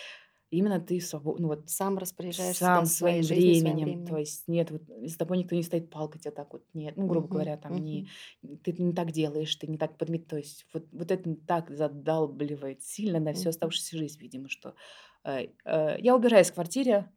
именно 0.52 0.80
ты 0.80 1.02
свободен, 1.02 1.44
ну 1.44 1.48
вот 1.50 1.70
Сам 1.74 1.98
распоряжаешься, 1.98 2.72
сам 2.72 2.88
своей 2.90 3.22
своим 3.22 3.24
жизнью, 3.24 3.56
своим 3.56 3.80
временем. 3.80 3.98
То 4.04 4.18
временем. 4.18 4.20
есть 4.20 4.48
нет, 4.48 4.72
вот 4.72 4.84
с 4.90 5.18
тобой 5.18 5.40
никто 5.40 5.56
не 5.56 5.64
стоит 5.64 5.90
палкой 5.90 6.22
тебя 6.22 6.32
так 6.32 6.54
вот, 6.54 6.66
нет, 6.74 6.98
ну, 6.98 7.08
грубо 7.08 7.28
Мгм. 7.28 7.30
говоря, 7.30 7.58
там 7.58 7.76
не, 7.76 8.06
Мгм. 8.06 8.16
ты 8.64 8.72
не 8.74 8.94
так 8.94 9.12
делаешь, 9.12 9.56
ты 9.56 9.68
не 9.68 9.78
так 9.80 9.98
подмет, 9.98 10.28
то 10.28 10.38
есть 10.38 10.68
вот, 10.74 10.88
вот 10.92 11.12
это 11.12 11.36
так 11.36 11.72
задалбливает 11.72 12.84
сильно 12.84 13.20
на 13.20 13.34
всю 13.34 13.50
Мгм. 13.50 13.50
оставшуюся 13.50 13.98
жизнь, 13.98 14.20
видимо, 14.22 14.50
что 14.50 14.76
э, 15.24 15.48
э, 15.66 15.98
я 16.00 16.16
убираюсь 16.16 16.52
в 16.52 16.54
квартире, 16.56 17.12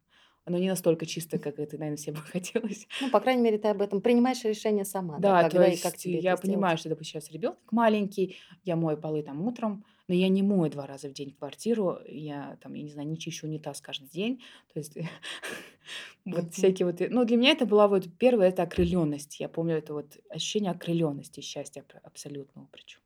но 0.46 0.58
не 0.58 0.68
настолько 0.68 1.06
чисто, 1.06 1.38
как 1.38 1.58
это, 1.58 1.78
наверное, 1.78 1.96
всем 1.96 2.14
бы 2.16 2.20
хотелось. 2.22 2.86
Ну, 3.00 3.10
по 3.10 3.20
крайней 3.20 3.42
мере, 3.42 3.58
ты 3.58 3.68
об 3.68 3.82
этом 3.82 4.00
принимаешь 4.00 4.44
решение 4.44 4.84
сама, 4.86 5.18
да, 5.20 5.34
Да, 5.34 5.44
то 5.44 5.58
когда 5.58 5.68
и 5.68 5.76
как 5.76 5.96
есть 5.96 5.98
тебе 5.98 6.18
я 6.20 6.36
это 6.36 6.36
сделать. 6.36 6.66
понимаю, 6.66 6.78
что, 6.78 6.88
допустим, 6.88 7.20
сейчас 7.20 7.30
ребенок 7.30 7.58
маленький, 7.70 8.38
я 8.64 8.76
мою 8.76 8.96
полы 8.96 9.22
там 9.22 9.42
утром, 9.42 9.84
но 10.08 10.14
я 10.14 10.28
не 10.28 10.42
мою 10.42 10.70
два 10.70 10.86
раза 10.86 11.08
в 11.08 11.12
день 11.12 11.32
квартиру, 11.32 11.98
я 12.06 12.56
там, 12.62 12.72
я 12.74 12.82
не 12.82 12.90
знаю, 12.92 13.08
не 13.08 13.18
чищу 13.18 13.46
унитаз 13.46 13.82
каждый 13.82 14.08
день, 14.08 14.42
то 14.72 14.78
есть 14.78 14.96
вот 16.24 16.54
всякие 16.54 16.86
вот, 16.86 17.00
ну, 17.10 17.24
для 17.24 17.36
меня 17.36 17.50
это 17.50 17.66
была 17.66 17.88
вот 17.88 18.06
первое, 18.18 18.48
это 18.48 18.62
окрыленность, 18.62 19.40
я 19.40 19.48
помню 19.48 19.76
это 19.76 19.92
вот 19.94 20.16
ощущение 20.30 20.70
окрыленности, 20.72 21.40
счастья 21.40 21.80
аб- 21.82 22.00
абсолютного 22.04 22.68
причем. 22.72 23.00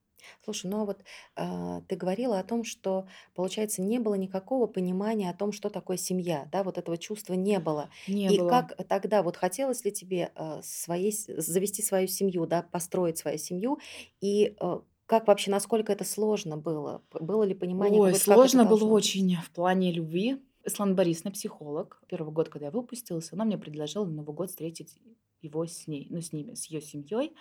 Слушай, 0.44 0.68
ну 0.70 0.82
а 0.82 0.84
вот 0.84 1.02
а, 1.36 1.80
ты 1.82 1.96
говорила 1.96 2.38
о 2.38 2.44
том, 2.44 2.64
что, 2.64 3.06
получается, 3.34 3.82
не 3.82 3.98
было 3.98 4.14
никакого 4.14 4.66
понимания 4.66 5.30
о 5.30 5.34
том, 5.36 5.52
что 5.52 5.70
такое 5.70 5.96
семья, 5.96 6.48
да, 6.52 6.62
вот 6.62 6.78
этого 6.78 6.96
чувства 6.98 7.34
не 7.34 7.58
было. 7.58 7.90
Не 8.06 8.30
И 8.30 8.38
было. 8.40 8.46
как 8.46 8.76
тогда, 8.88 9.22
вот 9.22 9.36
хотелось 9.36 9.84
ли 9.84 9.92
тебе 9.92 10.32
а, 10.34 10.60
своей, 10.62 11.12
с- 11.12 11.26
завести 11.42 11.82
свою 11.82 12.08
семью, 12.08 12.46
да, 12.46 12.62
построить 12.62 13.18
свою 13.18 13.38
семью, 13.38 13.78
и 14.20 14.56
а, 14.60 14.82
как 15.06 15.26
вообще, 15.28 15.50
насколько 15.50 15.92
это 15.92 16.04
сложно 16.04 16.56
было? 16.56 17.04
П- 17.10 17.20
Было 17.20 17.42
ли 17.44 17.54
понимание 17.54 18.00
Ой, 18.00 18.14
какое-то, 18.14 18.26
как 18.26 18.44
это 18.44 18.56
сложно 18.56 18.64
было 18.64 18.84
должно 18.84 18.94
быть? 18.94 19.18
очень 19.24 19.36
в 19.36 19.50
плане 19.50 19.92
любви. 19.92 20.42
Светлана 20.64 20.94
Борисовна, 20.94 21.30
психолог, 21.30 22.02
первый 22.08 22.32
год, 22.32 22.48
когда 22.48 22.66
я 22.66 22.72
выпустилась, 22.72 23.32
она 23.32 23.44
мне 23.44 23.56
предложила 23.58 24.04
на 24.04 24.12
Новый 24.12 24.34
год 24.34 24.50
встретить 24.50 24.98
его 25.42 25.64
с 25.66 25.86
ней, 25.86 26.08
ну, 26.10 26.20
с 26.20 26.32
ними, 26.32 26.54
с 26.54 26.64
ее 26.66 26.80
семьей. 26.80 27.34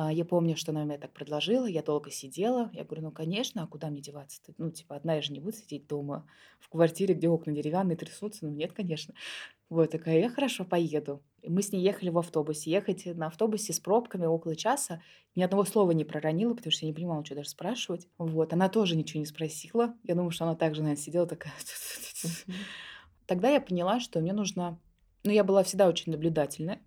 А, 0.00 0.12
Я 0.12 0.24
помню, 0.24 0.56
что 0.56 0.70
она 0.70 0.84
мне 0.84 0.96
так 0.96 1.10
предложила, 1.10 1.66
я 1.66 1.82
долго 1.82 2.12
сидела. 2.12 2.70
Я 2.72 2.84
говорю, 2.84 3.02
ну, 3.02 3.10
конечно, 3.10 3.64
а 3.64 3.66
куда 3.66 3.90
мне 3.90 4.00
деваться-то? 4.00 4.54
Ну, 4.56 4.70
типа, 4.70 4.94
одна 4.94 5.16
я 5.16 5.22
же 5.22 5.32
не 5.32 5.40
буду 5.40 5.56
сидеть 5.56 5.88
дома 5.88 6.24
в 6.60 6.68
квартире, 6.68 7.14
где 7.14 7.28
окна 7.28 7.52
деревянные, 7.52 7.96
трясутся. 7.96 8.46
Ну, 8.46 8.52
нет, 8.52 8.72
конечно. 8.72 9.12
Вот, 9.68 9.90
такая, 9.90 10.20
я 10.20 10.30
хорошо 10.30 10.64
поеду. 10.64 11.20
И 11.42 11.50
мы 11.50 11.62
с 11.62 11.72
ней 11.72 11.82
ехали 11.82 12.10
в 12.10 12.18
автобусе. 12.18 12.70
Ехать 12.70 13.06
на 13.06 13.26
автобусе 13.26 13.72
с 13.72 13.80
пробками 13.80 14.24
около 14.24 14.54
часа. 14.54 15.02
Ни 15.34 15.42
одного 15.42 15.64
слова 15.64 15.90
не 15.90 16.04
проронила, 16.04 16.54
потому 16.54 16.70
что 16.70 16.86
я 16.86 16.92
не 16.92 16.94
понимала, 16.94 17.24
что 17.24 17.34
даже 17.34 17.48
спрашивать. 17.48 18.06
Вот, 18.18 18.52
она 18.52 18.68
тоже 18.68 18.94
ничего 18.94 19.18
не 19.18 19.26
спросила. 19.26 19.94
Я 20.04 20.14
думаю, 20.14 20.30
что 20.30 20.44
она 20.44 20.54
также, 20.54 20.82
наверное, 20.82 21.02
сидела 21.02 21.26
такая... 21.26 21.54
Тогда 23.26 23.50
я 23.50 23.60
поняла, 23.60 23.98
что 23.98 24.20
мне 24.20 24.32
нужно... 24.32 24.78
Ну, 25.24 25.32
я 25.32 25.42
была 25.42 25.64
всегда 25.64 25.88
очень 25.88 26.12
наблюдательна. 26.12 26.78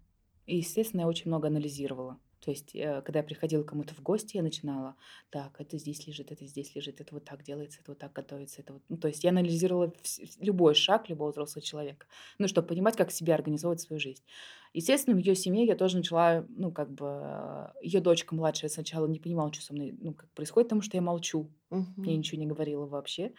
И, 0.45 0.55
естественно, 0.55 1.01
я 1.01 1.07
очень 1.07 1.27
много 1.27 1.49
анализировала. 1.49 2.17
То 2.41 2.51
есть, 2.51 2.75
э, 2.75 3.01
когда 3.03 3.19
я 3.19 3.23
приходила 3.25 3.63
кому-то 3.63 3.95
в 3.95 4.01
гости, 4.01 4.37
я 4.37 4.43
начинала, 4.43 4.95
так, 5.29 5.61
это 5.61 5.77
здесь 5.77 6.07
лежит, 6.07 6.31
это 6.31 6.45
здесь 6.47 6.75
лежит, 6.75 6.99
это 7.01 7.13
вот 7.15 7.23
так 7.25 7.43
делается, 7.43 7.79
это 7.81 7.91
вот 7.91 7.99
так 7.99 8.13
готовится, 8.13 8.61
это 8.61 8.73
вот... 8.73 8.83
Ну, 8.89 8.97
то 8.97 9.07
есть 9.07 9.23
я 9.23 9.29
анализировала 9.29 9.93
любой 10.39 10.73
шаг 10.75 11.09
любого 11.09 11.31
взрослого 11.31 11.63
человека, 11.65 12.07
ну, 12.39 12.47
чтобы 12.47 12.67
понимать, 12.67 12.97
как 12.97 13.11
себе 13.11 13.33
организовывать 13.35 13.81
свою 13.81 13.99
жизнь. 13.99 14.23
Естественно, 14.73 15.15
в 15.15 15.19
ее 15.19 15.35
семье 15.35 15.65
я 15.65 15.75
тоже 15.75 15.97
начала, 15.97 16.45
ну, 16.49 16.71
как 16.71 16.91
бы, 16.93 17.71
ее 17.81 17.99
дочка 18.01 18.35
младшая 18.35 18.69
сначала 18.69 19.07
не 19.07 19.19
понимала, 19.19 19.53
что 19.53 19.63
со 19.63 19.73
мной, 19.73 19.95
ну, 19.99 20.13
как 20.13 20.31
происходит, 20.33 20.69
потому 20.69 20.81
что 20.81 20.97
я 20.97 21.01
молчу, 21.01 21.51
я 22.03 22.15
Мгм. 22.15 22.17
ничего 22.17 22.39
не 22.39 22.47
говорила 22.47 22.85
вообще. 22.87 23.33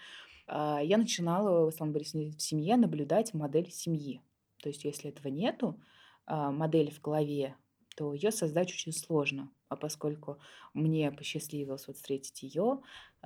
А, 0.46 0.80
Я 0.82 0.98
начинала, 0.98 1.70
в 1.70 1.80
Борисовне, 1.92 2.30
в 2.32 2.42
семье 2.42 2.76
наблюдать 2.76 3.34
модель 3.34 3.70
семьи. 3.70 4.22
То 4.62 4.68
есть, 4.68 4.84
если 4.84 5.10
этого 5.10 5.28
нету, 5.28 5.80
а, 6.26 6.50
модель 6.52 6.90
в 6.92 7.00
голове, 7.00 7.56
то 7.94 8.12
ее 8.12 8.30
создать 8.30 8.70
очень 8.70 8.92
сложно. 8.92 9.50
А 9.68 9.76
поскольку 9.76 10.38
мне 10.74 11.10
посчастливилось 11.10 11.86
вот 11.86 11.96
встретить 11.96 12.42
ее, 12.42 12.80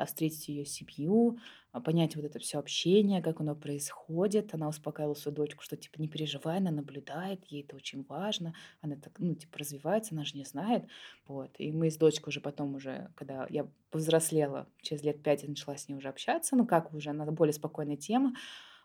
встретить 0.05 0.49
ее 0.49 0.65
семью, 0.65 1.39
а, 1.73 1.81
понять 1.81 2.17
вот 2.17 2.25
это 2.25 2.39
все 2.39 2.59
общение, 2.59 3.23
как 3.23 3.41
оно 3.41 3.55
происходит, 3.57 4.55
она 4.55 4.69
успокаивала 4.69 5.15
свою 5.15 5.35
дочку, 5.35 5.63
что 5.63 5.77
типа 5.77 6.01
не 6.01 6.09
переживай, 6.09 6.59
она 6.59 6.71
наблюдает, 6.71 7.45
ей 7.47 7.63
это 7.63 7.77
очень 7.77 8.05
важно, 8.05 8.55
она 8.81 8.97
так, 8.97 9.19
ну, 9.19 9.35
типа 9.35 9.59
развивается, 9.59 10.15
она 10.15 10.25
же 10.25 10.37
не 10.37 10.45
знает. 10.45 10.87
Вот. 11.27 11.51
И 11.59 11.73
мы 11.73 11.91
с 11.91 11.97
дочкой 11.97 12.31
уже 12.31 12.41
потом 12.41 12.75
уже, 12.75 13.11
когда 13.17 13.47
я 13.51 13.69
повзрослела, 13.91 14.69
через 14.83 15.03
лет 15.03 15.23
пять 15.23 15.43
я 15.43 15.49
начала 15.49 15.77
с 15.77 15.89
ней 15.89 15.97
уже 15.97 16.09
общаться, 16.09 16.57
ну 16.57 16.67
как 16.67 16.93
уже, 16.95 17.13
на 17.13 17.31
более 17.33 17.53
спокойная 17.53 17.97
тема. 17.97 18.35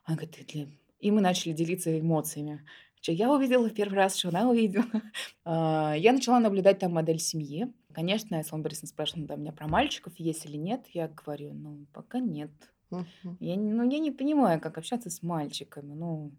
Она 0.04 0.18
говорит, 0.18 0.36
«Ты 0.36 0.46
для-» 0.46 0.68
и 1.02 1.12
мы 1.12 1.22
начали 1.22 1.52
делиться 1.52 2.00
эмоциями. 2.00 2.64
Что 3.02 3.12
я 3.12 3.32
увидела 3.32 3.68
в 3.68 3.74
первый 3.74 3.96
раз, 3.96 4.16
что 4.16 4.30
она 4.30 4.50
увидела. 4.50 4.86
А, 5.44 5.96
Я 5.98 6.14
начала 6.14 6.40
наблюдать 6.40 6.80
там 6.80 6.94
модель 6.94 7.20
семьи. 7.20 7.74
Конечно, 7.94 8.40
Ислам 8.40 8.62
Борисовна 8.62 8.90
спрашивала 8.90 9.28
да, 9.28 9.36
меня 9.36 9.52
про 9.52 9.68
мальчиков, 9.68 10.14
есть 10.18 10.46
или 10.46 10.56
нет. 10.58 10.86
Я 10.94 11.08
говорю, 11.08 11.54
ну, 11.54 11.88
пока 11.94 12.20
нет. 12.20 12.52
Мгм. 12.92 13.38
Я, 13.40 13.56
не- 13.56 13.74
ну, 13.74 13.90
я 13.90 13.98
не 14.00 14.12
понимаю, 14.12 14.62
как 14.62 14.78
общаться 14.78 15.10
с 15.10 15.24
мальчиками. 15.24 15.94
Ну, 15.96 16.32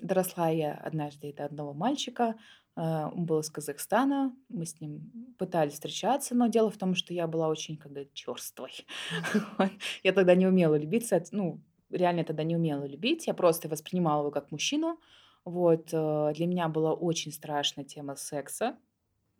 доросла 0.00 0.48
я 0.48 0.72
однажды 0.74 1.32
до 1.34 1.44
одного 1.44 1.74
мальчика. 1.74 2.36
а, 2.74 3.10
Он 3.14 3.26
был 3.26 3.40
из 3.40 3.50
Казахстана. 3.50 4.34
Мы 4.48 4.64
с 4.64 4.80
ним 4.80 5.34
пытались 5.38 5.74
встречаться, 5.74 6.34
но 6.34 6.46
дело 6.46 6.70
в 6.70 6.78
том, 6.78 6.94
что 6.94 7.12
я 7.12 7.26
была 7.26 7.48
очень, 7.48 7.76
говорят, 7.76 8.14
черствой. 8.14 8.72
Я 10.02 10.12
тогда 10.12 10.34
не 10.34 10.46
умела 10.46 10.76
любиться. 10.76 11.16
от- 11.16 11.32
Ну, 11.32 11.60
реально 11.90 12.24
тогда 12.24 12.44
не 12.44 12.56
умела 12.56 12.84
любить. 12.86 13.26
Я 13.26 13.34
просто 13.34 13.68
воспринимала 13.68 14.22
его 14.22 14.30
как 14.30 14.50
мужчину. 14.50 14.98
Вот. 15.46 15.90
э, 15.94 16.32
Для 16.34 16.46
меня 16.46 16.68
была 16.68 16.94
очень 16.94 17.32
страшная 17.32 17.86
тема 17.86 18.16
секса. 18.16 18.78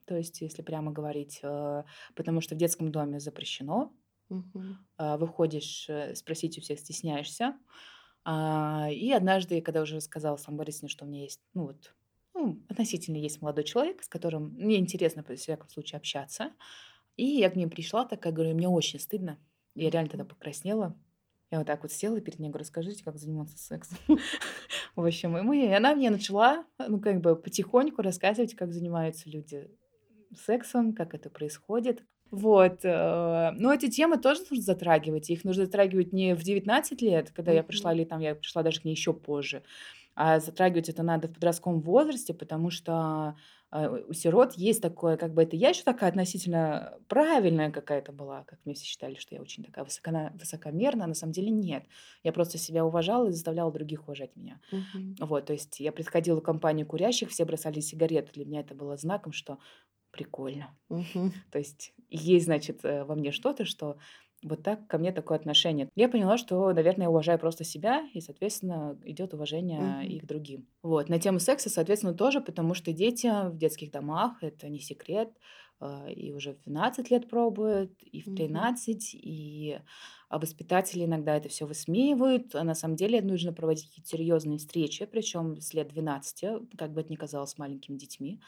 То 0.06 0.16
есть, 0.16 0.40
если 0.42 0.62
прямо 0.62 0.92
говорить, 0.92 1.40
э, 1.42 1.84
потому 2.16 2.40
что 2.42 2.56
в 2.56 2.58
детском 2.58 2.92
доме 2.92 3.20
запрещено. 3.20 3.94
А, 4.98 5.16
Выходишь, 5.18 5.88
спросить 6.14 6.58
у 6.58 6.60
всех, 6.60 6.78
стесняешься. 6.80 7.58
А, 8.24 8.88
И 8.90 9.10
однажды, 9.12 9.60
когда 9.60 9.82
уже 9.82 10.00
сказала 10.00 10.36
сам 10.36 10.56
Борисовне, 10.56 10.88
что 10.88 11.04
у 11.04 11.08
меня 11.08 11.22
есть, 11.22 11.40
ну 11.54 11.66
вот, 11.66 11.94
ну, 12.34 12.62
относительно 12.68 13.16
есть 13.16 13.42
молодой 13.42 13.64
человек, 13.64 14.02
с 14.02 14.08
которым 14.08 14.54
мне 14.54 14.78
интересно, 14.78 15.24
во 15.26 15.36
всяком 15.36 15.68
случае, 15.70 15.98
общаться. 15.98 16.52
И 17.16 17.24
я 17.26 17.50
к 17.50 17.56
ней 17.56 17.66
пришла, 17.66 18.04
такая, 18.06 18.32
говорю, 18.32 18.54
мне 18.54 18.68
очень 18.68 19.00
стыдно. 19.00 19.38
Я 19.74 19.90
реально 19.90 20.10
тогда 20.10 20.24
покраснела. 20.24 20.98
Я 21.50 21.58
вот 21.58 21.66
так 21.66 21.82
вот 21.82 21.92
села 21.92 22.20
перед 22.20 22.40
ней, 22.40 22.48
говорю, 22.50 22.64
скажите, 22.64 23.04
как 23.04 23.18
заниматься 23.18 23.58
сексом. 23.58 23.98
В 24.96 25.04
общем, 25.04 25.36
и, 25.36 25.42
мы, 25.42 25.66
и 25.66 25.72
она 25.72 25.94
мне 25.94 26.10
начала, 26.10 26.64
ну, 26.78 27.00
как 27.00 27.20
бы 27.20 27.36
потихоньку 27.36 28.02
рассказывать, 28.02 28.54
как 28.54 28.72
занимаются 28.72 29.28
люди 29.28 29.68
сексом, 30.34 30.94
как 30.94 31.14
это 31.14 31.30
происходит. 31.30 32.04
Вот. 32.30 32.80
э, 32.84 33.50
Но 33.52 33.72
эти 33.74 33.88
темы 33.90 34.18
тоже 34.18 34.40
нужно 34.50 34.62
затрагивать. 34.62 35.30
Их 35.30 35.44
нужно 35.44 35.66
затрагивать 35.66 36.12
не 36.12 36.34
в 36.34 36.42
19 36.42 37.02
лет, 37.02 37.30
когда 37.32 37.52
я 37.52 37.62
пришла, 37.62 37.94
или 37.94 38.04
там 38.04 38.20
я 38.20 38.34
пришла 38.34 38.62
даже 38.62 38.80
к 38.80 38.84
ней 38.84 38.92
еще 38.92 39.14
позже, 39.14 39.64
А 40.14 40.40
затрагивать 40.40 40.88
это 40.88 41.02
надо 41.02 41.28
в 41.28 41.34
подростковом 41.34 41.80
возрасте, 41.82 42.34
потому 42.34 42.70
что, 42.70 43.36
у 43.72 44.12
сирот 44.12 44.54
есть 44.54 44.80
такое, 44.82 45.16
как 45.16 45.34
бы 45.34 45.42
это 45.42 45.56
я 45.56 45.70
еще 45.70 45.82
такая 45.82 46.10
относительно 46.10 46.98
правильная 47.08 47.70
какая-то 47.70 48.12
была, 48.12 48.44
как 48.44 48.60
мне 48.64 48.74
все 48.74 48.84
считали, 48.84 49.16
что 49.16 49.34
я 49.34 49.42
очень 49.42 49.64
такая 49.64 49.84
высокона 49.84 50.32
высокомерная, 50.38 51.04
а 51.04 51.08
на 51.08 51.14
самом 51.14 51.32
деле 51.32 51.50
нет. 51.50 51.84
Я 52.22 52.32
просто 52.32 52.58
себя 52.58 52.84
уважала 52.84 53.28
и 53.28 53.32
заставляла 53.32 53.72
других 53.72 54.04
уважать 54.04 54.36
меня. 54.36 54.60
Мгм. 54.72 55.16
Вот, 55.20 55.46
то 55.46 55.52
есть 55.54 55.80
я 55.80 55.92
приходила 55.92 56.40
в 56.40 56.44
компанию 56.44 56.86
курящих, 56.86 57.30
все 57.30 57.44
бросали 57.44 57.80
сигареты. 57.80 58.32
Для 58.32 58.46
меня 58.46 58.60
это 58.60 58.74
было 58.74 58.96
знаком, 58.96 59.32
что 59.32 59.58
прикольно. 60.12 60.78
Мгм. 60.88 61.32
То 61.50 61.58
есть 61.58 61.94
есть, 62.10 62.46
значит, 62.46 62.84
э, 62.84 63.04
во 63.04 63.14
мне 63.14 63.32
что-то, 63.32 63.64
что 63.64 63.98
вот 64.48 64.62
так 64.62 64.86
ко 64.88 64.98
мне 64.98 65.12
такое 65.12 65.38
отношение. 65.38 65.88
Я 65.94 66.08
поняла, 66.08 66.38
что, 66.38 66.72
наверное, 66.72 67.04
я 67.06 67.10
уважаю 67.10 67.38
просто 67.38 67.64
себя, 67.64 68.06
и, 68.14 68.20
соответственно, 68.20 68.98
идет 69.04 69.34
уважение 69.34 70.06
Мгм. 70.06 70.06
и 70.06 70.20
к 70.20 70.26
другим. 70.26 70.68
Вот. 70.82 71.08
На 71.08 71.18
тему 71.18 71.38
секса, 71.40 71.68
соответственно, 71.70 72.14
тоже, 72.14 72.40
потому 72.40 72.74
что 72.74 72.92
дети 72.92 73.26
в 73.50 73.56
детских 73.56 73.90
домах, 73.90 74.42
это 74.42 74.68
не 74.68 74.80
секрет, 74.80 75.30
и 76.08 76.32
уже 76.32 76.54
в 76.54 76.62
12 76.64 77.10
лет 77.10 77.28
пробуют, 77.28 77.92
и 78.02 78.20
в 78.22 78.30
Мгм. 78.30 78.32
13, 78.32 79.14
и 79.14 79.78
а 80.28 80.38
воспитатели 80.38 81.04
иногда 81.04 81.36
это 81.36 81.48
все 81.48 81.66
высмеивают. 81.66 82.54
А 82.54 82.64
на 82.64 82.74
самом 82.74 82.96
деле 82.96 83.20
нужно 83.22 83.52
проводить 83.52 83.88
какие-то 83.88 84.08
серьезные 84.10 84.58
встречи, 84.58 85.04
причем 85.06 85.60
с 85.60 85.72
лет 85.74 85.88
12, 85.88 86.60
как 86.76 86.92
бы 86.92 87.00
это 87.02 87.10
ни 87.12 87.16
казалось 87.16 87.58
маленькими 87.58 87.96
детьми. 87.96 88.40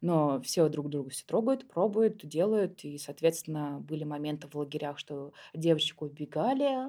Но 0.00 0.40
все 0.42 0.68
друг 0.68 0.90
друга 0.90 1.10
все 1.10 1.24
трогают, 1.26 1.68
пробуют, 1.68 2.26
делают. 2.26 2.84
И, 2.84 2.98
соответственно, 2.98 3.80
были 3.80 4.04
моменты 4.04 4.48
в 4.48 4.54
лагерях, 4.54 4.98
что 4.98 5.32
девочек 5.54 6.02
убегали, 6.02 6.88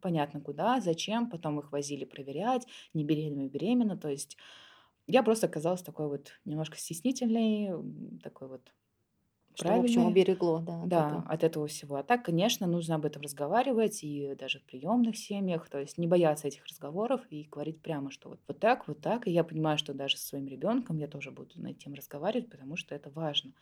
понятно 0.00 0.40
куда, 0.40 0.80
зачем, 0.80 1.30
потом 1.30 1.60
их 1.60 1.72
возили 1.72 2.04
проверять, 2.04 2.66
не 2.94 3.04
беременна, 3.04 3.48
беременна. 3.48 3.96
То 3.96 4.08
есть 4.08 4.36
я 5.06 5.22
просто 5.22 5.46
оказалась 5.46 5.82
такой 5.82 6.08
вот 6.08 6.32
немножко 6.44 6.76
стеснительной, 6.78 7.70
такой 8.22 8.48
вот 8.48 8.72
Что, 9.54 9.68
в 9.68 9.80
общем, 9.80 10.06
уберегло, 10.06 10.60
да, 10.60 10.82
от 10.82 10.88
Да, 10.88 11.08
этого. 11.08 11.24
от 11.28 11.44
этого 11.44 11.66
всего. 11.68 11.96
А 11.96 12.02
так, 12.02 12.24
конечно, 12.24 12.66
нужно 12.66 12.96
об 12.96 13.04
этом 13.04 13.22
разговаривать 13.22 14.02
и 14.02 14.34
даже 14.38 14.58
в 14.58 14.64
приемных 14.64 15.16
семьях, 15.16 15.68
то 15.68 15.78
есть 15.78 15.96
не 15.96 16.08
бояться 16.08 16.48
этих 16.48 16.66
разговоров 16.66 17.20
и 17.30 17.44
говорить 17.50 17.80
прямо, 17.80 18.10
что 18.10 18.30
вот, 18.30 18.40
вот 18.48 18.58
так, 18.58 18.88
вот 18.88 19.00
так. 19.00 19.28
И 19.28 19.30
я 19.30 19.44
понимаю, 19.44 19.78
что 19.78 19.94
даже 19.94 20.16
со 20.16 20.26
своим 20.26 20.48
ребенком 20.48 20.96
я 20.98 21.06
тоже 21.06 21.30
буду 21.30 21.50
на 21.54 21.72
тему 21.72 21.96
разговаривать, 21.96 22.50
потому 22.50 22.76
что 22.76 22.94
это 22.94 23.10
важно. 23.10 23.52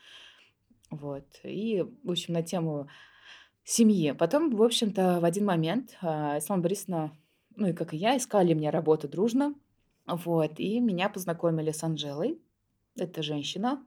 Вот. 0.91 1.25
И, 1.43 1.85
в 2.05 2.11
общем, 2.11 2.35
на 2.35 2.43
тему 2.43 2.89
семьи. 3.65 4.13
Потом, 4.13 4.51
в 4.55 4.63
общем-то, 4.63 5.21
в 5.21 5.25
один 5.25 5.47
момент 5.47 5.97
а, 6.03 6.39
Ислам 6.39 6.63
Борисовна, 6.63 7.13
ну 7.57 7.69
и 7.69 7.73
как 7.73 7.95
и 7.95 7.97
я, 7.97 8.17
искали 8.17 8.55
мне 8.55 8.71
работу 8.71 9.09
дружно. 9.09 9.55
Вот. 10.07 10.59
И 10.59 10.81
меня 10.81 11.09
познакомили 11.09 11.71
с 11.71 11.83
Анжелой. 11.83 12.41
Это 12.97 13.23
женщина, 13.23 13.85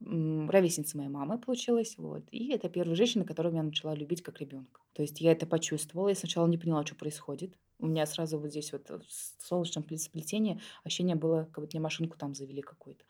ровесница 0.00 0.96
моей 0.96 1.08
мамы 1.10 1.38
получилась. 1.38 1.96
Вот. 1.98 2.24
И 2.30 2.52
это 2.52 2.68
первая 2.68 2.94
женщина, 2.96 3.24
которую 3.24 3.54
я 3.54 3.62
начала 3.62 3.94
любить 3.94 4.22
как 4.22 4.40
ребенка. 4.40 4.80
То 4.92 5.02
есть 5.02 5.20
я 5.20 5.32
это 5.32 5.46
почувствовала. 5.46 6.08
Я 6.08 6.14
сначала 6.14 6.46
не 6.46 6.58
поняла, 6.58 6.84
что 6.86 6.94
происходит. 6.96 7.54
У 7.78 7.86
меня 7.86 8.06
сразу 8.06 8.38
вот 8.38 8.50
здесь 8.50 8.72
вот 8.72 8.88
в 8.90 9.02
с- 9.08 9.36
солнечном 9.38 9.84
пле- 9.84 9.98
сплетении 9.98 10.60
ощущение 10.84 11.16
было, 11.16 11.44
как 11.52 11.64
будто 11.64 11.76
мне 11.76 11.82
машинку 11.82 12.16
там 12.18 12.34
завели 12.34 12.62
какую-то. 12.62 13.04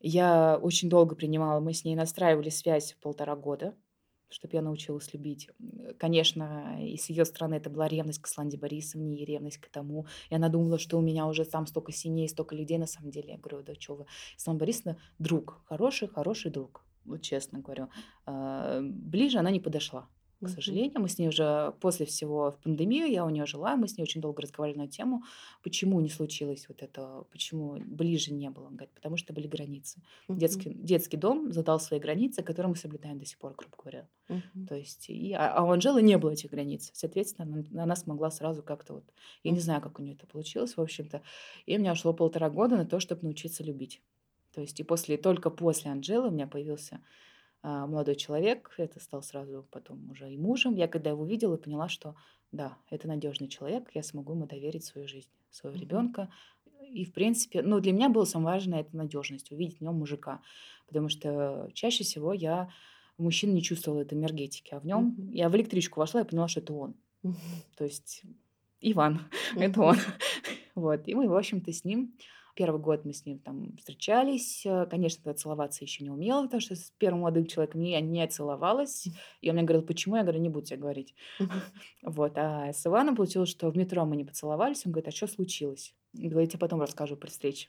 Я 0.00 0.58
очень 0.60 0.90
долго 0.90 1.14
принимала, 1.16 1.60
мы 1.60 1.72
с 1.72 1.84
ней 1.84 1.96
настраивали 1.96 2.50
связь 2.50 2.96
полтора 3.00 3.36
года, 3.36 3.74
чтобы 4.28 4.56
я 4.56 4.62
научилась 4.62 5.12
любить. 5.12 5.48
Конечно, 5.98 6.78
и 6.80 6.96
с 6.96 7.10
ее 7.10 7.24
стороны 7.24 7.54
это 7.54 7.70
была 7.70 7.88
ревность 7.88 8.20
к 8.20 8.26
Сланде 8.26 8.58
Борисовне 8.58 9.16
и 9.16 9.24
ревность 9.24 9.58
к 9.58 9.68
тому. 9.68 10.06
И 10.30 10.34
она 10.34 10.48
думала, 10.48 10.78
что 10.78 10.98
у 10.98 11.02
меня 11.02 11.26
уже 11.26 11.44
там 11.44 11.66
столько 11.66 11.92
семей, 11.92 12.28
столько 12.28 12.54
людей. 12.54 12.78
На 12.78 12.86
самом 12.86 13.10
деле, 13.10 13.30
я 13.32 13.38
говорю, 13.38 13.62
да 13.62 13.74
что 13.78 13.94
вы. 13.94 14.06
Сланда 14.36 14.60
Борисовна 14.60 14.98
друг, 15.18 15.60
хороший, 15.66 16.08
хороший 16.08 16.50
друг. 16.50 16.84
Вот 17.04 17.22
честно 17.22 17.60
говорю. 17.60 17.88
А, 18.26 18.80
Ближе 18.82 19.38
она 19.38 19.50
не 19.50 19.60
подошла. 19.60 20.08
К 20.44 20.48
сожалению, 20.48 21.00
мы 21.00 21.08
с 21.08 21.18
ней 21.18 21.28
уже 21.28 21.74
после 21.80 22.06
всего 22.06 22.52
в 22.52 22.58
пандемию, 22.58 23.10
я 23.10 23.24
у 23.24 23.30
нее 23.30 23.46
жила, 23.46 23.76
мы 23.76 23.88
с 23.88 23.96
ней 23.96 24.02
очень 24.02 24.20
долго 24.20 24.42
разговаривали 24.42 24.82
на 24.82 24.88
тему, 24.88 25.22
почему 25.62 26.00
не 26.00 26.08
случилось 26.08 26.66
вот 26.68 26.82
это, 26.82 27.24
почему 27.30 27.76
ближе 27.84 28.32
не 28.32 28.50
было. 28.50 28.66
Он 28.66 28.76
говорит, 28.76 28.94
потому 28.94 29.16
что 29.16 29.32
были 29.32 29.46
границы. 29.46 30.02
Детский, 30.28 30.70
детский 30.74 31.16
дом 31.16 31.52
задал 31.52 31.80
свои 31.80 32.00
границы, 32.00 32.42
которые 32.42 32.70
мы 32.70 32.76
соблюдаем 32.76 33.18
до 33.18 33.26
сих 33.26 33.38
пор, 33.38 33.54
грубо 33.54 33.76
говоря. 33.76 34.08
То 34.68 34.74
есть, 34.74 35.10
и, 35.10 35.32
а, 35.32 35.54
а 35.54 35.62
у 35.62 35.70
Анжелы 35.70 36.02
не 36.02 36.16
было 36.18 36.30
этих 36.30 36.50
границ. 36.50 36.90
Соответственно, 36.94 37.64
она, 37.70 37.82
она 37.82 37.96
смогла 37.96 38.30
сразу 38.30 38.62
как-то 38.62 38.94
вот... 38.94 39.04
Я 39.42 39.50
не 39.50 39.60
знаю, 39.60 39.80
как 39.82 39.98
у 39.98 40.02
нее 40.02 40.14
это 40.14 40.26
получилось, 40.26 40.76
в 40.76 40.80
общем-то. 40.80 41.22
И 41.66 41.76
у 41.76 41.80
меня 41.80 41.92
ушло 41.92 42.12
полтора 42.12 42.50
года 42.50 42.76
на 42.76 42.86
то, 42.86 43.00
чтобы 43.00 43.22
научиться 43.22 43.62
любить. 43.62 44.00
То 44.54 44.60
есть, 44.60 44.78
и 44.80 44.82
после, 44.84 45.16
только 45.16 45.50
после 45.50 45.90
Анжелы 45.90 46.28
у 46.28 46.30
меня 46.30 46.46
появился 46.46 47.00
молодой 47.64 48.14
человек. 48.16 48.72
Это 48.76 49.00
стал 49.00 49.22
сразу 49.22 49.66
потом 49.70 50.10
уже 50.10 50.30
и 50.32 50.36
мужем. 50.36 50.74
Я 50.76 50.86
когда 50.88 51.10
его 51.10 51.24
видела, 51.24 51.56
поняла, 51.56 51.88
что 51.88 52.14
да, 52.52 52.76
это 52.90 53.08
надежный 53.08 53.48
человек, 53.48 53.90
я 53.94 54.02
смогу 54.02 54.32
ему 54.34 54.46
доверить 54.46 54.84
свою 54.84 55.08
жизнь, 55.08 55.30
своего 55.50 55.76
Мгм. 55.76 55.82
ребенка. 55.82 56.28
И, 56.90 57.04
в 57.04 57.12
принципе, 57.12 57.62
ну, 57.62 57.80
для 57.80 57.92
меня 57.92 58.08
было 58.08 58.24
самое 58.24 58.56
важное 58.56 58.80
это 58.80 58.96
надежность, 58.96 59.50
увидеть 59.50 59.78
в 59.78 59.80
нем 59.80 59.94
мужика. 59.94 60.40
Потому 60.86 61.08
что 61.08 61.68
чаще 61.74 62.04
всего 62.04 62.32
я 62.32 62.68
мужчин 63.18 63.54
не 63.54 63.62
чувствовала 63.62 64.02
этой 64.02 64.18
энергетики, 64.18 64.74
а 64.74 64.80
в 64.80 64.86
нем 64.86 65.14
Мгм. 65.18 65.30
я 65.32 65.48
в 65.48 65.56
электричку 65.56 66.00
вошла 66.00 66.20
и 66.20 66.24
поняла, 66.24 66.46
что 66.48 66.60
это 66.60 66.72
он. 66.74 66.94
Мгм. 67.22 67.36
То 67.76 67.84
есть 67.84 68.22
Иван, 68.80 69.20
это 69.56 69.80
он. 69.82 69.96
Вот. 70.74 71.06
И 71.08 71.14
мы, 71.14 71.28
в 71.28 71.34
общем-то, 71.36 71.72
с 71.72 71.84
ним 71.84 72.14
первый 72.54 72.80
год 72.80 73.04
мы 73.04 73.12
с 73.12 73.24
ним 73.26 73.38
там 73.38 73.76
встречались. 73.76 74.64
Э, 74.66 74.86
Конечно, 74.86 75.22
тогда 75.24 75.36
целоваться 75.38 75.84
еще 75.84 76.04
не 76.04 76.10
умела, 76.10 76.44
потому 76.44 76.60
что 76.60 76.74
с 76.76 76.90
первым 76.98 77.20
молодым 77.22 77.46
человеком 77.46 77.80
я 77.82 78.00
не 78.00 78.26
целовалась. 78.28 79.06
И 79.40 79.48
он 79.50 79.56
мне 79.56 79.64
говорил, 79.64 79.86
почему? 79.86 80.16
Я 80.16 80.22
говорю, 80.22 80.40
не 80.40 80.48
буду 80.48 80.66
тебе 80.66 80.78
говорить. 80.78 81.14
Вот. 82.02 82.32
А 82.36 82.72
с 82.72 82.86
Иваном 82.86 83.16
получилось, 83.16 83.48
что 83.50 83.70
в 83.70 83.76
метро 83.76 84.04
мы 84.04 84.16
не 84.16 84.24
поцеловались. 84.24 84.84
Он 84.86 84.92
говорит, 84.92 85.08
а 85.08 85.16
что 85.16 85.26
случилось? 85.26 85.94
Говорю, 86.14 86.40
я 86.40 86.46
тебе 86.46 86.58
потом 86.58 86.80
расскажу 86.80 87.16
при 87.16 87.28
встрече. 87.28 87.68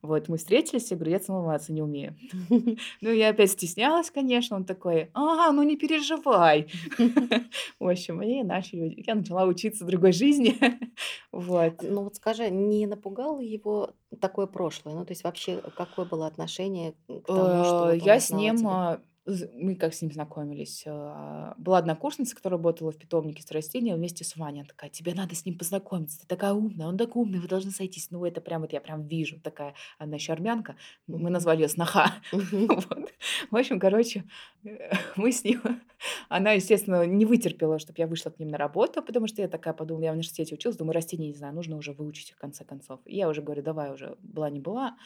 Вот, 0.00 0.28
мы 0.28 0.38
встретились, 0.38 0.90
я 0.90 0.96
говорю, 0.96 1.12
я 1.12 1.18
целоваться 1.18 1.72
не 1.72 1.82
умею. 1.82 2.16
Ну, 3.00 3.10
я 3.10 3.30
опять 3.30 3.50
стеснялась, 3.50 4.10
конечно. 4.10 4.56
Он 4.56 4.64
такой, 4.64 5.10
ага, 5.12 5.52
ну 5.52 5.62
не 5.62 5.76
переживай. 5.76 6.68
В 7.78 7.88
общем, 7.88 8.22
и 8.22 8.42
начали, 8.42 9.02
я 9.06 9.14
начала 9.14 9.44
учиться 9.44 9.84
другой 9.84 10.12
жизни. 10.12 10.56
Вот. 11.32 11.82
Ну 11.82 12.04
вот 12.04 12.16
скажи, 12.16 12.50
не 12.50 12.86
напугало 12.86 13.40
его 13.40 13.94
такое 14.20 14.46
прошлое? 14.46 14.94
Ну, 14.94 15.06
то 15.06 15.12
есть 15.12 15.24
вообще, 15.24 15.62
какое 15.76 16.04
было 16.04 16.26
отношение 16.26 16.92
к 17.08 17.26
тому, 17.26 17.64
что 17.64 17.82
Э, 17.92 17.96
я 17.96 18.20
с 18.20 18.30
ним, 18.30 18.66
а, 18.66 19.00
мы 19.26 19.76
как 19.76 19.94
с 19.94 20.02
ним 20.02 20.10
знакомились, 20.12 20.82
а, 20.86 21.54
была 21.56 21.78
однокурсница, 21.78 22.34
которая 22.34 22.58
работала 22.58 22.90
в 22.90 22.96
питомнике 22.98 23.42
с 23.42 23.50
растением 23.52 23.96
вместе 23.96 24.24
с 24.24 24.36
Ваней. 24.36 24.60
Она 24.62 24.68
такая: 24.68 24.90
"Тебе 24.90 25.14
надо 25.14 25.34
с 25.34 25.44
ним 25.46 25.56
познакомиться, 25.58 26.20
ты 26.20 26.26
такая 26.26 26.52
умная, 26.52 26.88
он 26.88 26.98
такой 26.98 27.22
умный, 27.22 27.38
вы 27.38 27.46
должны 27.48 27.70
сойтись". 27.70 28.10
Ну, 28.10 28.24
это 28.24 28.40
прям 28.40 28.62
вот 28.62 28.72
я 28.72 28.80
прям 28.80 29.06
вижу, 29.06 29.40
такая 29.40 29.74
она 29.98 30.16
еще 30.16 30.32
армянка, 30.32 30.76
мы 31.06 31.30
назвали 31.30 31.62
ее 31.62 31.68
сноха. 31.68 32.12
В 32.32 33.56
общем, 33.56 33.78
короче, 33.78 34.24
э, 34.64 34.90
мы 35.16 35.30
с 35.32 35.44
ним 35.44 35.60
она, 36.28 36.52
естественно, 36.52 37.06
не 37.06 37.24
вытерпела, 37.24 37.78
чтобы 37.78 37.94
я 37.98 38.06
вышла 38.06 38.30
к 38.30 38.38
ним 38.38 38.48
на 38.48 38.58
работу, 38.58 39.02
потому 39.02 39.26
что 39.28 39.42
я 39.42 39.48
такая 39.48 39.74
подумала, 39.74 40.04
я 40.04 40.10
в 40.10 40.14
университете 40.14 40.54
училась, 40.54 40.76
думаю, 40.76 40.94
растения 40.94 41.28
не 41.28 41.34
знаю, 41.34 41.54
нужно 41.54 41.76
уже 41.76 41.92
выучить 41.92 42.32
в 42.32 42.36
конце 42.38 42.64
концов. 42.64 43.00
И 43.04 43.16
я 43.16 43.28
уже 43.28 43.42
говорю: 43.42 43.62
"Давай 43.62 43.92
уже, 43.92 44.16
была 44.20 44.50
не 44.50 44.60
была, 44.60 44.96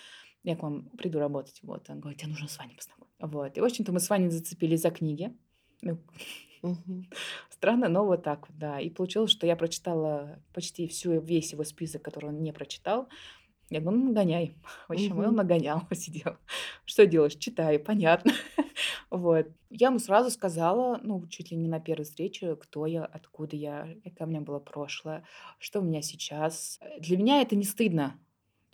я 0.44 0.56
к 0.56 0.62
вам 0.62 0.88
приду 0.98 1.18
работать". 1.18 1.60
Вот. 1.62 1.88
Он 1.90 2.00
говорит: 2.00 2.20
"Тебе 2.20 2.30
нужно 2.30 2.48
с 2.48 2.58
Ваней 2.58 2.76
познакомиться". 2.76 3.05
Вот. 3.18 3.56
И, 3.56 3.60
в 3.60 3.64
общем-то, 3.64 3.92
мы 3.92 4.00
с 4.00 4.10
Ваней 4.10 4.30
зацепились 4.30 4.82
за 4.82 4.90
книги. 4.90 5.32
Ну, 5.82 5.98
странно, 7.50 7.88
но 7.88 8.04
вот 8.04 8.22
так 8.22 8.48
вот, 8.48 8.58
да. 8.58 8.80
И 8.80 8.90
получилось, 8.90 9.30
что 9.30 9.46
я 9.46 9.56
прочитала 9.56 10.38
почти 10.52 10.86
всю 10.88 11.20
весь 11.20 11.52
его 11.52 11.64
список, 11.64 12.02
который 12.02 12.30
он 12.30 12.42
не 12.42 12.52
прочитал. 12.52 13.08
Я 13.68 13.80
говорю: 13.80 13.98
"Ну, 13.98 14.04
нагоняй". 14.10 14.54
В 14.88 14.92
общем, 14.92 15.22
и 15.22 15.26
он 15.26 15.34
нагонял, 15.34 15.82
сидел. 15.92 16.36
Что 16.84 17.06
делаешь? 17.06 17.36
Читаю, 17.36 17.82
понятно. 17.82 18.32
Вот. 19.08 19.46
Я 19.70 19.88
ему 19.88 19.98
сразу 20.00 20.30
сказала, 20.30 20.98
ну, 21.02 21.26
чуть 21.28 21.50
ли 21.50 21.56
не 21.56 21.68
на 21.68 21.80
первой 21.80 22.04
встрече, 22.04 22.56
кто 22.56 22.86
я, 22.86 23.04
откуда 23.04 23.56
я, 23.56 23.88
какое 24.04 24.26
у 24.26 24.30
меня 24.30 24.40
было 24.40 24.58
прошлое, 24.58 25.24
что 25.58 25.80
у 25.80 25.84
меня 25.84 26.02
сейчас. 26.02 26.80
Для 26.98 27.16
меня 27.16 27.40
это 27.40 27.56
не 27.56 27.64
стыдно. 27.64 28.18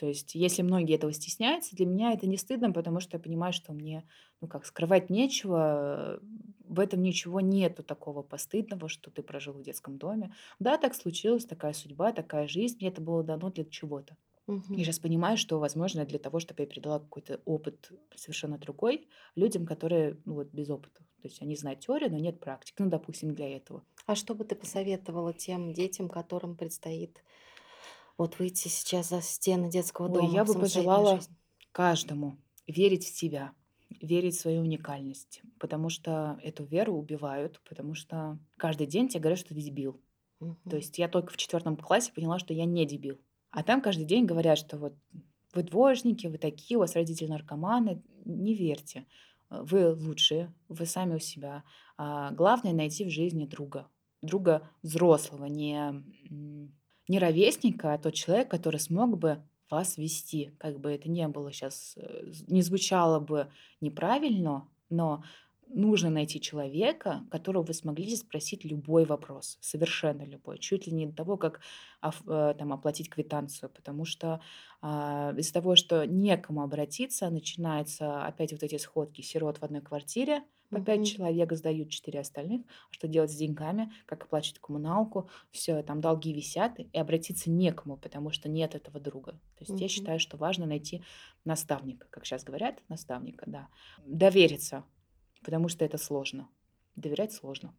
То 0.03 0.09
есть, 0.09 0.35
если 0.35 0.63
многие 0.63 0.97
этого 0.97 1.13
стесняются, 1.13 1.77
для 1.77 1.87
меня 1.87 2.13
это 2.13 2.27
не 2.27 2.37
стыдно, 2.37 2.73
потому 2.73 2.99
что 2.99 3.17
я 3.19 3.23
понимаю, 3.23 3.53
что 3.53 3.73
мне, 3.73 4.09
ну 4.41 4.49
как, 4.49 4.67
скрывать 4.67 5.11
нечего, 5.11 6.19
в 6.65 6.81
этом 6.81 7.03
ничего 7.03 7.41
нету 7.41 7.85
такого 7.85 8.23
постыдного, 8.25 8.89
что 8.89 9.13
ты 9.13 9.23
прожил 9.23 9.53
в 9.55 9.63
детском 9.63 9.99
доме. 9.99 10.35
Да, 10.59 10.77
так 10.77 10.97
случилось, 10.97 11.45
такая 11.47 11.73
судьба, 11.73 12.11
такая 12.13 12.49
жизнь, 12.49 12.79
мне 12.81 12.89
это 12.89 13.01
было 13.01 13.23
дано 13.23 13.51
для 13.51 13.65
чего-то. 13.65 14.17
Я 14.75 14.83
Мгм. 14.83 14.85
сейчас 14.85 14.99
понимаю, 15.01 15.37
что, 15.37 15.59
возможно, 15.61 16.07
для 16.07 16.19
того, 16.19 16.41
чтобы 16.41 16.63
я 16.63 16.67
передала 16.69 17.01
какой-то 17.01 17.43
опыт 17.45 17.91
совершенно 18.17 18.59
другой 18.59 19.09
людям, 19.37 19.67
которые, 19.67 20.21
ну, 20.25 20.35
вот 20.35 20.49
без 20.53 20.71
опыта. 20.71 21.01
То 21.23 21.29
есть 21.29 21.43
они 21.43 21.57
знают 21.57 21.81
теорию, 21.81 22.11
но 22.11 22.19
нет 22.19 22.41
практики. 22.41 22.83
Ну, 22.83 22.89
допустим, 22.91 23.35
для 23.35 23.57
этого. 23.57 23.85
А 24.07 24.15
что 24.15 24.35
бы 24.35 24.45
ты 24.45 24.55
посоветовала 24.57 25.33
тем 25.33 25.73
детям, 25.73 26.09
которым 26.09 26.57
предстоит 26.57 27.23
Вот 28.19 28.39
выйти 28.39 28.69
сейчас 28.69 29.09
за 29.09 29.21
стены 29.23 29.71
детского 29.71 30.09
Ой, 30.09 30.25
дома 30.25 30.35
я 30.35 30.45
бы 30.45 30.55
пожелала 30.55 31.15
жизнь? 31.15 31.37
каждому 31.73 32.39
верить 32.67 33.05
в 33.05 33.17
себя, 33.17 33.53
верить 34.01 34.35
в 34.37 34.41
свою 34.41 34.61
уникальность, 34.63 35.43
потому 35.59 35.89
что 35.89 36.39
эту 36.43 36.65
веру 36.65 36.95
убивают, 36.95 37.61
потому 37.69 37.95
что 37.95 38.39
каждый 38.57 38.87
день 38.87 39.09
тебе 39.09 39.21
говорят, 39.21 39.39
что 39.39 39.55
ты 39.55 39.61
дебил. 39.61 40.01
То 40.69 40.77
Мгм. 40.77 40.77
есть 40.77 40.99
я 40.99 41.09
только 41.09 41.33
в 41.33 41.37
четвертом 41.37 41.77
классе 41.77 42.13
поняла, 42.15 42.39
что 42.39 42.55
я 42.55 42.65
не 42.65 42.87
дебил. 42.87 43.21
А 43.51 43.63
там 43.63 43.83
каждый 43.83 44.07
день 44.07 44.27
говорят, 44.27 44.59
что 44.59 44.79
вот 44.79 44.95
вы 45.55 45.63
двоечники, 45.63 46.27
вы 46.27 46.39
такие, 46.39 46.79
у 46.79 46.81
вас 46.81 46.95
родители 46.95 47.29
наркоманы. 47.29 48.03
Не 48.25 48.55
верьте. 48.55 49.07
Вы 49.51 49.93
лучшие, 49.95 50.55
вы 50.69 50.87
сами 50.87 51.17
у 51.17 51.19
себя. 51.19 51.65
А 51.99 52.31
главное 52.33 52.73
найти 52.73 53.05
в 53.05 53.11
жизни 53.11 53.45
друга. 53.47 53.91
Друга 54.23 54.71
взрослого, 54.83 55.45
не, 55.47 56.03
не 57.09 57.19
ровесника, 57.19 57.95
а 57.95 57.99
тот 57.99 58.15
человек, 58.15 58.49
который 58.51 58.81
смог 58.81 59.19
бы 59.19 59.43
вас 59.71 59.97
вести. 59.97 60.53
Как 60.59 60.79
бы 60.79 60.91
это 60.91 61.09
не 61.09 61.27
было 61.29 61.53
сейчас, 61.53 61.97
не 62.47 62.63
звучало 62.63 63.21
бы 63.21 63.49
неправильно, 63.81 64.69
но 64.91 65.25
нужно 65.75 66.11
найти 66.11 66.41
человека, 66.41 67.25
которого 67.31 67.63
вы 67.63 67.75
смогли 67.75 68.15
спросить 68.17 68.65
любой 68.65 69.05
вопрос, 69.05 69.59
совершенно 69.61 70.23
любой, 70.23 70.59
чуть 70.59 70.87
ли 70.87 70.93
не 70.93 71.07
до 71.07 71.17
того, 71.17 71.37
как 71.37 71.61
э, 72.03 72.55
там, 72.59 72.73
оплатить 72.73 73.09
квитанцию, 73.09 73.71
потому 73.71 74.05
что 74.05 74.41
а, 74.81 75.33
из-за 75.37 75.55
того, 75.55 75.77
что 75.77 76.05
некому 76.07 76.63
обратиться, 76.63 77.31
начинаются 77.31 78.25
опять 78.25 78.53
вот 78.53 78.63
эти 78.63 78.77
сходки 78.77 79.23
сирот 79.23 79.59
в 79.59 79.63
одной 79.63 79.81
квартире, 79.81 80.43
по 80.73 80.81
пять 80.81 81.05
Мгм. 81.05 81.07
человек 81.07 81.53
сдают 81.53 81.91
четыре 81.91 82.21
остальных, 82.21 82.63
а 82.91 82.93
что 82.93 83.09
делать 83.09 83.31
с 83.31 83.37
деньгами, 83.37 83.93
как 84.07 84.25
оплачивать 84.25 84.61
коммуналку, 84.61 85.31
все, 85.51 85.83
там 85.83 86.01
долги 86.01 86.33
висят, 86.33 86.79
и 86.81 86.97
обратиться 86.99 87.51
некому, 87.51 87.97
потому 87.99 88.31
что 88.31 88.49
нет 88.49 88.75
этого 88.75 89.01
друга. 89.01 89.33
То 89.57 89.65
есть 89.65 89.81
я 89.81 89.89
Мгм. 89.89 89.89
считаю, 89.89 90.19
что 90.19 90.37
важно 90.37 90.67
найти 90.67 91.05
наставника, 91.45 92.07
как 92.11 92.25
сейчас 92.27 92.45
говорят, 92.45 92.83
наставника, 92.89 93.45
да. 93.49 93.69
Довериться, 94.05 94.85
потому 95.43 95.69
что 95.69 95.85
это 95.85 95.99
сложно. 95.99 96.49
Доверять 96.97 97.33
сложно. 97.33 97.77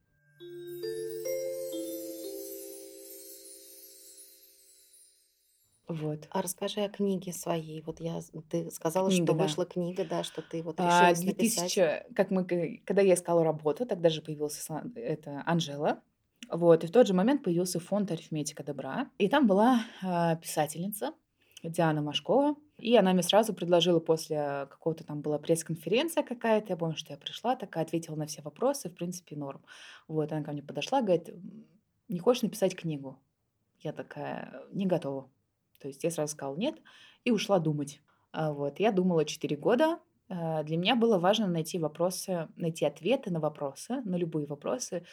Вот. 5.94 6.28
А 6.32 6.42
расскажи 6.42 6.82
о 6.82 6.90
книге 6.90 7.34
своей. 7.34 7.82
Вот 7.82 8.00
я, 8.00 8.20
ты 8.50 8.72
сказала, 8.72 9.10
Книга, 9.10 9.26
что 9.26 9.34
да. 9.36 9.44
вышла 9.44 9.66
книга, 9.66 10.06
да, 10.06 10.24
что 10.24 10.42
ты 10.42 10.64
вот 10.64 10.80
А, 10.80 11.12
решилась 11.12 11.24
написать. 11.24 11.76
2000, 11.76 12.14
как 12.16 12.32
мы, 12.32 12.46
когда 12.86 13.02
я 13.02 13.14
искала 13.14 13.44
работу, 13.44 13.86
тогда 13.86 14.10
же 14.10 14.22
появился 14.22 14.84
это 14.96 15.44
Анжела. 15.46 16.02
Вот, 16.50 16.84
и 16.84 16.88
в 16.88 16.92
тот 16.92 17.08
же 17.08 17.14
момент 17.14 17.44
появился 17.44 17.80
фонд 17.80 18.12
«Арифметика 18.12 18.64
добра». 18.64 19.10
И 19.18 19.30
там 19.30 19.48
была 19.48 19.86
а, 20.02 20.36
писательница 20.36 21.14
Диана 21.64 22.02
Машкова. 22.02 22.56
И 22.80 22.98
она 22.98 23.14
мне 23.14 23.24
сразу 23.24 23.54
предложила 23.54 24.00
после 24.00 24.68
какого-то 24.70 25.04
там 25.06 25.22
была 25.22 25.38
пресс-конференция 25.38 26.24
какая-то, 26.24 26.70
я 26.70 26.78
помню, 26.78 26.98
что 26.98 27.14
я 27.14 27.18
пришла 27.20 27.56
такая, 27.56 27.86
ответила 27.86 28.16
на 28.16 28.26
все 28.26 28.42
вопросы, 28.42 28.90
в 28.90 28.96
принципе, 28.96 29.36
норм. 29.36 29.64
Вот, 30.08 30.32
она 30.32 30.44
ко 30.44 30.52
мне 30.52 30.64
подошла, 30.64 31.02
говорит, 31.02 31.30
«М, 31.30 31.66
не 32.10 32.20
хочешь 32.20 32.42
написать 32.44 32.76
книгу? 32.76 33.20
Я 33.80 33.94
такая, 33.94 34.64
не 34.72 34.86
готова. 34.86 35.30
То 35.84 35.90
есть 35.90 36.04
я 36.06 36.12
сразу 36.12 36.32
сказала 36.34 36.56
нет 36.56 36.82
и 37.26 37.32
ушла 37.32 37.60
думать. 37.60 38.02
А, 38.32 38.54
Вот, 38.54 38.80
я 38.80 38.92
думала 38.94 39.26
4 39.26 39.58
года. 39.58 40.00
А, 40.30 40.64
Для 40.64 40.78
меня 40.78 40.96
было 40.96 41.20
важно 41.20 41.48
найти 41.48 41.78
вопросы, 41.78 42.48
найти 42.56 42.86
ответы 42.86 43.32
на 43.32 43.42
вопросы, 43.42 44.02
на 44.06 44.16
любые 44.16 44.48
вопросы. 44.48 45.06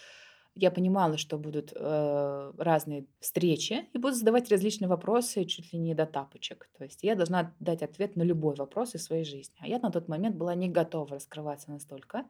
Я 0.56 0.70
понимала, 0.70 1.16
что 1.18 1.38
будут 1.38 1.72
э, 1.74 2.52
разные 2.58 3.06
встречи 3.20 3.88
и 3.92 3.98
будут 3.98 4.18
задавать 4.18 4.50
различные 4.50 4.88
вопросы 4.88 5.44
чуть 5.44 5.72
ли 5.72 5.78
не 5.78 5.94
до 5.94 6.06
тапочек. 6.06 6.68
То 6.78 6.84
есть 6.84 7.02
я 7.04 7.14
должна 7.16 7.54
дать 7.60 7.82
ответ 7.82 8.16
на 8.16 8.22
любой 8.22 8.56
вопрос 8.56 8.94
из 8.94 9.04
своей 9.04 9.24
жизни. 9.24 9.56
А 9.60 9.68
я 9.68 9.78
на 9.80 9.90
тот 9.90 10.08
момент 10.08 10.36
была 10.36 10.54
не 10.56 10.68
готова 10.68 11.08
раскрываться 11.16 11.70
настолько, 11.70 12.24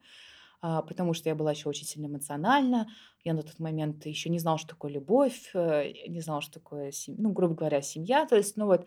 потому 0.61 1.15
что 1.15 1.29
я 1.29 1.35
была 1.35 1.53
еще 1.53 1.69
очень 1.69 1.87
сильно 1.87 2.07
эмоциональна. 2.07 2.89
Я 3.25 3.35
на 3.35 3.43
тот 3.43 3.59
момент 3.59 4.07
еще 4.07 4.29
не 4.31 4.39
знала, 4.39 4.59
что 4.59 4.69
такое 4.69 4.93
любовь, 4.93 5.51
э, 5.55 5.93
не 6.09 6.21
знала, 6.21 6.41
что 6.41 6.55
такое, 6.61 6.93
сем- 6.93 7.17
ну, 7.19 7.33
грубо 7.33 7.55
говоря, 7.55 7.83
семья. 7.83 8.27
То 8.27 8.37
есть, 8.37 8.57
ну 8.57 8.67
вот, 8.67 8.87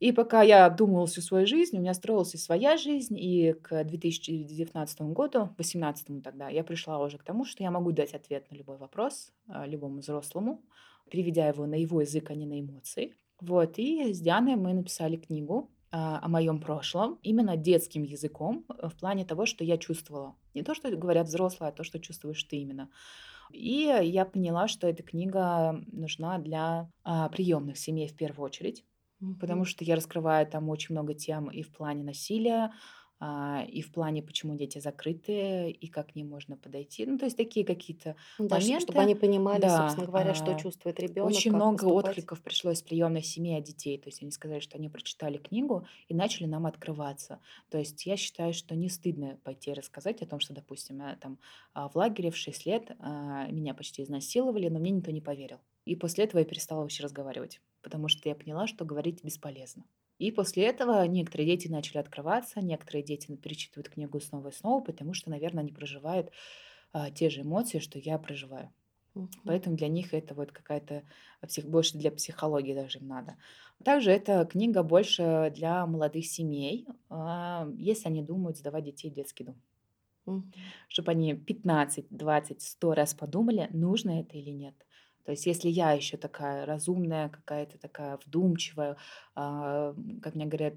и 0.00 0.12
пока 0.12 0.42
я 0.42 0.68
думала 0.70 1.06
всю 1.06 1.20
свою 1.22 1.46
жизнь, 1.46 1.76
у 1.76 1.80
меня 1.80 1.94
строилась 1.94 2.34
и 2.34 2.38
своя 2.38 2.76
жизнь, 2.76 3.16
и 3.18 3.52
к 3.54 3.84
2019 3.84 5.12
году, 5.12 5.46
2018 5.46 6.22
тогда, 6.22 6.48
я 6.48 6.64
пришла 6.64 6.98
уже 6.98 7.18
к 7.18 7.24
тому, 7.24 7.44
что 7.44 7.62
я 7.62 7.70
могу 7.70 7.92
дать 7.92 8.14
ответ 8.14 8.50
на 8.50 8.56
любой 8.56 8.76
вопрос 8.76 9.32
а, 9.48 9.66
любому 9.66 9.98
взрослому, 9.98 10.64
переведя 11.10 11.48
его 11.48 11.66
на 11.66 11.76
его 11.76 12.00
язык, 12.00 12.30
а 12.30 12.34
не 12.34 12.46
на 12.46 12.60
эмоции. 12.60 13.14
Вот, 13.40 13.78
и 13.78 14.12
с 14.12 14.20
Дианой 14.20 14.56
мы 14.56 14.74
написали 14.74 15.16
книгу 15.16 15.70
а, 15.70 15.73
о 15.96 16.28
моем 16.28 16.60
прошлом, 16.60 17.18
именно 17.22 17.56
детским 17.56 18.02
языком, 18.02 18.66
э, 18.68 18.88
в 18.88 18.96
плане 18.96 19.24
того, 19.24 19.46
что 19.46 19.64
я 19.64 19.78
чувствовала. 19.78 20.36
Не 20.54 20.62
то, 20.62 20.74
что 20.74 20.90
говорят 20.96 21.28
взрослые, 21.28 21.70
а 21.70 21.72
то, 21.72 21.84
что 21.84 21.98
чувствуешь 22.00 22.42
ты 22.44 22.56
именно. 22.56 22.90
И 23.50 23.82
я 24.02 24.24
поняла, 24.24 24.68
что 24.68 24.88
эта 24.88 25.02
книга 25.02 25.82
нужна 25.92 26.38
для 26.38 26.90
приемных 27.32 27.78
семей 27.78 28.08
в 28.08 28.16
первую 28.16 28.46
очередь 28.46 28.84
Потому 29.38 29.64
Мгм. 29.64 29.66
что 29.66 29.84
я 29.84 29.96
раскрываю 29.96 30.46
там 30.46 30.68
очень 30.70 30.94
много 30.94 31.14
тем 31.14 31.50
и 31.50 31.62
в 31.62 31.72
плане 31.72 32.04
насилия, 32.04 32.64
а, 32.66 32.72
и 33.68 33.82
в 33.82 33.92
плане, 33.92 34.22
почему 34.22 34.54
дети 34.56 34.78
закрыты, 34.78 35.70
и 35.70 35.88
как 35.88 36.12
к 36.12 36.14
ним 36.14 36.28
можно 36.28 36.56
подойти. 36.56 37.06
Ну, 37.06 37.18
то 37.18 37.24
есть 37.26 37.36
такие 37.36 37.64
какие-то 37.66 38.16
Ну 38.38 38.48
Да, 38.48 38.60
ш- 38.60 38.78
чтобы 38.78 39.00
моменты. 39.00 39.02
они 39.02 39.14
понимали, 39.14 39.68
собственно 39.68 40.06
Да, 40.06 40.06
говоря, 40.06 40.34
что 40.34 40.54
а, 40.56 40.56
чувствует 40.56 40.98
ребенок, 41.00 41.46
очень 41.46 41.52
много 41.52 41.84
поступать. 41.84 41.86
откликов 41.86 42.42
пришло 42.42 42.72
из 42.72 42.82
приемных 42.82 43.24
семей 43.24 43.58
от 43.58 43.64
детей. 43.64 43.96
То 43.98 44.08
есть 44.08 44.22
они 44.22 44.32
сказали, 44.32 44.58
что 44.60 44.76
они 44.76 44.88
прочитали 44.88 45.38
книгу 45.38 45.86
и 46.08 46.14
начали 46.14 46.46
нам 46.46 46.66
открываться. 46.66 47.40
То 47.70 47.78
есть 47.78 48.04
я 48.06 48.16
считаю, 48.16 48.52
что 48.52 48.74
не 48.74 48.88
стыдно 48.88 49.38
пойти 49.44 49.72
рассказать 49.72 50.22
о 50.22 50.26
том, 50.26 50.40
что, 50.40 50.52
допустим, 50.54 50.98
я 50.98 51.16
там 51.16 51.38
а, 51.72 51.88
в 51.88 51.94
лагере 51.96 52.30
в 52.30 52.36
6 52.36 52.66
лет 52.66 52.90
а, 52.98 53.46
меня 53.50 53.74
почти 53.74 54.02
изнасиловали, 54.02 54.68
но 54.68 54.80
мне 54.80 54.90
никто 54.90 55.12
не 55.12 55.20
поверил. 55.20 55.60
И 55.84 55.94
после 55.96 56.24
этого 56.24 56.40
я 56.40 56.46
перестала 56.46 56.80
вообще 56.80 57.04
разговаривать, 57.04 57.60
потому 57.82 58.08
что 58.08 58.28
я 58.28 58.34
поняла, 58.34 58.66
что 58.66 58.84
говорить 58.84 59.22
бесполезно. 59.22 59.84
И 60.18 60.30
после 60.30 60.64
этого 60.66 61.04
некоторые 61.06 61.46
дети 61.46 61.68
начали 61.68 61.98
открываться, 61.98 62.60
некоторые 62.60 63.02
дети 63.02 63.34
перечитывают 63.36 63.88
книгу 63.88 64.20
снова 64.20 64.48
и 64.48 64.52
снова, 64.52 64.82
потому 64.82 65.14
что, 65.14 65.30
наверное, 65.30 65.62
они 65.64 65.72
проживают 65.72 66.30
а, 66.92 67.10
те 67.10 67.30
же 67.30 67.42
эмоции, 67.42 67.80
что 67.80 67.98
я 67.98 68.18
проживаю. 68.18 68.74
Мгм. 69.14 69.30
Поэтому 69.46 69.76
для 69.76 69.88
них 69.88 70.14
это 70.14 70.34
вот 70.34 70.52
какая-то 70.52 71.04
а, 71.40 71.46
псих... 71.46 71.66
больше 71.66 71.98
для 71.98 72.10
психологии 72.10 72.74
даже 72.74 72.98
им 73.00 73.08
надо. 73.08 73.36
Также 73.84 74.10
эта 74.10 74.44
книга 74.46 74.82
больше 74.82 75.52
для 75.54 75.86
молодых 75.86 76.26
семей, 76.26 76.86
а, 77.10 77.68
если 77.76 78.08
они 78.08 78.22
думают 78.22 78.58
сдавать 78.58 78.84
детей 78.84 79.10
в 79.10 79.14
детский 79.14 79.44
дом. 79.44 79.62
Мгм. 80.26 80.74
Чтобы 80.88 81.10
они 81.12 81.34
15, 81.34 82.06
20, 82.10 82.62
100 82.62 82.94
раз 82.94 83.14
подумали, 83.14 83.68
нужно 83.72 84.20
это 84.20 84.36
или 84.38 84.50
нет. 84.50 84.74
То 85.24 85.30
есть 85.30 85.46
если 85.46 85.68
я 85.68 85.92
еще 85.92 86.16
такая 86.16 86.66
разумная, 86.66 87.30
какая-то 87.30 87.78
такая 87.78 88.18
вдумчивая, 88.24 88.96
а, 89.34 89.94
как 90.22 90.34
мне 90.34 90.46
говорят, 90.46 90.74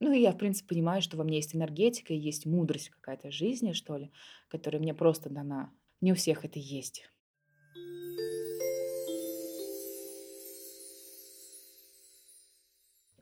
ну, 0.00 0.12
и 0.12 0.20
я, 0.20 0.32
в 0.32 0.38
принципе, 0.38 0.74
понимаю, 0.74 1.02
что 1.02 1.16
во 1.16 1.24
мне 1.24 1.36
есть 1.36 1.54
энергетика, 1.54 2.12
есть 2.12 2.46
мудрость 2.46 2.90
какая-то 2.90 3.30
жизни, 3.30 3.72
что 3.72 3.96
ли, 3.96 4.10
которая 4.48 4.80
мне 4.80 4.94
просто 4.94 5.30
дана. 5.30 5.70
Не 6.00 6.12
у 6.12 6.14
всех 6.14 6.44
это 6.44 6.58
есть. 6.58 7.08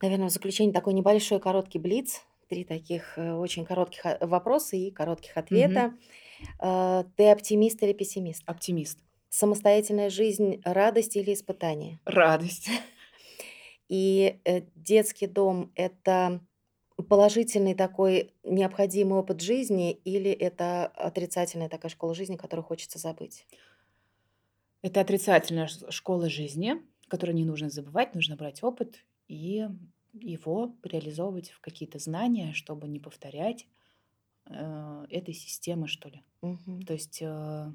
Наверное, 0.00 0.28
в 0.28 0.32
заключение 0.32 0.72
такой 0.72 0.94
небольшой 0.94 1.38
короткий 1.38 1.78
блиц. 1.78 2.22
Три 2.48 2.64
таких 2.64 3.16
э, 3.16 3.32
очень 3.32 3.64
коротких 3.64 4.04
а, 4.04 4.18
вопроса 4.26 4.76
и 4.76 4.90
коротких 4.90 5.36
ответа. 5.36 5.94
А, 6.58 7.04
Ты 7.16 7.30
оптимист 7.30 7.82
или 7.82 7.92
пессимист? 7.92 8.42
Оптимист. 8.44 8.98
Самостоятельная 9.34 10.10
жизнь– 10.10 10.60
радость 10.62 11.16
или 11.16 11.32
испытание? 11.32 11.98
Радость. 12.04 12.68
И 13.88 14.38
э, 14.44 14.60
детский 14.74 15.26
дом– 15.26 15.72
это 15.74 16.42
положительный 17.08 17.74
такой 17.74 18.34
необходимый 18.44 19.18
опыт 19.18 19.40
жизни 19.40 19.92
или 19.92 20.30
это 20.30 20.84
отрицательная 20.84 21.70
такая 21.70 21.90
школа 21.90 22.14
жизни, 22.14 22.36
которую 22.36 22.66
хочется 22.66 22.98
забыть? 22.98 23.46
Это 24.82 25.00
отрицательная 25.00 25.70
школа 25.88 26.28
жизни, 26.28 26.82
которую 27.08 27.34
не 27.34 27.46
нужно 27.46 27.70
забывать, 27.70 28.14
нужно 28.14 28.36
брать 28.36 28.62
опыт 28.62 29.02
и 29.28 29.66
его 30.12 30.76
реализовывать 30.82 31.52
в 31.52 31.60
какие-то 31.60 31.98
знания, 31.98 32.52
чтобы 32.52 32.86
не 32.86 33.00
повторять 33.00 33.66
э, 34.44 35.06
этой 35.08 35.32
системы, 35.32 35.88
что 35.88 36.10
ли. 36.10 36.22
Мгм. 36.42 36.82
То 36.82 36.92
есть 36.92 37.22
э, 37.22 37.72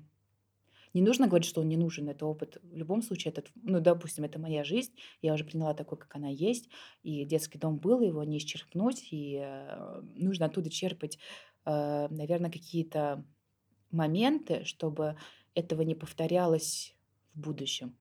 не 0.97 1.03
нужно 1.03 1.27
говорить, 1.27 1.47
что 1.47 1.61
он 1.61 1.69
не 1.69 1.77
нужен, 1.77 2.09
это 2.09 2.25
опыт. 2.25 2.57
В 2.63 2.75
любом 2.75 3.03
случае, 3.03 3.31
этот, 3.31 3.51
ну, 3.53 3.79
допустим, 3.79 4.23
это 4.23 4.39
моя 4.39 4.63
жизнь, 4.63 4.93
я 5.21 5.35
уже 5.35 5.43
приняла 5.43 5.75
такой, 5.75 5.99
как 5.99 6.15
она 6.15 6.27
есть, 6.27 6.69
и 7.03 7.23
детский 7.23 7.59
дом 7.59 7.77
был, 7.77 8.01
его 8.01 8.23
не 8.23 8.39
исчерпнуть, 8.39 9.07
и 9.11 9.37
э, 9.39 10.01
нужно 10.15 10.47
оттуда 10.47 10.71
черпать, 10.71 11.19
э, 11.65 12.07
наверное, 12.09 12.49
какие-то 12.49 13.23
моменты, 13.91 14.65
чтобы 14.65 15.17
этого 15.53 15.83
не 15.83 15.93
повторялось 15.93 16.95
в 17.35 17.41
будущем. 17.41 17.95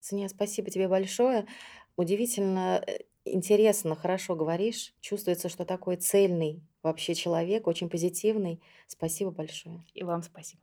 Соня, 0.00 0.28
спасибо 0.28 0.72
тебе 0.72 0.88
большое. 0.88 1.46
Удивительно 1.94 2.82
э, 2.84 3.04
интересно, 3.24 3.96
хорошо 3.96 4.34
говоришь. 4.34 4.94
Чувствуется, 5.00 5.48
что 5.48 5.64
такой 5.64 5.96
цельный 5.96 6.62
вообще 6.82 7.14
человек, 7.14 7.66
очень 7.66 7.88
позитивный. 7.88 8.60
Спасибо 8.86 9.30
большое. 9.30 9.84
И 9.94 10.02
вам 10.04 10.22
спасибо. 10.22 10.60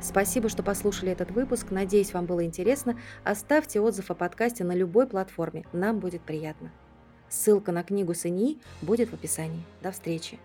Спасибо, 0.00 0.48
что 0.48 0.62
послушали 0.62 1.10
этот 1.10 1.32
выпуск. 1.32 1.70
Надеюсь, 1.70 2.14
вам 2.14 2.26
было 2.26 2.44
интересно. 2.44 2.98
Оставьте 3.24 3.80
отзыв 3.80 4.10
о 4.10 4.14
подкасте 4.14 4.62
на 4.62 4.72
любой 4.72 5.08
платформе. 5.08 5.64
Нам 5.72 5.98
будет 5.98 6.22
приятно. 6.22 6.72
Ссылка 7.28 7.72
на 7.72 7.82
книгу 7.82 8.14
Сыни 8.14 8.58
будет 8.80 9.10
в 9.10 9.14
описании. 9.14 9.62
До 9.82 9.90
встречи! 9.90 10.38